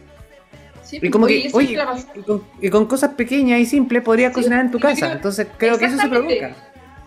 Sí, 0.84 1.00
Y 1.02 1.10
como 1.10 1.26
que, 1.26 1.50
oye, 1.54 1.78
y 2.16 2.22
con, 2.22 2.44
y 2.62 2.70
con 2.70 2.86
cosas 2.86 3.14
pequeñas 3.16 3.60
y 3.60 3.66
simples 3.66 4.04
podrías 4.04 4.32
Sí, 4.32 4.36
cocinar 4.36 4.60
en 4.66 4.72
tu 4.72 4.80
casa. 4.80 5.06
creo- 5.08 5.12
Entonces 5.16 5.48
creo 5.58 5.78
que 5.80 5.86
eso 5.86 5.98
se 5.98 6.08
provoca. 6.08 6.56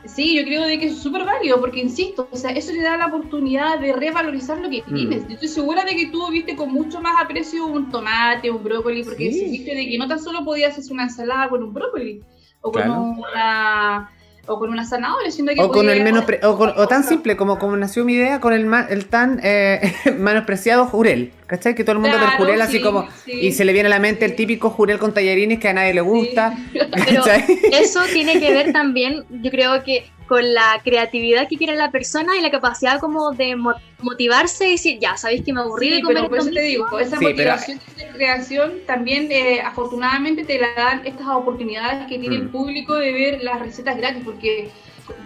Sí, 0.04 0.34
yo 0.36 0.42
creo 0.44 0.62
de 0.62 0.78
que 0.78 0.86
es 0.86 0.98
súper 0.98 1.24
válido, 1.24 1.60
porque 1.60 1.80
insisto, 1.80 2.28
o 2.30 2.36
sea, 2.36 2.50
eso 2.52 2.72
le 2.72 2.82
da 2.82 2.96
la 2.96 3.06
oportunidad 3.06 3.78
de 3.78 3.92
revalorizar 3.92 4.58
lo 4.58 4.70
que 4.70 4.82
Mm. 4.86 4.94
tienes. 4.94 5.28
Yo 5.28 5.34
estoy 5.34 5.48
segura 5.48 5.84
de 5.84 5.94
que 5.94 6.06
tú 6.06 6.28
viste 6.30 6.56
con 6.56 6.72
mucho 6.72 7.00
más 7.00 7.22
aprecio 7.22 7.66
un 7.66 7.90
tomate, 7.90 8.50
un 8.50 8.62
brócoli, 8.64 9.02
porque 9.04 9.30
Sí. 9.32 9.44
viste 9.50 9.74
de 9.74 9.88
que 9.88 9.98
no 9.98 10.08
tan 10.08 10.18
solo 10.18 10.44
podías 10.44 10.76
hacer 10.78 10.92
una 10.92 11.04
ensalada 11.04 11.48
con 11.48 11.62
un 11.62 11.74
brócoli 11.74 12.22
o 12.62 12.72
con 12.72 12.82
Claro. 12.82 13.00
una 13.02 14.10
o 14.48 14.58
con 14.58 14.70
una 14.70 14.84
zanahoria, 14.84 15.30
sino 15.30 15.52
que 15.52 15.60
O 15.60 15.70
con 15.70 15.88
el 15.88 16.02
menos 16.02 16.24
o, 16.42 16.56
con- 16.56 16.72
o 16.76 16.88
tan 16.88 17.04
simple 17.04 17.36
como, 17.36 17.58
como 17.58 17.76
nació 17.76 18.04
mi 18.04 18.14
idea 18.14 18.40
con 18.40 18.52
el, 18.52 18.66
ma- 18.66 18.86
el 18.88 19.06
tan 19.06 19.40
eh, 19.42 19.92
menospreciado 20.18 20.86
jurel. 20.86 21.32
¿Cachai? 21.46 21.74
Que 21.74 21.82
todo 21.84 21.92
el 21.94 21.98
mundo 22.00 22.16
Claro, 22.18 22.36
jurel 22.36 22.60
así 22.60 22.76
sí, 22.78 22.82
como. 22.82 23.08
sí. 23.24 23.32
Y 23.32 23.52
se 23.52 23.64
le 23.64 23.72
viene 23.72 23.86
a 23.86 23.90
la 23.90 23.98
mente 24.00 24.24
el 24.26 24.34
típico 24.36 24.68
jurel 24.70 24.98
con 24.98 25.14
tallarines 25.14 25.58
que 25.58 25.68
a 25.68 25.72
nadie 25.72 25.94
le 25.94 26.00
gusta. 26.02 26.54
Pero 26.72 26.90
¿cachai? 27.22 27.44
eso 27.72 28.00
tiene 28.12 28.38
que 28.38 28.52
ver 28.52 28.72
también, 28.72 29.24
yo 29.30 29.50
creo 29.50 29.82
que 29.82 30.04
con 30.28 30.52
la 30.54 30.80
creatividad 30.84 31.48
que 31.48 31.56
quiere 31.56 31.74
la 31.74 31.90
persona 31.90 32.36
y 32.36 32.40
la 32.42 32.50
capacidad 32.50 33.00
como 33.00 33.30
de 33.32 33.56
mo- 33.56 33.74
motivarse 34.02 34.68
y 34.68 34.72
decir, 34.72 34.98
ya, 35.00 35.16
sabéis 35.16 35.42
que 35.42 35.52
me 35.52 35.60
aburrí 35.60 35.88
Sí, 35.88 35.94
de 35.96 36.02
comer 36.02 36.16
pero 36.18 36.28
por 36.28 36.38
eso 36.38 36.50
te 36.50 36.62
mismo". 36.62 36.84
digo, 36.86 36.98
esa 37.00 37.16
Sí, 37.18 37.24
pero- 37.24 37.30
motivación 37.50 37.80
de 37.96 38.08
creación 38.12 38.72
también 38.86 39.32
eh, 39.32 39.60
afortunadamente 39.62 40.44
te 40.44 40.58
la 40.60 40.68
dan 40.76 41.06
estas 41.06 41.26
oportunidades 41.28 42.06
que 42.06 42.18
tiene 42.18 42.36
el 42.36 42.44
Mm. 42.44 42.52
público 42.52 42.94
de 42.94 43.12
ver 43.12 43.42
las 43.42 43.58
recetas 43.60 43.96
gratis, 43.96 44.22
porque 44.24 44.70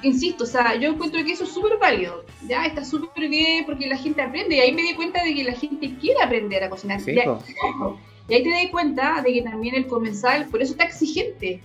insisto, 0.02 0.44
o 0.44 0.46
sea, 0.46 0.76
yo 0.76 0.90
encuentro 0.90 1.24
que 1.24 1.32
eso 1.32 1.42
es 1.44 1.50
súper 1.52 1.76
válido, 1.78 2.24
ya 2.46 2.64
está 2.66 2.84
súper 2.84 3.28
bien 3.28 3.64
porque 3.66 3.88
la 3.88 3.96
gente 3.96 4.22
aprende 4.22 4.56
y 4.56 4.60
ahí 4.60 4.72
me 4.72 4.82
di 4.82 4.94
cuenta 4.94 5.22
de 5.24 5.34
que 5.34 5.42
la 5.44 5.52
gente 5.54 5.92
quiere 6.00 6.22
aprender 6.22 6.62
a 6.62 6.70
cocinar. 6.70 7.00
Sí, 7.00 7.14
Ya- 7.14 7.24
y 8.28 8.34
ahí 8.34 8.42
te 8.44 8.50
das 8.50 8.66
cuenta 8.70 9.20
de 9.22 9.32
que 9.32 9.42
también 9.42 9.74
el 9.74 9.86
comensal, 9.88 10.46
por 10.46 10.62
eso 10.62 10.72
está 10.72 10.84
exigente. 10.84 11.60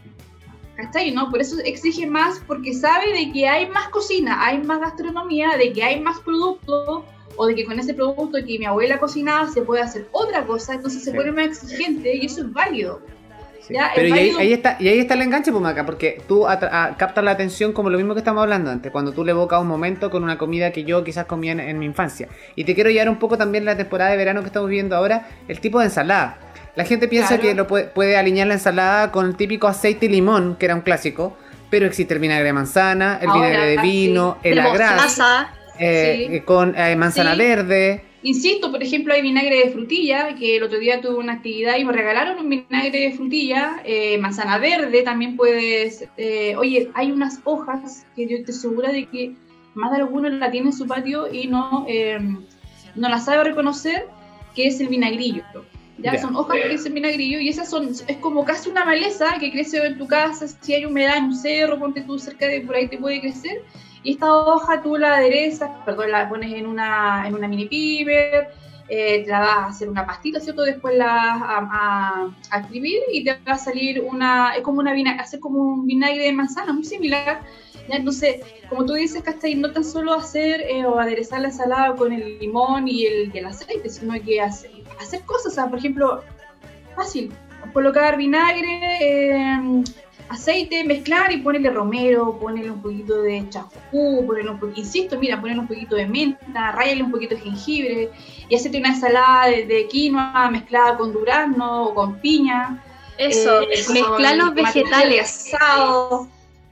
¿Cachai? 0.78 1.12
¿No? 1.12 1.30
Por 1.32 1.42
eso 1.42 1.58
exige 1.66 2.06
más, 2.08 2.40
porque 2.48 2.74
sabe 2.74 3.12
de 3.12 3.32
que 3.32 3.48
hay 3.48 3.68
más 3.68 3.90
cocina, 3.90 4.46
hay 4.46 4.60
más 4.60 4.80
gastronomía, 4.80 5.58
de 5.58 5.74
que 5.74 5.84
hay 5.84 6.00
más 6.00 6.20
producto, 6.20 7.04
o 7.36 7.46
de 7.48 7.56
que 7.56 7.66
con 7.66 7.80
ese 7.80 7.94
producto 7.94 8.38
que 8.46 8.58
mi 8.60 8.66
abuela 8.66 9.00
cocinaba 9.00 9.48
se 9.50 9.62
puede 9.63 9.82
hacer 9.82 10.08
otra 10.12 10.44
cosa, 10.46 10.76
entonces 10.76 11.04
se 11.04 11.12
Sí. 11.12 11.18
pone 11.18 11.32
más 11.32 11.46
exigente 11.48 12.16
y 12.16 12.26
eso 12.28 12.42
es 12.42 12.54
válido. 12.54 13.02
Sí. 13.62 13.74
Ya, 13.74 13.92
Pero 13.94 14.08
es 14.08 14.10
y 14.10 14.13
ahí, 14.13 14.20
válido. 14.20 14.40
ahí 14.40 14.54
está, 14.54 14.78
y 14.80 14.88
ahí 14.88 15.00
está 15.00 15.13
el 15.16 15.22
enganche, 15.24 15.52
pues, 15.52 15.62
Maca, 15.62 15.86
porque 15.86 16.22
tú 16.28 16.46
atra- 16.48 16.70
a- 16.72 16.96
captas 16.96 17.24
la 17.24 17.32
atención 17.32 17.74
como 17.74 17.90
lo 17.90 17.98
mismo 17.98 18.13
que 18.13 18.20
estamos 18.20 18.42
hablando 18.42 18.72
antes, 18.72 18.92
cuando 18.94 19.12
tú 19.12 19.26
le 19.26 19.32
evocas 19.32 19.60
un 19.62 19.68
momento 19.68 20.10
con 20.10 20.24
una 20.24 20.38
comida 20.38 20.72
que 20.72 20.84
yo 20.86 21.04
quizás 21.04 21.26
comía 21.26 21.52
en, 21.52 21.60
en 21.60 21.78
mi 21.78 21.86
infancia. 21.86 22.30
Y 22.56 22.63
te 22.63 22.74
quiero 22.76 22.90
llevar 22.90 23.10
un 23.10 23.18
poco 23.20 23.38
también 23.38 23.66
la 23.66 23.76
temporada 23.76 24.12
de 24.12 24.18
verano 24.18 24.40
que 24.42 24.48
estamos 24.48 24.70
viviendo 24.70 24.96
ahora, 24.96 25.28
el 25.50 25.60
tipo 25.60 25.80
de 25.80 25.86
ensalada. 25.86 26.40
La 26.78 26.86
gente 26.86 27.08
piensa 27.08 27.30
Claro. 27.36 27.42
que 27.44 27.56
lo 27.56 27.68
puede, 27.68 27.86
puede 27.86 28.16
alinear 28.18 28.48
la 28.48 28.54
ensalada 28.54 29.12
con 29.12 29.26
el 29.26 29.36
típico 29.36 29.68
aceite 29.68 30.06
y 30.06 30.10
limón, 30.10 30.56
que 30.60 30.66
era 30.68 30.76
un 30.76 30.82
clásico, 30.82 31.36
pero 31.70 31.86
existe 31.88 32.13
el 32.13 32.20
vinagre 32.22 32.46
de 32.46 32.54
manzana, 32.54 33.18
el 33.22 33.28
Ahora, 33.30 33.48
vinagre 33.50 33.70
de 33.72 33.76
sí. 33.78 33.82
vino, 33.82 34.38
el 34.44 34.60
agraz, 34.60 35.20
eh, 35.80 36.26
Sí. 36.30 36.36
eh, 36.36 36.44
con 36.46 36.76
eh, 36.78 36.96
manzana 36.96 37.34
Sí. 37.34 37.40
verde. 37.40 38.04
Insisto, 38.24 38.72
por 38.72 38.82
ejemplo, 38.84 39.13
hay 39.13 39.22
vinagre 39.22 39.58
de 39.66 39.70
frutilla, 39.72 40.36
que 40.36 40.58
el 40.58 40.63
otro 40.63 40.78
día 40.80 41.02
tuve 41.02 41.16
una 41.16 41.34
actividad 41.34 41.78
y 41.78 41.84
me 41.86 41.94
regalaron 41.94 42.38
un 42.40 42.50
vinagre 42.50 43.00
de 43.00 43.12
frutilla, 43.12 43.78
eh, 43.84 44.18
manzana 44.20 44.58
verde 44.60 45.02
también 45.02 45.36
puedes... 45.36 46.06
eh, 46.18 46.56
oye, 46.58 46.90
hay 46.94 47.12
unas 47.12 47.40
hojas 47.44 48.06
que 48.16 48.28
yo 48.28 48.38
estoy 48.38 48.54
segura 48.54 48.92
de 48.92 49.06
que 49.06 49.32
más 49.76 49.92
de 49.92 49.98
alguno 49.98 50.30
la 50.30 50.52
tiene 50.52 50.68
en 50.68 50.74
su 50.74 50.86
patio 50.88 51.32
y 51.32 51.48
no, 51.48 51.86
no 52.96 53.10
la 53.10 53.20
sabe 53.20 53.44
reconocer, 53.46 54.06
que 54.56 54.68
es 54.68 54.80
el 54.82 54.88
vinagrillo. 54.90 55.44
Ya, 55.99 56.17
son 56.19 56.36
hojas 56.36 56.57
que 56.57 56.63
crecen 56.63 56.93
vinagrillo 56.93 57.39
y 57.39 57.49
esas 57.49 57.69
son, 57.69 57.89
es 57.89 58.17
como 58.17 58.45
casi 58.45 58.69
una 58.69 58.86
maleza 58.86 59.38
que 59.39 59.51
crece 59.51 59.83
en 59.83 59.97
tu 59.97 60.05
casa, 60.07 60.48
si 60.48 60.73
hay 60.73 60.85
humedad 60.85 61.17
en 61.17 61.25
un 61.25 61.35
cerro, 61.35 61.79
ponte 61.79 62.02
tú 62.02 62.19
cerca 62.19 62.45
de 62.45 62.62
por 62.62 62.75
ahí 62.75 62.87
te 62.87 62.98
puede 62.98 63.19
crecer. 63.19 63.63
Y 64.04 64.12
esta 64.12 64.31
hoja 64.31 64.81
tú 64.83 64.95
la 64.95 65.17
aderezas, 65.17 65.69
perdón, 65.85 66.12
la 66.12 66.29
pones 66.29 66.54
en 66.54 66.67
una, 66.67 67.27
en 67.27 67.33
una 67.33 67.48
mini 67.48 67.65
piper, 67.65 68.50
eh, 68.89 69.23
te 69.23 69.31
la 69.31 69.39
vas 69.39 69.50
a 69.50 69.65
hacer 69.65 69.89
una 69.89 70.06
pastita, 70.06 70.39
¿cierto? 70.39 70.62
Después 70.62 70.95
la 70.95 71.08
vas 71.08 71.41
a, 71.41 72.27
a, 72.52 72.60
escribir 72.60 73.00
y 73.12 73.23
te 73.23 73.33
va 73.33 73.54
a 73.54 73.58
salir 73.58 74.02
una, 74.02 74.56
es 74.56 74.62
como 74.62 74.79
una 74.79 74.93
vinagre, 74.93 75.21
hacer 75.21 75.39
como 75.39 75.60
un 75.60 75.85
vinagre 75.85 76.23
de 76.23 76.31
manzana, 76.31 76.71
muy 76.73 76.85
similar. 76.85 77.41
¿Ya? 77.88 77.96
Entonces, 77.96 78.38
como 78.69 78.85
tú 78.85 78.94
dices, 78.94 79.23
¿cachai? 79.23 79.56
No 79.56 79.71
tan 79.71 79.83
solo 79.83 80.13
hacer 80.13 80.62
eh, 80.62 80.85
o 80.85 81.00
aderezar 81.00 81.42
la 81.42 81.48
ensalada 81.48 81.96
con 81.96 82.12
el 82.12 82.40
limón 82.40 82.88
y 82.88 83.06
el, 83.06 83.31
y 83.33 83.38
el 83.38 83.46
aceite, 83.46 83.90
sino 83.90 84.13
que 84.23 84.42
hacer, 84.42 84.71
hacer 85.00 85.21
cosas, 85.21 85.54
o 85.54 85.56
sea, 85.56 85.67
por 85.69 85.79
ejemplo, 85.79 86.23
fácil, 86.96 87.31
colocar 87.73 88.17
vinagre, 88.17 88.79
eh, 89.02 89.83
aceite, 90.29 90.83
mezclar 90.83 91.31
y 91.31 91.38
ponerle 91.38 91.69
romero, 91.69 92.38
ponerle 92.40 92.71
un 92.71 92.81
poquito 92.81 93.21
de 93.21 93.48
chafú, 93.50 94.25
ponerle 94.25 94.52
un 94.52 94.60
poquito, 94.60 94.79
insisto, 94.79 95.19
mira, 95.19 95.40
ponerle 95.40 95.62
un 95.62 95.67
poquito 95.67 95.96
de 95.96 96.08
menta, 96.08 96.71
rayarle 96.71 97.04
un 97.04 97.12
poquito 97.12 97.35
de 97.35 97.42
jengibre 97.42 98.10
y 98.50 98.56
hacerte 98.56 98.79
una 98.79 98.90
ensalada 98.90 99.48
de, 99.48 99.65
de 99.65 99.88
quinoa 99.88 100.50
mezclada 100.52 100.98
con 100.98 101.13
durazno 101.13 101.85
o 101.85 101.94
con 101.94 102.19
piña. 102.19 102.83
Eso, 103.17 103.62
eh, 103.62 103.67
mezclar 103.92 104.38
los 104.38 104.54
vegetales. 104.54 105.54
asado, 105.54 106.27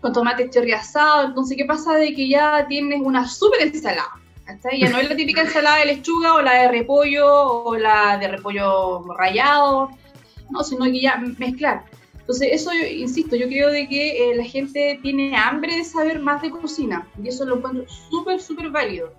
con 0.06 0.14
tomate 0.14 0.52
cherry 0.52 0.72
asado. 0.72 1.26
Entonces, 1.26 1.58
¿qué 1.58 1.66
pasa 1.66 1.96
de 1.96 2.14
que 2.14 2.30
ya 2.30 2.68
tienes 2.68 3.02
una 3.04 3.28
súper 3.28 3.64
ensalada? 3.64 4.12
¿cachai? 4.46 4.80
Ya 4.80 4.92
no 4.92 5.00
es 5.00 5.10
la 5.10 5.16
típica 5.16 5.42
ensalada 5.46 5.80
de 5.80 5.86
lechuga 5.86 6.36
o 6.36 6.44
la 6.44 6.62
de 6.62 6.68
repollo 6.68 7.28
o 7.28 7.76
la 7.76 8.20
de 8.20 8.28
repollo 8.28 9.04
rallado, 9.18 9.90
no, 10.52 10.64
sino 10.64 10.86
que 10.86 11.02
ya 11.02 11.18
mezclar. 11.40 11.86
Entonces, 12.20 12.50
eso, 12.52 12.72
yo, 12.72 12.86
insisto, 12.86 13.36
yo 13.36 13.48
creo 13.48 13.72
de 13.72 13.88
que 13.88 14.30
eh, 14.30 14.36
la 14.36 14.44
gente 14.44 15.00
tiene 15.02 15.36
hambre 15.36 15.78
de 15.78 15.84
saber 15.84 16.20
más 16.20 16.40
de 16.44 16.52
cocina 16.52 17.08
y 17.24 17.30
eso 17.30 17.44
lo 17.44 17.58
encuentro 17.58 17.86
súper, 17.90 18.40
súper 18.40 18.70
válido. 18.70 19.12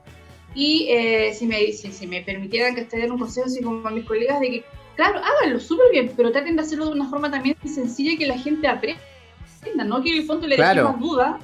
Y 0.55 0.87
eh, 0.89 1.34
si, 1.34 1.47
me, 1.47 1.72
si, 1.72 1.91
si 1.91 2.07
me 2.07 2.22
permitieran 2.22 2.76
que 2.76 2.82
te 2.82 2.97
den 2.97 3.11
un 3.11 3.18
consejo 3.18 3.49
así 3.49 3.61
como 3.61 3.87
a 3.89 3.91
mis 3.91 4.05
colegas 4.05 4.39
de 4.39 4.51
que, 4.51 4.64
claro, 4.95 5.18
háganlo 5.18 5.59
súper 5.59 5.91
bien, 5.91 6.12
pero 6.16 6.30
traten 6.30 6.55
de 6.55 6.62
hacerlo 6.62 6.87
de 6.87 6.93
una 6.93 7.11
forma 7.11 7.28
también 7.28 7.57
sencilla 7.64 8.12
y 8.12 8.18
que 8.18 8.26
la 8.26 8.39
gente 8.39 8.68
aprenda, 8.68 9.01
no 9.74 10.02
que 10.02 10.10
en 10.10 10.18
el 10.18 10.24
fondo 10.24 10.46
le 10.46 10.56
Claro. 10.56 10.82
dejemos 10.82 11.00
dudas, 11.00 11.36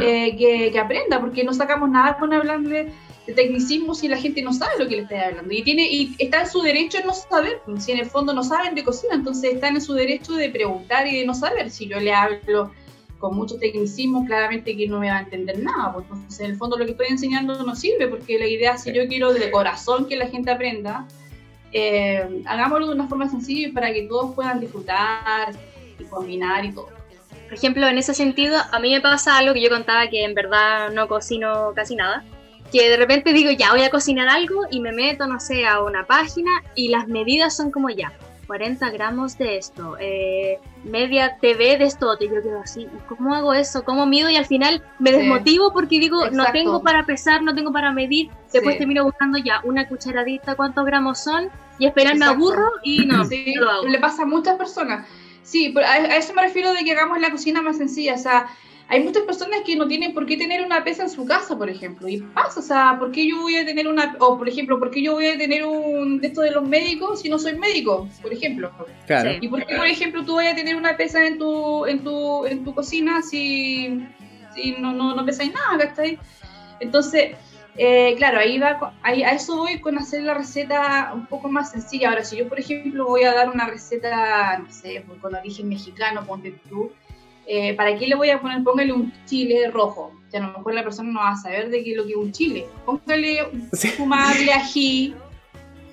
eh, 0.00 0.36
que, 0.36 0.70
que 0.72 0.78
aprenda, 0.78 1.20
porque 1.20 1.44
no 1.44 1.52
sacamos 1.54 1.88
nada 1.90 2.18
con 2.18 2.32
hablarle 2.32 2.92
de 3.26 3.32
tecnicismo 3.32 3.94
si 3.94 4.08
la 4.08 4.16
gente 4.16 4.42
no 4.42 4.52
sabe 4.52 4.72
lo 4.78 4.88
que 4.88 4.96
le 4.96 5.02
está 5.02 5.26
hablando. 5.28 5.52
Y, 5.52 5.62
tiene, 5.62 5.90
y 5.90 6.14
está 6.18 6.42
en 6.42 6.48
su 6.48 6.62
derecho 6.62 6.98
en 6.98 7.06
no 7.06 7.14
saber, 7.14 7.60
si 7.78 7.92
en 7.92 7.98
el 7.98 8.06
fondo 8.06 8.32
no 8.32 8.42
saben 8.42 8.74
de 8.74 8.84
cocina, 8.84 9.14
entonces 9.14 9.54
están 9.54 9.76
en 9.76 9.82
su 9.82 9.94
derecho 9.94 10.34
de 10.34 10.50
preguntar 10.50 11.06
y 11.06 11.18
de 11.20 11.26
no 11.26 11.34
saber. 11.34 11.70
Si 11.70 11.86
yo 11.86 12.00
le 12.00 12.12
hablo 12.12 12.72
con 13.18 13.36
mucho 13.36 13.56
tecnicismo, 13.58 14.24
claramente 14.24 14.76
que 14.76 14.86
no 14.88 14.98
me 14.98 15.10
va 15.10 15.18
a 15.18 15.20
entender 15.20 15.58
nada, 15.58 15.92
porque 15.92 16.08
entonces 16.12 16.40
en 16.40 16.50
el 16.52 16.56
fondo 16.56 16.78
lo 16.78 16.86
que 16.86 16.92
estoy 16.92 17.08
enseñando 17.10 17.62
no 17.64 17.76
sirve, 17.76 18.08
porque 18.08 18.38
la 18.38 18.46
idea, 18.46 18.78
si 18.78 18.92
yo 18.92 19.06
quiero 19.06 19.32
de 19.32 19.50
corazón 19.50 20.06
que 20.06 20.16
la 20.16 20.26
gente 20.26 20.50
aprenda, 20.50 21.06
eh, 21.72 22.42
hagámoslo 22.46 22.88
de 22.88 22.94
una 22.94 23.06
forma 23.06 23.28
sencilla 23.28 23.70
para 23.72 23.92
que 23.92 24.02
todos 24.02 24.34
puedan 24.34 24.58
disfrutar 24.60 25.54
y 25.98 26.04
combinar 26.04 26.64
y 26.64 26.72
todo. 26.72 26.88
Por 27.50 27.58
ejemplo, 27.58 27.88
en 27.88 27.98
ese 27.98 28.14
sentido, 28.14 28.56
a 28.70 28.78
mí 28.78 28.92
me 28.92 29.00
pasa 29.00 29.36
algo 29.36 29.54
que 29.54 29.60
yo 29.60 29.70
contaba 29.70 30.06
que 30.06 30.22
en 30.24 30.34
verdad 30.34 30.92
no 30.92 31.08
cocino 31.08 31.72
casi 31.74 31.96
nada. 31.96 32.22
Que 32.72 32.88
de 32.88 32.96
repente 32.96 33.32
digo, 33.32 33.50
ya 33.50 33.72
voy 33.72 33.82
a 33.82 33.90
cocinar 33.90 34.28
algo 34.28 34.62
y 34.70 34.78
me 34.78 34.92
meto, 34.92 35.26
no 35.26 35.40
sé, 35.40 35.66
a 35.66 35.82
una 35.82 36.06
página 36.06 36.52
y 36.76 36.90
las 36.90 37.08
medidas 37.08 37.56
son 37.56 37.72
como 37.72 37.90
ya, 37.90 38.12
40 38.46 38.88
gramos 38.90 39.36
de 39.36 39.56
esto, 39.56 39.96
eh, 39.98 40.60
media 40.84 41.38
TV 41.40 41.76
de 41.78 41.86
esto. 41.86 42.16
Y 42.20 42.28
yo 42.28 42.40
quedo 42.40 42.60
así, 42.62 42.82
¿y 42.82 43.08
¿cómo 43.08 43.34
hago 43.34 43.52
eso? 43.52 43.82
¿Cómo 43.82 44.06
mido? 44.06 44.30
Y 44.30 44.36
al 44.36 44.46
final 44.46 44.80
me 45.00 45.10
Sí. 45.10 45.16
desmotivo 45.16 45.72
porque 45.72 45.98
digo, 45.98 46.18
no 46.18 46.26
Exacto. 46.44 46.52
tengo 46.52 46.82
para 46.84 47.04
pesar, 47.04 47.42
no 47.42 47.52
tengo 47.56 47.72
para 47.72 47.90
medir. 47.90 48.28
Después 48.52 48.74
Sí. 48.76 48.78
termino 48.78 49.02
buscando 49.02 49.38
ya 49.38 49.60
una 49.64 49.88
cucharadita, 49.88 50.54
cuántos 50.54 50.86
gramos 50.86 51.18
son, 51.18 51.48
y 51.80 51.86
esperar 51.86 52.16
me 52.16 52.26
aburro 52.26 52.70
y 52.84 53.06
no, 53.06 53.24
Sí, 53.24 53.54
no 53.56 53.62
lo 53.62 53.70
hago. 53.72 53.86
le 53.88 53.98
pasa 53.98 54.22
a 54.22 54.26
muchas 54.26 54.56
personas. 54.56 55.08
Sí, 55.50 55.72
pero 55.74 55.84
a, 55.84 55.94
a 55.94 56.16
eso 56.16 56.32
me 56.32 56.42
refiero 56.42 56.72
de 56.72 56.84
que 56.84 56.92
hagamos 56.92 57.20
la 57.20 57.32
cocina 57.32 57.60
más 57.60 57.78
sencilla. 57.78 58.14
O 58.14 58.18
sea, 58.18 58.46
hay 58.86 59.02
muchas 59.02 59.24
personas 59.24 59.62
que 59.66 59.74
no 59.74 59.88
tienen 59.88 60.14
por 60.14 60.26
qué 60.26 60.36
tener 60.36 60.64
una 60.64 60.84
pesa 60.84 61.02
en 61.02 61.10
su 61.10 61.26
casa, 61.26 61.58
por 61.58 61.68
ejemplo. 61.68 62.08
Y 62.08 62.18
pasa, 62.20 62.60
o 62.60 62.62
sea, 62.62 62.96
¿por 63.00 63.10
qué 63.10 63.28
yo 63.28 63.40
voy 63.42 63.56
a 63.56 63.66
tener 63.66 63.88
una, 63.88 64.14
o 64.20 64.38
por 64.38 64.48
ejemplo, 64.48 64.78
¿por 64.78 64.92
qué 64.92 65.02
yo 65.02 65.14
voy 65.14 65.26
a 65.26 65.36
tener 65.36 65.64
un 65.64 66.20
de 66.20 66.28
esto 66.28 66.42
de 66.42 66.52
los 66.52 66.68
médicos 66.68 67.22
si 67.22 67.28
no 67.28 67.36
soy 67.40 67.58
médico, 67.58 68.08
por 68.22 68.32
ejemplo? 68.32 68.70
Claro. 69.06 69.32
¿Y 69.40 69.48
por 69.48 69.66
qué, 69.66 69.74
por 69.74 69.86
ejemplo, 69.86 70.24
tú 70.24 70.36
vas 70.36 70.46
a 70.46 70.54
tener 70.54 70.76
una 70.76 70.96
pesa 70.96 71.26
en 71.26 71.36
tu, 71.38 71.84
en 71.86 72.04
tu, 72.04 72.46
en 72.46 72.62
tu 72.62 72.72
cocina 72.72 73.22
si, 73.22 74.06
si 74.54 74.72
no, 74.78 74.92
no, 74.92 75.16
no 75.16 75.26
pesáis 75.26 75.52
nada, 75.52 75.88
¿cachai? 75.88 76.16
Entonces, 76.78 77.34
eh, 77.76 78.14
claro, 78.16 78.38
ahí 78.38 78.58
va, 78.58 78.94
ahí, 79.02 79.22
a 79.22 79.30
eso 79.32 79.56
voy 79.56 79.80
con 79.80 79.96
hacer 79.98 80.22
la 80.22 80.34
receta 80.34 81.12
un 81.14 81.26
poco 81.26 81.48
más 81.48 81.70
sencilla. 81.70 82.10
Ahora, 82.10 82.24
si 82.24 82.36
yo, 82.36 82.48
por 82.48 82.58
ejemplo, 82.60 83.06
voy 83.06 83.22
a 83.24 83.32
dar 83.34 83.48
una 83.50 83.66
receta, 83.66 84.58
no 84.58 84.70
sé, 84.70 85.04
pues, 85.06 85.20
con 85.20 85.34
origen 85.34 85.68
mexicano, 85.68 86.24
ponte 86.26 86.52
tú, 86.68 86.90
eh, 87.46 87.74
¿para 87.74 87.96
qué 87.96 88.06
le 88.06 88.14
voy 88.14 88.30
a 88.30 88.40
poner? 88.40 88.62
Póngale 88.62 88.92
un 88.92 89.12
chile 89.26 89.70
rojo. 89.70 90.12
Ya 90.30 90.38
a 90.38 90.42
lo 90.46 90.58
mejor 90.58 90.74
la 90.74 90.84
persona 90.84 91.10
no 91.10 91.20
va 91.20 91.30
a 91.30 91.36
saber 91.36 91.68
de 91.70 91.82
qué 91.82 91.92
es 91.92 91.96
lo 91.96 92.04
que 92.04 92.10
es 92.10 92.16
un 92.16 92.32
chile. 92.32 92.66
Póngale 92.84 93.44
un 93.52 93.68
Sí. 93.72 93.88
fumable 93.88 94.52
ají, 94.52 95.14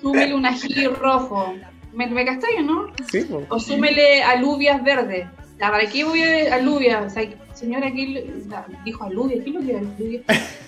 súmele 0.02 0.34
un 0.36 0.46
ají 0.46 0.88
rojo. 0.88 1.56
¿Me, 1.94 2.06
me 2.06 2.26
castallo, 2.26 2.62
no? 2.62 2.94
Sí, 3.10 3.28
o 3.50 3.60
súmele 3.60 4.22
alubias 4.22 4.84
verdes. 4.84 5.28
¿Para 5.58 5.88
qué 5.90 6.04
voy 6.04 6.22
a 6.22 6.54
alubias? 6.56 7.06
O 7.06 7.10
sea, 7.10 7.24
señora, 7.58 7.92
¿qué 7.92 8.24
la- 8.50 8.66
dijo 8.86 9.04
alubias? 9.06 9.44
¿Qué 9.44 9.50
es 9.50 9.56
lo 9.56 9.62
que 9.62 9.72
es 9.72 9.78
alubias? 9.78 10.24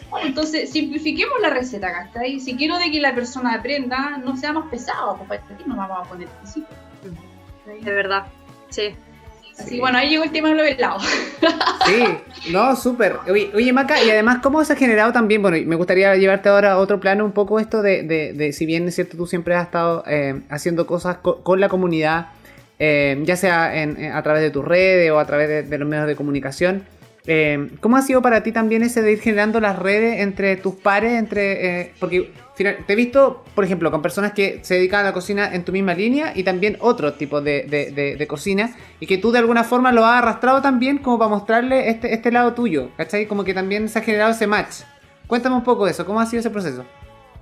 Bueno, 0.10 0.28
entonces, 0.28 0.70
simplifiquemos 0.72 1.36
la 1.42 1.52
receta, 1.52 1.92
¿cachai? 1.92 2.40
Si 2.40 2.56
quiero 2.56 2.78
de 2.80 2.90
que 2.92 3.00
la 3.00 3.14
persona 3.14 3.54
aprenda, 3.54 4.18
no 4.18 4.36
seamos 4.36 4.70
pesados, 4.70 5.18
pues 5.28 5.40
¿para 5.42 5.58
qué 5.58 5.64
nos 5.68 5.78
vamos 5.78 6.00
a 6.06 6.10
poner? 6.10 6.28
De 7.84 7.92
verdad, 7.94 8.26
sí. 8.70 8.96
Así, 9.58 9.78
bueno, 9.80 9.98
ahí 9.98 10.10
llegó 10.10 10.24
el 10.24 10.32
tema 10.32 10.50
de 10.50 10.56
los 10.56 10.66
helados. 10.68 11.04
Sí, 11.86 12.04
no, 12.52 12.76
súper. 12.78 13.18
Oye, 13.30 13.52
oye, 13.54 13.74
Maca, 13.74 14.02
y 14.02 14.10
además, 14.10 14.40
¿cómo 14.42 14.64
se 14.64 14.72
ha 14.74 14.76
generado 14.78 15.12
también? 15.12 15.42
Bueno, 15.42 15.58
y 15.58 15.66
me 15.66 15.76
gustaría 15.76 16.16
llevarte 16.16 16.48
ahora 16.50 16.72
a 16.74 16.78
otro 16.78 17.00
plano 17.02 17.26
un 17.26 17.34
poco 17.34 17.60
esto 17.60 17.82
de, 17.82 18.04
de, 18.04 18.32
de 18.34 18.54
si 18.54 18.66
bien 18.66 18.88
es 18.88 18.96
cierto, 18.96 19.18
tú 19.18 19.28
siempre 19.28 19.56
has 19.56 19.66
estado 19.66 20.04
eh, 20.08 20.42
haciendo 20.50 20.88
cosas 20.88 21.18
co- 21.18 21.44
con 21.44 21.60
la 21.60 21.68
comunidad, 21.68 22.30
eh, 22.80 23.20
ya 23.24 23.36
sea 23.36 23.82
en- 23.84 23.98
en- 24.04 24.12
a 24.14 24.24
través 24.24 24.42
de 24.42 24.50
tus 24.50 24.66
redes 24.66 25.12
o 25.12 25.20
a 25.20 25.26
través 25.26 25.48
de, 25.70 25.78
los 25.78 25.88
medios 25.88 26.08
de 26.08 26.16
comunicación. 26.16 26.84
eh, 27.28 27.70
¿Cómo 27.82 27.98
ha 27.98 28.02
sido 28.02 28.22
para 28.22 28.42
ti 28.42 28.52
también 28.52 28.82
ese 28.82 29.02
de 29.04 29.12
ir 29.12 29.20
generando 29.20 29.60
las 29.60 29.78
redes 29.78 30.22
entre 30.22 30.56
tus 30.56 30.76
pares? 30.76 31.14
entre 31.14 31.82
eh, 31.82 31.94
Porque 32.00 32.32
te 32.58 32.94
he 32.94 32.96
visto, 32.96 33.44
por 33.56 33.64
ejemplo, 33.64 33.92
con 33.92 34.02
personas 34.02 34.32
que 34.34 34.60
se 34.64 34.76
dedican 34.76 35.02
a 35.02 35.04
la 35.04 35.14
cocina 35.14 35.54
en 35.54 35.64
tu 35.64 35.72
misma 35.72 35.94
línea 35.94 36.32
y 36.36 36.44
también 36.44 36.78
de, 36.80 37.64
de- 37.70 37.92
de- 37.92 38.16
de 38.18 38.28
cocina 38.28 38.76
y 39.00 39.06
que 39.06 39.18
tú 39.18 39.32
de 39.32 39.40
alguna 39.40 39.64
forma 39.64 39.92
lo 39.92 40.06
has 40.06 40.22
arrastrado 40.24 40.62
también 40.62 40.98
como 40.98 41.20
para 41.20 41.30
mostrarle 41.30 41.90
este, 41.90 42.14
este 42.14 42.32
lado 42.32 42.54
tuyo, 42.54 42.90
¿cachai? 42.98 43.28
Como 43.28 43.44
que 43.44 43.54
también 43.54 43.88
se 43.90 44.00
ha 44.00 44.02
generado 44.02 44.32
ese 44.32 44.48
match. 44.48 44.82
Cuéntame 45.28 45.56
un 45.56 45.64
poco 45.64 45.86
de 45.86 45.92
eso, 45.92 46.06
¿cómo 46.06 46.20
ha 46.20 46.26
sido 46.26 46.40
ese 46.40 46.50
proceso? 46.50 46.84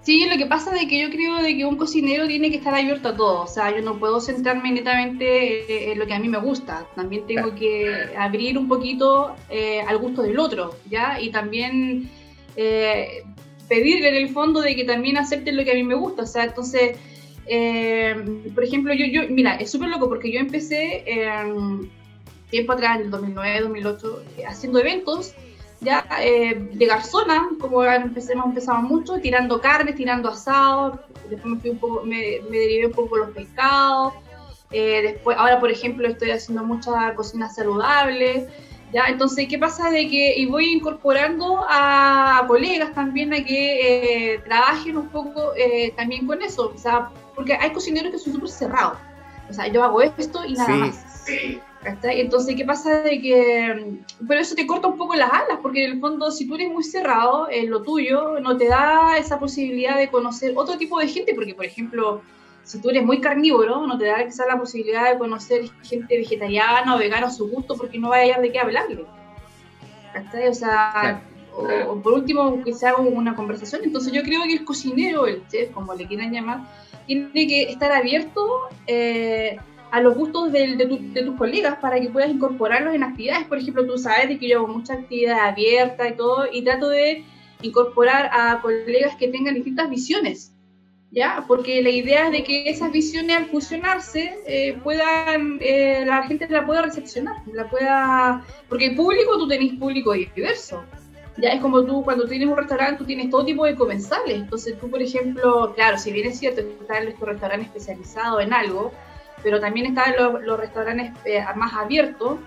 Sí, 0.08 0.26
lo 0.26 0.38
que 0.38 0.46
pasa 0.46 0.74
es 0.74 0.88
que 0.88 1.02
yo 1.02 1.10
creo 1.10 1.44
de 1.44 1.58
que 1.58 1.66
un 1.66 1.76
cocinero 1.76 2.28
tiene 2.28 2.50
que 2.50 2.56
estar 2.56 2.74
abierto 2.74 3.10
a 3.10 3.18
todo. 3.18 3.42
O 3.42 3.48
sea, 3.48 3.76
yo 3.76 3.82
no 3.82 4.00
puedo 4.00 4.22
centrarme 4.22 4.72
netamente 4.72 5.26
eh, 5.70 5.92
en 5.92 6.00
lo 6.00 6.08
que 6.08 6.14
a 6.14 6.20
mí 6.20 6.30
me 6.30 6.38
gusta. 6.38 6.88
También 6.96 7.28
tengo 7.28 7.54
que 7.54 8.16
abrir 8.18 8.58
un 8.58 8.70
poquito 8.70 9.36
eh, 9.50 9.82
al 9.82 9.98
gusto 9.98 10.22
del 10.22 10.40
otro, 10.40 10.78
¿ya? 10.90 11.20
Y 11.20 11.30
también 11.30 12.10
eh, 12.56 13.24
pedirle 13.68 14.08
en 14.08 14.16
el 14.16 14.30
fondo 14.30 14.62
de 14.62 14.78
que 14.78 14.86
también 14.86 15.18
acepten 15.18 15.58
lo 15.58 15.66
que 15.66 15.72
a 15.72 15.76
mí 15.76 15.84
me 15.84 15.96
gusta. 15.96 16.22
O 16.22 16.26
sea, 16.26 16.46
entonces, 16.46 16.96
eh, 17.46 18.16
por 18.56 18.64
ejemplo, 18.64 18.94
yo, 18.94 19.08
yo, 19.08 19.24
mira, 19.30 19.56
es 19.58 19.70
súper 19.70 19.90
loco 19.90 20.08
porque 20.08 20.32
yo 20.32 20.40
empecé 20.40 21.04
tiempo 22.50 22.72
atrás, 22.74 22.98
en 22.98 23.06
el 23.06 23.12
2009, 23.12 23.62
2008, 23.62 24.24
eh, 24.38 24.46
haciendo 24.46 24.80
eventos 24.80 25.34
ya 25.82 26.06
eh, 26.22 26.56
de 26.74 26.86
garzona, 26.86 27.50
como 27.60 27.84
empecemos, 27.84 28.48
empezamos 28.48 28.90
mucho, 28.90 29.20
tirando 29.20 29.62
carnes, 29.62 29.96
tirando 29.96 30.30
asados, 30.30 31.00
después 31.30 31.54
me, 31.54 31.60
fui 31.60 31.70
un 31.72 31.78
poco, 31.80 32.02
me, 32.04 32.40
me 32.50 32.58
derivé 32.58 32.88
un 32.88 32.94
poco 32.94 33.10
por 33.10 33.20
los 33.20 33.30
pescados, 33.30 34.14
eh, 34.72 35.02
después, 35.04 35.38
ahora 35.38 35.60
por 35.60 35.72
ejemplo 35.72 36.08
estoy 36.08 36.32
haciendo 36.32 36.64
mucha 36.64 37.14
cocina 37.16 37.50
saludable, 37.50 38.48
ya, 38.94 39.08
entonces, 39.08 39.48
¿qué 39.50 39.58
pasa? 39.58 39.90
De 39.90 40.08
que, 40.08 40.38
y 40.38 40.46
voy 40.46 40.72
incorporando 40.72 41.66
a 41.70 42.46
colegas 42.48 42.94
también 42.94 43.34
a 43.34 43.44
que 43.44 44.34
eh, 44.34 44.40
trabajen 44.40 44.98
un 44.98 45.10
poco 45.10 45.52
eh, 45.58 45.94
también 45.98 46.26
con 46.26 46.42
eso, 46.42 46.72
o 46.74 46.78
sea, 46.78 47.10
porque 47.36 47.54
hay 47.54 47.72
cocineros 47.72 48.14
que 48.14 48.18
son 48.20 48.34
súper 48.34 48.50
cerrados, 48.50 48.98
o 49.50 49.54
sea, 49.54 49.68
yo 49.68 49.84
hago 49.84 50.02
esto 50.02 50.46
y 50.46 50.54
nada 50.54 50.74
Sí. 50.74 50.80
más. 50.80 51.66
¿Cachai? 51.84 52.22
Entonces, 52.22 52.56
¿qué 52.56 52.66
pasa? 52.66 53.02
De 53.02 53.22
que, 53.22 54.00
pero 54.28 54.42
eso 54.42 54.56
te 54.56 54.66
corta 54.66 54.88
un 54.88 54.98
poco 54.98 55.16
las 55.16 55.32
alas, 55.32 55.60
porque 55.62 55.86
en 55.86 55.92
el 55.94 56.00
fondo, 56.00 56.32
si 56.32 56.48
tú 56.48 56.56
eres 56.56 56.72
muy 56.72 56.84
cerrado 56.84 57.48
en 57.50 57.70
lo 57.70 57.82
tuyo, 57.84 58.40
no 58.40 58.58
te 58.58 58.68
da 58.68 59.18
esa 59.18 59.40
posibilidad 59.40 59.98
de 59.98 60.10
conocer 60.10 60.54
otro 60.56 60.78
tipo 60.78 61.00
de 61.00 61.08
gente, 61.08 61.34
porque, 61.36 61.54
por 61.54 61.66
ejemplo, 61.66 62.22
si 62.64 62.82
tú 62.82 62.90
eres 62.90 63.06
muy 63.06 63.22
carnívoro, 63.22 63.86
no 63.88 63.98
te 63.98 64.06
da 64.06 64.26
quizás 64.26 64.48
la 64.48 64.58
posibilidad 64.58 65.12
de 65.12 65.18
conocer 65.18 65.62
gente 65.84 66.18
vegetariana 66.18 66.96
o 66.96 67.00
vegana 67.00 67.28
a 67.28 67.32
su 67.32 67.48
gusto, 67.48 67.76
porque 67.78 68.00
no 68.00 68.10
va 68.10 68.18
a 68.18 68.20
hallar 68.22 68.42
de 68.42 68.52
qué 68.52 68.60
hablarle. 68.60 69.06
¿Cachai? 70.14 70.48
O 70.48 70.54
sea, 70.54 70.92
Claro. 70.92 71.20
o, 71.88 71.92
o 71.94 72.02
por 72.02 72.14
último 72.14 72.64
que 72.64 72.74
se 72.74 72.88
haga 72.88 72.98
una 72.98 73.36
conversación. 73.36 73.82
Entonces 73.84 74.12
yo 74.12 74.24
creo 74.24 74.44
que 74.44 74.54
el 74.54 74.66
cocinero, 74.66 75.28
el 75.28 75.48
chef, 75.48 75.72
como 75.72 75.94
le 75.94 76.08
quieran 76.08 76.34
llamar, 76.34 76.62
tiene 77.06 77.48
que 77.48 77.64
estar 77.64 77.92
abierto 77.92 78.68
eh, 78.88 79.58
a 79.92 80.02
los 80.02 80.16
gustos 80.16 80.52
de, 80.52 80.76
de, 80.76 80.86
tu- 80.86 81.14
de 81.14 81.24
tus 81.24 81.36
colegas 81.38 81.78
para 81.80 82.00
que 82.00 82.10
puedas 82.10 82.30
incorporarlos 82.30 82.94
en 82.94 83.04
actividades. 83.04 83.48
Por 83.48 83.58
ejemplo, 83.58 83.86
tú 83.86 83.98
sabes 83.98 84.30
de 84.30 84.38
que 84.38 84.50
yo 84.50 84.58
hago 84.60 84.68
muchas 84.68 85.00
actividades 85.00 85.42
abiertas 85.42 86.12
y 86.12 86.16
todo, 86.16 86.46
y 86.52 86.62
trato 86.64 86.90
de 86.90 87.24
incorporar 87.62 88.30
a 88.32 88.62
colegas 88.62 89.16
que 89.16 89.28
tengan 89.30 89.56
distintas 89.56 89.90
visiones. 89.90 90.54
¿Ya? 91.10 91.46
Porque 91.48 91.82
la 91.82 91.90
idea 91.90 92.26
es 92.26 92.32
de 92.34 92.44
que 92.44 92.70
esas 92.70 92.92
visiones 92.92 93.38
al 93.38 93.46
fusionarse 93.46 94.36
eh, 94.46 94.78
puedan, 94.84 95.58
eh, 95.62 96.04
la 96.06 96.24
gente 96.24 96.48
la 96.50 96.66
pueda 96.66 96.82
recepcionar, 96.82 97.38
la 97.54 97.70
pueda, 97.70 98.46
porque 98.68 98.88
el 98.88 98.96
público, 98.98 99.38
tú 99.38 99.48
tenés 99.48 99.74
público 99.76 100.12
diverso, 100.12 100.84
ya 101.38 101.50
es 101.52 101.62
como 101.62 101.86
tú 101.86 102.04
cuando 102.04 102.28
tienes 102.28 102.50
un 102.50 102.58
restaurante, 102.58 102.98
tú 102.98 103.06
tienes 103.06 103.30
todo 103.30 103.46
tipo 103.46 103.66
de 103.66 103.76
comensales. 103.76 104.36
Entonces 104.36 104.78
tú, 104.80 104.90
por 104.90 105.02
ejemplo, 105.02 105.74
claro, 105.76 105.98
si 105.98 106.12
bien 106.12 106.28
es 106.28 106.40
cierto 106.40 106.62
que 106.62 106.78
están 106.82 107.08
estos 107.08 107.28
restaurantes 107.28 107.68
especializados 107.68 108.44
en 108.44 108.52
algo, 108.54 108.92
pero 109.44 109.60
también 109.60 109.88
están 109.88 110.14
los, 110.18 110.42
los 110.44 110.60
restaurantes 110.60 111.12
eh, 111.26 111.44
más 111.56 111.74
abiertos, 111.74 112.40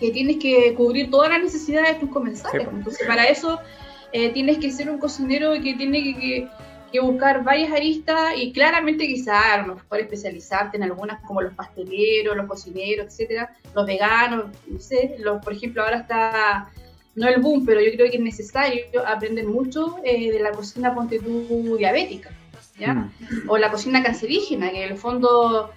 que 0.00 0.10
tienes 0.10 0.38
que 0.38 0.74
cubrir 0.74 1.10
todas 1.10 1.30
las 1.30 1.40
necesidades 1.42 1.94
de 1.94 2.00
tus 2.00 2.10
comensales. 2.10 2.62
Sí, 2.62 2.64
pues. 2.66 2.76
Entonces 2.76 3.06
para 3.06 3.24
eso 3.26 3.60
eh, 4.12 4.30
tienes 4.30 4.58
que 4.58 4.70
ser 4.70 4.90
un 4.90 4.98
cocinero 4.98 5.52
que 5.54 5.74
tiene 5.74 6.02
que, 6.02 6.14
que- 6.16 6.48
que 6.90 7.00
buscar 7.00 7.42
varias 7.42 7.72
aristas 7.72 8.34
y 8.36 8.52
claramente 8.52 9.06
quizá 9.06 9.54
a 9.54 9.62
lo 9.66 9.76
mejor 9.76 10.00
especializarte 10.00 10.76
en 10.76 10.82
algunas 10.82 11.22
como 11.22 11.40
los 11.40 11.54
pasteleros, 11.54 12.36
los 12.36 12.46
cocineros, 12.46 13.06
etcétera, 13.06 13.50
los 13.74 13.86
veganos, 13.86 14.46
no 14.66 14.78
sé, 14.78 15.16
los, 15.18 15.42
por 15.42 15.54
ejemplo 15.54 15.82
ahora 15.82 16.00
está 16.00 16.68
no 17.14 17.28
el 17.28 17.40
boom, 17.40 17.64
pero 17.64 17.80
yo 17.80 17.92
creo 17.92 18.10
que 18.10 18.18
es 18.18 18.22
necesario 18.22 18.82
aprender 19.06 19.46
mucho 19.46 19.96
eh, 20.04 20.32
de 20.32 20.40
la 20.40 20.50
cocina, 20.52 20.94
ponte 20.94 21.18
tú, 21.18 21.76
diabética, 21.78 22.28
¿ya? 22.78 22.92
Mm. 22.92 23.12
O 23.48 23.56
la 23.56 23.70
cocina 23.70 24.02
cancerígena, 24.02 24.70
que 24.70 24.84
en 24.84 24.92
el 24.92 24.98
fondo 24.98 25.70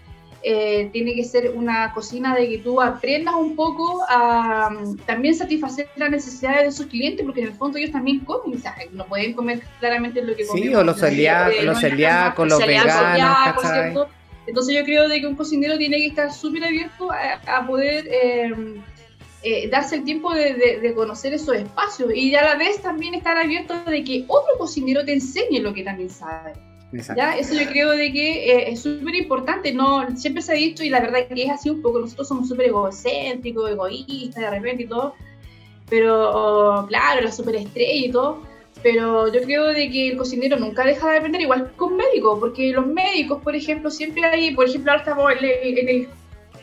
eh, 0.48 0.90
tiene 0.94 1.16
que 1.16 1.24
ser 1.24 1.52
una 1.56 1.92
cocina 1.92 2.36
de 2.36 2.48
que 2.48 2.58
tú 2.60 2.80
aprendas 2.80 3.34
un 3.34 3.56
poco 3.56 4.04
a 4.08 4.70
mm, 4.70 4.98
también 5.08 5.34
satisfacer 5.34 5.88
las 5.96 6.12
necesidades 6.12 6.66
de 6.66 6.72
sus 6.72 6.86
clientes, 6.86 7.26
porque 7.26 7.42
en 7.42 7.48
el 7.48 7.54
fondo 7.54 7.80
ellos 7.80 7.92
también 7.92 8.20
comen, 8.20 8.58
o 8.58 8.62
sea, 8.62 8.76
no 8.92 9.06
pueden 9.08 9.34
comer 9.34 9.62
claramente 9.80 10.22
lo 10.22 10.36
que 10.36 10.44
Sí, 10.44 10.50
comemos, 10.50 10.82
o 10.82 10.84
los 10.84 11.00
celíacos, 11.00 11.64
los 11.64 11.80
celíacos, 11.80 12.48
los 12.48 12.60
veganos. 12.68 14.08
Entonces 14.48 14.76
yo 14.76 14.84
creo 14.86 15.10
de 15.10 15.20
que 15.20 15.26
un 15.26 15.36
cocinero 15.36 15.76
tiene 15.80 15.98
que 15.98 16.08
estar 16.08 16.32
súper 16.32 16.64
abierto 16.66 17.12
a, 17.12 17.42
a 17.58 17.66
poder 17.66 18.08
eh, 18.08 18.54
eh, 19.42 19.68
darse 19.70 19.96
el 19.96 20.04
tiempo 20.04 20.32
de, 20.36 20.54
de- 20.54 20.80
de 20.80 20.94
conocer 20.94 21.34
esos 21.34 21.56
espacios 21.56 22.12
y 22.14 22.36
a 22.36 22.44
la 22.44 22.56
vez 22.56 22.80
también 22.84 23.16
estar 23.16 23.36
abierto 23.36 23.74
de 23.86 24.04
que 24.04 24.26
otro 24.28 24.56
cocinero 24.60 25.04
te 25.04 25.14
enseñe 25.14 25.60
lo 25.60 25.74
que 25.74 25.84
también 25.84 26.12
sabe. 26.12 26.54
Exacto. 26.96 27.22
¿ya? 27.22 27.38
Eso 27.38 27.54
yo 27.54 27.68
creo 27.70 27.92
de 27.92 28.12
que 28.12 28.52
eh, 28.52 28.72
es 28.72 28.82
súper 28.82 29.16
importante, 29.16 29.74
no 29.74 30.16
siempre 30.16 30.42
se 30.42 30.52
ha 30.52 30.56
dicho 30.56 30.84
y 30.84 30.90
la 30.90 31.00
verdad 31.00 31.28
que 31.28 31.44
es 31.44 31.52
así 31.52 31.70
un 31.70 31.82
poco, 31.82 32.00
nosotros 32.00 32.28
somos 32.28 32.48
súper 32.48 32.68
egocéntricos, 32.68 33.70
egoístas 33.70 34.44
de 34.44 34.50
repente 34.50 34.84
y 34.84 34.88
todo, 34.88 35.14
pero 35.90 36.86
claro, 36.88 37.22
la 37.22 37.32
superestrella 37.32 38.08
y 38.08 38.12
todo, 38.12 38.44
pero 38.82 39.32
yo 39.34 39.42
creo 39.42 39.68
de 39.68 39.90
que 39.90 40.10
el 40.10 40.18
cocinero 40.18 40.58
nunca 40.58 40.84
deja 40.86 41.10
de 41.12 41.18
aprender, 41.18 41.42
igual 41.42 41.72
que 41.78 41.84
un 41.84 41.98
médico, 41.98 42.40
porque 42.40 42.72
los 42.72 42.86
médicos, 42.86 43.42
por 43.44 43.56
ejemplo, 43.56 43.90
siempre 43.90 44.26
hay, 44.26 44.54
por 44.54 44.68
ejemplo, 44.68 44.92
ahora 44.92 45.04
estamos 45.04 45.32
en 45.32 45.38
el, 45.40 45.78
en 45.80 45.90
el 45.90 46.08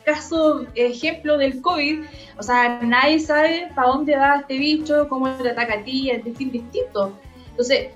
caso, 0.04 0.66
ejemplo 0.74 1.38
del 1.38 1.60
COVID, 1.60 2.00
o 2.38 2.42
sea, 2.42 2.80
nadie 2.82 3.20
sabe 3.20 3.68
para 3.74 3.88
dónde 3.88 4.16
va 4.16 4.36
este 4.40 4.58
bicho, 4.58 5.06
cómo 5.08 5.30
te 5.36 5.50
ataca 5.50 5.74
a 5.74 5.84
ti, 5.84 6.10
es 6.10 6.24
distin- 6.24 6.50
distinto. 6.50 7.12
Entonces, 7.50 7.88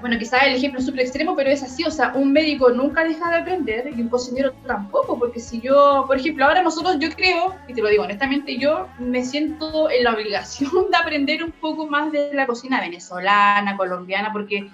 bueno, 0.00 0.16
quizás 0.18 0.44
el 0.46 0.54
ejemplo 0.54 0.78
es 0.80 0.86
súper 0.86 1.00
extremo, 1.00 1.34
pero 1.34 1.50
es 1.50 1.62
así, 1.62 1.82
o 1.84 1.90
sea, 1.90 2.12
un 2.14 2.32
médico 2.32 2.70
nunca 2.70 3.02
deja 3.04 3.30
de 3.30 3.36
aprender 3.38 3.90
y 3.96 4.00
un 4.00 4.08
cocinero 4.08 4.52
tampoco, 4.66 5.18
porque 5.18 5.40
si 5.40 5.60
yo, 5.60 6.04
por 6.06 6.16
ejemplo, 6.18 6.44
ahora 6.44 6.62
nosotros, 6.62 6.98
yo 7.00 7.08
creo, 7.10 7.54
y 7.66 7.74
te 7.74 7.82
lo 7.82 7.88
digo 7.88 8.04
honestamente, 8.04 8.56
yo 8.58 8.86
me 8.98 9.24
siento 9.24 9.90
en 9.90 10.04
la 10.04 10.14
obligación 10.14 10.70
de 10.90 10.96
aprender 10.96 11.42
un 11.42 11.50
poco 11.52 11.86
más 11.86 12.12
de 12.12 12.32
la 12.32 12.46
cocina 12.46 12.80
venezolana, 12.80 13.76
colombiana, 13.76 14.30
porque 14.32 14.68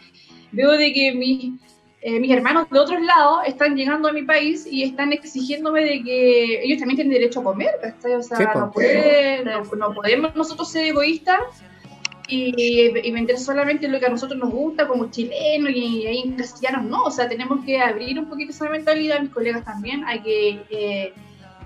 veo 0.52 0.72
de 0.72 0.92
que 0.92 1.12
mis, 1.14 1.54
eh, 2.02 2.20
mis 2.20 2.30
hermanos 2.30 2.66
de 2.70 2.78
otros 2.78 3.00
lados 3.00 3.38
están 3.46 3.76
llegando 3.76 4.08
a 4.08 4.12
mi 4.12 4.22
país 4.24 4.66
y 4.70 4.82
están 4.82 5.12
exigiéndome 5.12 5.82
de 5.84 6.02
que 6.02 6.62
ellos 6.64 6.78
también 6.78 6.96
tienen 6.96 7.14
derecho 7.14 7.40
a 7.40 7.44
comer, 7.44 7.70
¿cachai? 7.80 8.12
O 8.12 8.22
sea, 8.22 8.36
Sí, 8.36 8.44
no, 8.54 8.70
puede- 8.70 9.42
no- 9.44 9.62
no 9.88 9.94
podemos 9.94 10.34
nosotros 10.36 10.70
ser 10.70 10.84
egoístas 10.86 11.38
y, 12.28 12.90
y 13.06 13.10
vender 13.12 13.38
solamente 13.38 13.86
lo 13.88 14.00
que 14.00 14.06
a 14.06 14.08
nosotros 14.08 14.38
nos 14.38 14.50
gusta 14.50 14.86
como 14.88 15.10
chilenos 15.10 15.70
y 15.74 16.06
ahí 16.06 16.22
en 16.24 16.32
castellanos 16.36 16.84
no, 16.84 17.02
o 17.02 17.10
sea, 17.10 17.28
tenemos 17.28 17.64
que 17.64 17.78
abrir 17.80 18.18
un 18.18 18.28
poquito 18.28 18.50
esa 18.52 18.68
mentalidad, 18.68 19.20
mis 19.20 19.30
colegas 19.30 19.64
también, 19.64 20.04
hay 20.04 20.20
que, 20.20 20.60
eh, 20.70 21.12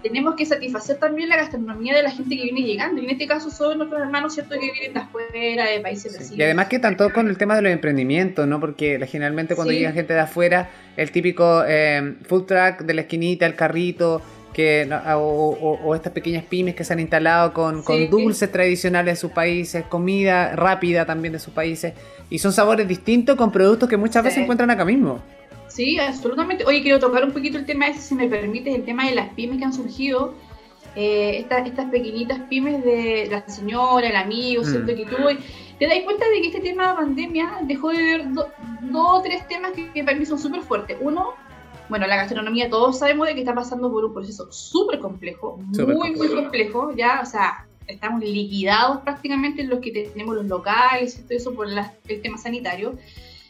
tenemos 0.02 0.36
que 0.36 0.46
satisfacer 0.46 0.98
también 0.98 1.28
la 1.28 1.36
gastronomía 1.36 1.96
de 1.96 2.02
la 2.04 2.10
gente 2.10 2.36
que 2.36 2.42
viene 2.44 2.62
llegando, 2.62 3.00
y 3.00 3.04
en 3.04 3.10
este 3.10 3.26
caso 3.26 3.50
son 3.50 3.78
nuestros 3.78 4.00
hermanos, 4.00 4.34
¿cierto?, 4.34 4.54
que 4.54 4.70
vienen 4.72 4.94
de 4.94 5.00
afuera, 5.00 5.64
de 5.70 5.80
países 5.80 6.12
Sí. 6.12 6.18
vecinos. 6.18 6.38
Y 6.38 6.42
además 6.42 6.66
que 6.68 6.78
tanto 6.78 7.12
con 7.12 7.28
el 7.28 7.36
tema 7.36 7.56
de 7.56 7.62
los 7.62 7.72
emprendimientos, 7.72 8.46
¿no? 8.46 8.60
Porque 8.60 9.04
generalmente 9.10 9.54
cuando 9.56 9.72
Sí. 9.72 9.78
llega 9.78 9.92
gente 9.92 10.14
de 10.14 10.20
afuera, 10.20 10.70
el 10.96 11.10
típico 11.10 11.64
eh, 11.66 12.14
food 12.26 12.44
truck 12.46 12.80
de 12.82 12.94
la 12.94 13.00
esquinita, 13.02 13.44
el 13.46 13.56
carrito, 13.56 14.22
que, 14.52 14.88
o, 15.14 15.18
o- 15.18 15.78
o 15.84 15.94
estas 15.94 16.12
pequeñas 16.12 16.44
pymes 16.44 16.74
que 16.74 16.82
se 16.84 16.92
han 16.92 17.00
instalado 17.00 17.52
con, 17.52 17.82
con 17.82 17.96
Sí. 17.96 18.06
dulces 18.08 18.50
tradicionales 18.50 19.14
de 19.14 19.20
sus 19.20 19.30
países, 19.30 19.84
comida 19.84 20.56
rápida 20.56 21.06
también 21.06 21.32
de 21.32 21.38
sus 21.38 21.52
países, 21.54 21.92
y 22.30 22.38
son 22.38 22.52
sabores 22.52 22.88
distintos 22.88 23.36
con 23.36 23.52
productos 23.52 23.88
que 23.88 23.96
muchas 23.96 24.22
veces 24.24 24.36
Sí. 24.36 24.42
encuentran 24.42 24.70
acá 24.70 24.84
mismo. 24.84 25.20
Sí, 25.68 25.98
absolutamente. 26.00 26.64
Oye, 26.64 26.82
quiero 26.82 26.98
tocar 26.98 27.24
un 27.24 27.30
poquito 27.32 27.56
el 27.58 27.64
tema 27.66 27.86
ese, 27.88 28.00
si 28.00 28.14
me 28.14 28.26
permites, 28.28 28.74
el 28.74 28.84
tema 28.84 29.06
de 29.08 29.14
las 29.14 29.28
pymes 29.34 29.58
que 29.58 29.64
han 29.64 29.72
surgido. 29.74 30.34
Eh, 30.96 31.38
estas, 31.40 31.66
estas 31.66 31.90
pequeñitas 31.90 32.40
pymes 32.48 32.82
de 32.84 33.28
la 33.30 33.46
señora, 33.46 34.08
el 34.08 34.16
amigo, 34.16 34.62
Mm. 34.62 34.66
¿cierto? 34.66 34.86
Que 34.96 35.04
tú 35.04 35.16
te 35.78 35.86
das 35.86 35.98
cuenta 36.04 36.24
de 36.28 36.40
que 36.40 36.46
este 36.48 36.60
tema 36.60 36.88
de 36.88 36.94
pandemia 36.94 37.58
dejó 37.62 37.90
de 37.90 38.02
ver 38.02 38.32
do- 38.32 38.48
dos 38.80 39.06
o 39.20 39.22
tres 39.22 39.46
temas 39.46 39.72
que, 39.72 39.88
que 39.92 40.02
para 40.02 40.16
mí 40.18 40.26
son 40.26 40.38
súper 40.40 40.62
fuertes. 40.62 40.96
Uno, 41.00 41.34
bueno, 41.88 42.06
la 42.06 42.16
gastronomía, 42.16 42.68
todos 42.68 42.98
sabemos 42.98 43.26
de 43.26 43.34
que 43.34 43.40
está 43.40 43.54
pasando 43.54 43.90
por 43.90 44.04
un 44.04 44.12
proceso 44.14 44.50
súper 44.52 44.98
complejo, 44.98 45.58
Súper 45.72 45.96
muy, 45.96 46.14
muy 46.14 46.28
complejo, 46.28 46.92
ya, 46.96 47.20
o 47.22 47.26
sea, 47.26 47.66
estamos 47.86 48.22
liquidados 48.22 48.98
prácticamente 49.02 49.62
en 49.62 49.70
los 49.70 49.80
que 49.80 49.90
tenemos 49.90 50.34
los 50.36 50.46
locales 50.46 51.18
y 51.18 51.22
todo 51.22 51.36
eso 51.36 51.54
por 51.54 51.68
la- 51.68 51.92
el 52.06 52.20
tema 52.20 52.36
sanitario 52.38 52.96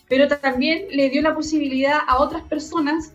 pero 0.08 0.26
también 0.26 0.86
le 0.90 1.10
dio 1.10 1.20
la 1.20 1.34
posibilidad 1.34 1.98
a 2.06 2.18
otras 2.22 2.42
personas 2.44 3.12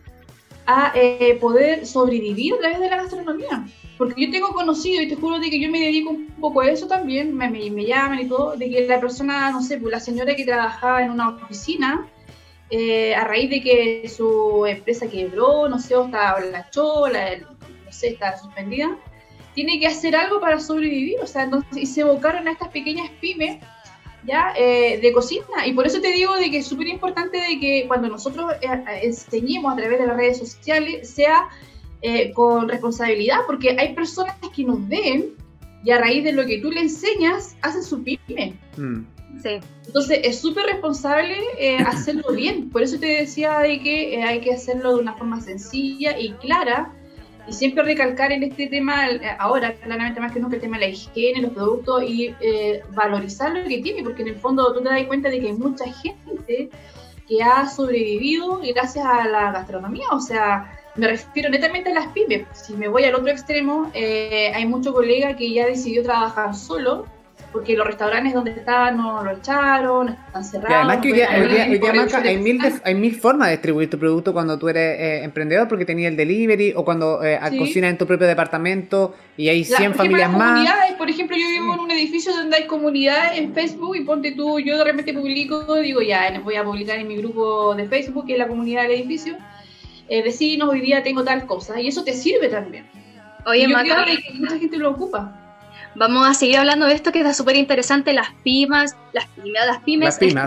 a 0.67 0.91
eh, 0.95 1.35
poder 1.41 1.87
sobrevivir 1.87 2.53
a 2.53 2.59
través 2.59 2.79
de 2.79 2.87
la 2.89 2.97
gastronomía. 2.97 3.65
Porque 3.97 4.25
yo 4.25 4.31
tengo 4.31 4.49
conocido, 4.53 5.01
y 5.01 5.07
te 5.07 5.15
juro 5.15 5.39
de 5.39 5.49
que 5.49 5.59
yo 5.59 5.71
me 5.71 5.79
dedico 5.79 6.11
un 6.11 6.27
poco 6.39 6.61
a 6.61 6.69
eso 6.69 6.87
también, 6.87 7.35
me, 7.35 7.49
me, 7.49 7.69
me 7.71 7.85
llaman 7.85 8.19
y 8.19 8.27
todo, 8.27 8.55
de 8.55 8.69
que 8.69 8.87
la 8.87 8.99
persona, 8.99 9.51
no 9.51 9.61
sé, 9.63 9.77
pues 9.79 9.91
la 9.91 9.99
señora 9.99 10.35
que 10.35 10.45
trabajaba 10.45 11.03
en 11.03 11.09
una 11.09 11.29
oficina, 11.29 12.07
eh, 12.75 13.13
a 13.13 13.23
raíz 13.23 13.51
de 13.51 13.61
que 13.61 14.09
su 14.09 14.65
empresa 14.65 15.07
quebró, 15.07 15.69
no 15.69 15.77
sé, 15.77 15.95
o 15.95 16.05
está 16.05 16.39
la 16.39 16.67
chola, 16.71 17.37
no 17.37 17.91
sé, 17.91 18.07
está 18.07 18.35
suspendida, 18.35 18.97
tiene 19.53 19.79
que 19.79 19.85
hacer 19.85 20.15
algo 20.15 20.41
para 20.41 20.59
sobrevivir, 20.59 21.19
o 21.21 21.27
sea, 21.27 21.43
entonces, 21.43 21.77
y 21.77 21.85
se 21.85 22.01
evocaron 22.01 22.47
a 22.47 22.51
estas 22.51 22.69
pequeñas 22.69 23.11
pymes 23.21 23.59
ya 24.25 24.53
eh, 24.57 24.97
de 24.99 25.13
cocina 25.13 25.67
y 25.67 25.73
por 25.73 25.85
eso 25.85 26.01
te 26.01 26.07
digo 26.13 26.35
de 26.35 26.49
que 26.49 26.57
es 26.59 26.65
súper 26.65 26.87
importante 26.87 27.37
de 27.37 27.59
que 27.59 27.85
cuando 27.87 28.09
nosotros 28.09 28.53
eh, 28.61 28.83
enseñemos 29.03 29.71
a 29.71 29.75
través 29.75 29.99
de 29.99 30.07
las 30.07 30.17
redes 30.17 30.39
sociales 30.39 31.11
sea 31.11 31.49
eh, 32.01 32.31
con 32.31 32.67
responsabilidad 32.67 33.41
porque 33.45 33.75
hay 33.77 33.93
personas 33.93 34.35
que 34.55 34.63
nos 34.63 34.87
ven 34.87 35.35
y 35.83 35.91
a 35.91 35.99
raíz 35.99 36.23
de 36.23 36.31
lo 36.31 36.43
que 36.47 36.57
tú 36.59 36.71
le 36.71 36.81
enseñas 36.81 37.55
hacen 37.61 37.83
su 37.83 38.03
pyme 38.03 38.57
Mm. 38.77 39.05
Sí. 39.41 39.59
entonces 39.85 40.19
es 40.23 40.39
súper 40.39 40.65
responsable 40.65 41.35
eh, 41.59 41.77
hacerlo 41.87 42.31
bien 42.33 42.69
por 42.69 42.81
eso 42.81 42.97
te 42.97 43.07
decía 43.07 43.59
de 43.59 43.79
que 43.79 44.15
eh, 44.15 44.23
hay 44.23 44.39
que 44.39 44.53
hacerlo 44.53 44.95
de 44.95 45.01
una 45.01 45.15
forma 45.15 45.41
sencilla 45.41 46.17
y 46.17 46.31
clara 46.33 46.93
y 47.47 47.53
siempre 47.53 47.83
recalcar 47.83 48.31
en 48.31 48.43
este 48.43 48.67
tema, 48.67 49.09
eh, 49.09 49.21
ahora 49.37 49.73
claramente 49.73 50.19
más 50.19 50.31
que 50.31 50.39
nunca, 50.39 50.55
el 50.55 50.61
tema 50.61 50.77
de 50.77 50.85
la 50.85 50.91
higiene, 50.91 51.41
los 51.41 51.51
productos 51.51 52.03
y 52.03 52.33
eh, 52.39 52.81
valorizar 52.91 53.51
lo 53.51 53.67
que 53.67 53.79
tiene, 53.79 54.03
porque 54.03 54.21
en 54.21 54.29
el 54.29 54.35
fondo 54.35 54.73
tú 54.73 54.81
te 54.81 54.89
das 54.89 55.03
cuenta 55.05 55.29
de 55.29 55.39
que 55.39 55.47
hay 55.47 55.53
mucha 55.53 55.85
gente 55.91 56.69
que 57.27 57.43
ha 57.43 57.67
sobrevivido 57.67 58.61
gracias 58.73 59.05
a 59.05 59.27
la 59.27 59.51
gastronomía, 59.51 60.07
o 60.11 60.19
sea, 60.19 60.79
me 60.95 61.07
refiero 61.07 61.49
netamente 61.49 61.89
a 61.89 61.95
las 61.95 62.07
pymes. 62.07 62.45
Si 62.53 62.73
me 62.73 62.87
voy 62.87 63.03
al 63.05 63.15
otro 63.15 63.29
extremo, 63.29 63.89
eh, 63.93 64.51
hay 64.53 64.65
mucho 64.65 64.93
colega 64.93 65.35
que 65.35 65.51
ya 65.51 65.65
decidió 65.65 66.03
trabajar 66.03 66.55
solo 66.55 67.05
porque 67.53 67.77
los 67.77 67.87
restaurantes 67.87 68.33
donde 68.33 68.51
estaban 68.51 68.97
no 68.97 69.23
lo 69.23 69.31
echaron, 69.31 70.09
están 70.09 70.43
cerrados. 70.43 70.71
Y 70.71 70.73
además 70.73 70.97
que 70.97 71.07
hoy 71.09 71.13
día, 71.13 71.29
hoy 71.31 71.47
día- 71.47 71.67
hoy 71.69 71.77
día, 71.79 71.93
Maca, 71.93 72.17
hay, 72.17 72.35
que 72.35 72.41
mil, 72.41 72.57
de- 72.59 72.73
hay 72.83 72.95
mil 72.95 73.15
formas 73.15 73.47
de 73.49 73.51
distribuir 73.53 73.89
tu 73.89 73.97
producto 73.99 74.33
cuando 74.33 74.57
tú 74.59 74.67
eres 74.69 74.99
eh, 74.99 75.23
emprendedor, 75.23 75.67
porque 75.69 75.85
tenías 75.85 76.09
el 76.11 76.17
delivery 76.17 76.73
o 76.75 76.83
cuando 76.83 77.23
eh, 77.23 77.39
Sí. 77.49 77.57
cocinas 77.57 77.91
en 77.91 77.97
tu 77.97 78.05
propio 78.07 78.27
departamento 78.27 79.15
y 79.37 79.47
hay 79.49 79.63
La- 79.63 79.77
100 79.77 79.91
por 79.93 80.05
ejemplo, 80.05 80.19
familias 80.19 80.29
las 80.31 80.37
más. 80.37 80.49
comunidades, 80.49 80.93
por 80.97 81.09
ejemplo, 81.09 81.37
yo 81.37 81.47
vivo 81.47 81.73
en 81.75 81.79
un 81.79 81.91
edificio 81.91 82.33
donde 82.35 82.57
hay 82.57 82.65
comunidades 82.67 83.37
en 83.39 83.53
Facebook 83.53 83.95
y 83.95 84.01
ponte 84.01 84.31
tú, 84.31 84.59
yo 84.59 84.77
de 84.77 84.83
repente 84.83 85.13
publico, 85.13 85.75
digo 85.75 86.01
ya, 86.01 86.29
les 86.31 86.43
voy 86.43 86.55
a 86.55 86.63
publicar 86.63 86.97
en 86.99 87.07
mi 87.07 87.15
grupo 87.17 87.75
de 87.75 87.87
Facebook, 87.87 88.25
que 88.25 88.33
es 88.33 88.39
la 88.39 88.47
comunidad 88.47 88.81
del 88.83 88.91
edificio, 88.91 89.35
eh, 90.09 90.21
vecinos, 90.23 90.69
hoy 90.69 90.81
día 90.81 91.01
tengo 91.03 91.23
tal 91.23 91.45
cosa, 91.45 91.79
y 91.79 91.87
eso 91.87 92.03
te 92.03 92.13
sirve 92.13 92.49
también. 92.49 92.85
Oye, 93.45 93.59
Y 93.59 93.63
yo 93.63 93.69
Maca, 93.69 94.03
creo 94.05 94.17
que 94.17 94.33
mucha 94.39 94.57
gente 94.57 94.77
lo 94.77 94.89
ocupa. 94.91 95.42
Vamos 95.95 96.27
a 96.27 96.33
seguir 96.33 96.57
hablando 96.57 96.85
de 96.85 96.93
esto 96.93 97.11
que 97.11 97.19
está 97.19 97.33
súper 97.33 97.55
interesante, 97.55 98.13
las 98.13 98.29
pymes, 98.43 98.95
las 99.13 99.25
pymes, 99.27 99.65
las 99.65 99.79
pymes, 99.79 100.05
Las 100.07 100.17
pymes. 100.19 100.45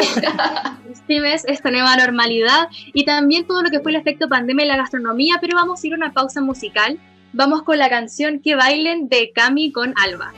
esta- 0.00 0.78
las 0.88 1.00
pymes, 1.06 1.44
esta 1.46 1.70
nueva 1.70 1.96
normalidad 1.96 2.68
y 2.92 3.04
también 3.04 3.46
todo 3.46 3.62
lo 3.62 3.70
que 3.70 3.80
fue 3.80 3.92
el 3.92 3.96
efecto 3.96 4.28
pandemia 4.28 4.62
en 4.64 4.68
la 4.68 4.76
gastronomía, 4.76 5.36
pero 5.40 5.56
vamos 5.56 5.82
a 5.82 5.86
ir 5.86 5.92
a 5.94 5.96
una 5.96 6.12
pausa 6.12 6.40
musical. 6.40 6.98
Vamos 7.34 7.62
con 7.62 7.78
la 7.78 7.88
canción 7.88 8.40
Que 8.40 8.54
bailen 8.56 9.08
de 9.08 9.32
Cami 9.34 9.72
con 9.72 9.94
Alba. 9.96 10.32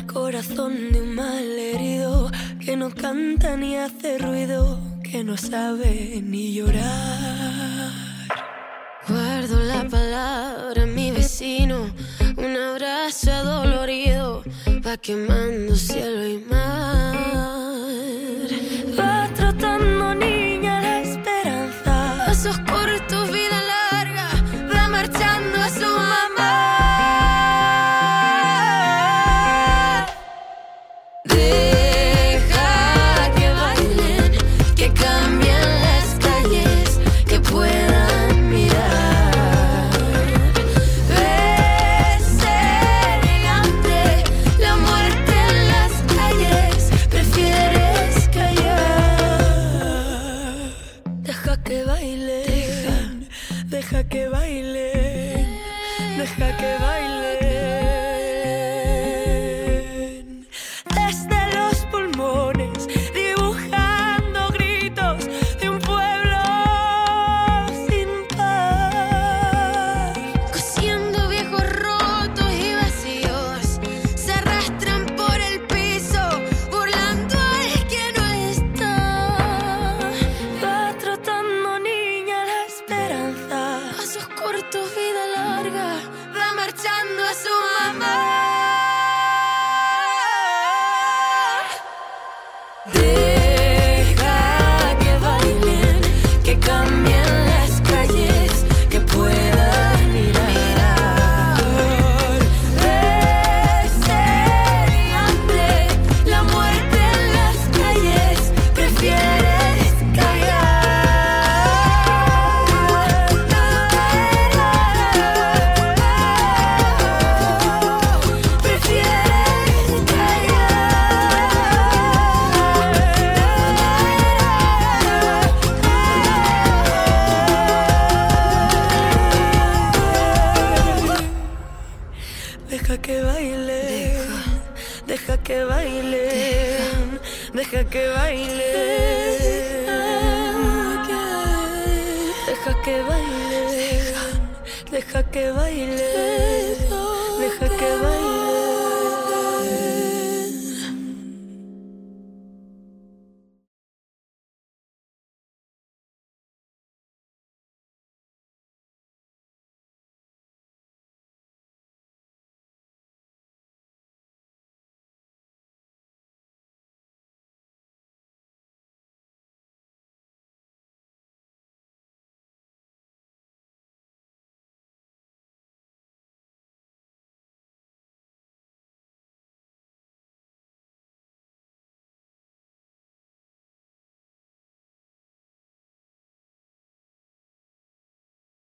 El 0.00 0.06
corazón 0.06 0.92
de 0.92 1.02
un 1.02 1.14
mal 1.14 1.44
herido 1.58 2.30
que 2.64 2.76
no 2.76 2.90
canta 2.90 3.56
ni 3.56 3.76
hace 3.76 4.18
ruido, 4.18 4.80
que 5.02 5.22
no 5.24 5.36
sabe 5.36 6.22
ni 6.22 6.54
llorar. 6.54 7.90
Guardo 9.08 9.60
la 9.64 9.86
palabra 9.88 10.84
en 10.84 10.94
mi 10.94 11.10
vecino, 11.10 11.90
un 12.36 12.56
abrazo 12.56 13.30
adolorido, 13.32 14.42
va 14.86 14.96
quemando 14.96 15.74
cielo 15.74 16.26
y 16.26 16.38
mar. 16.38 17.39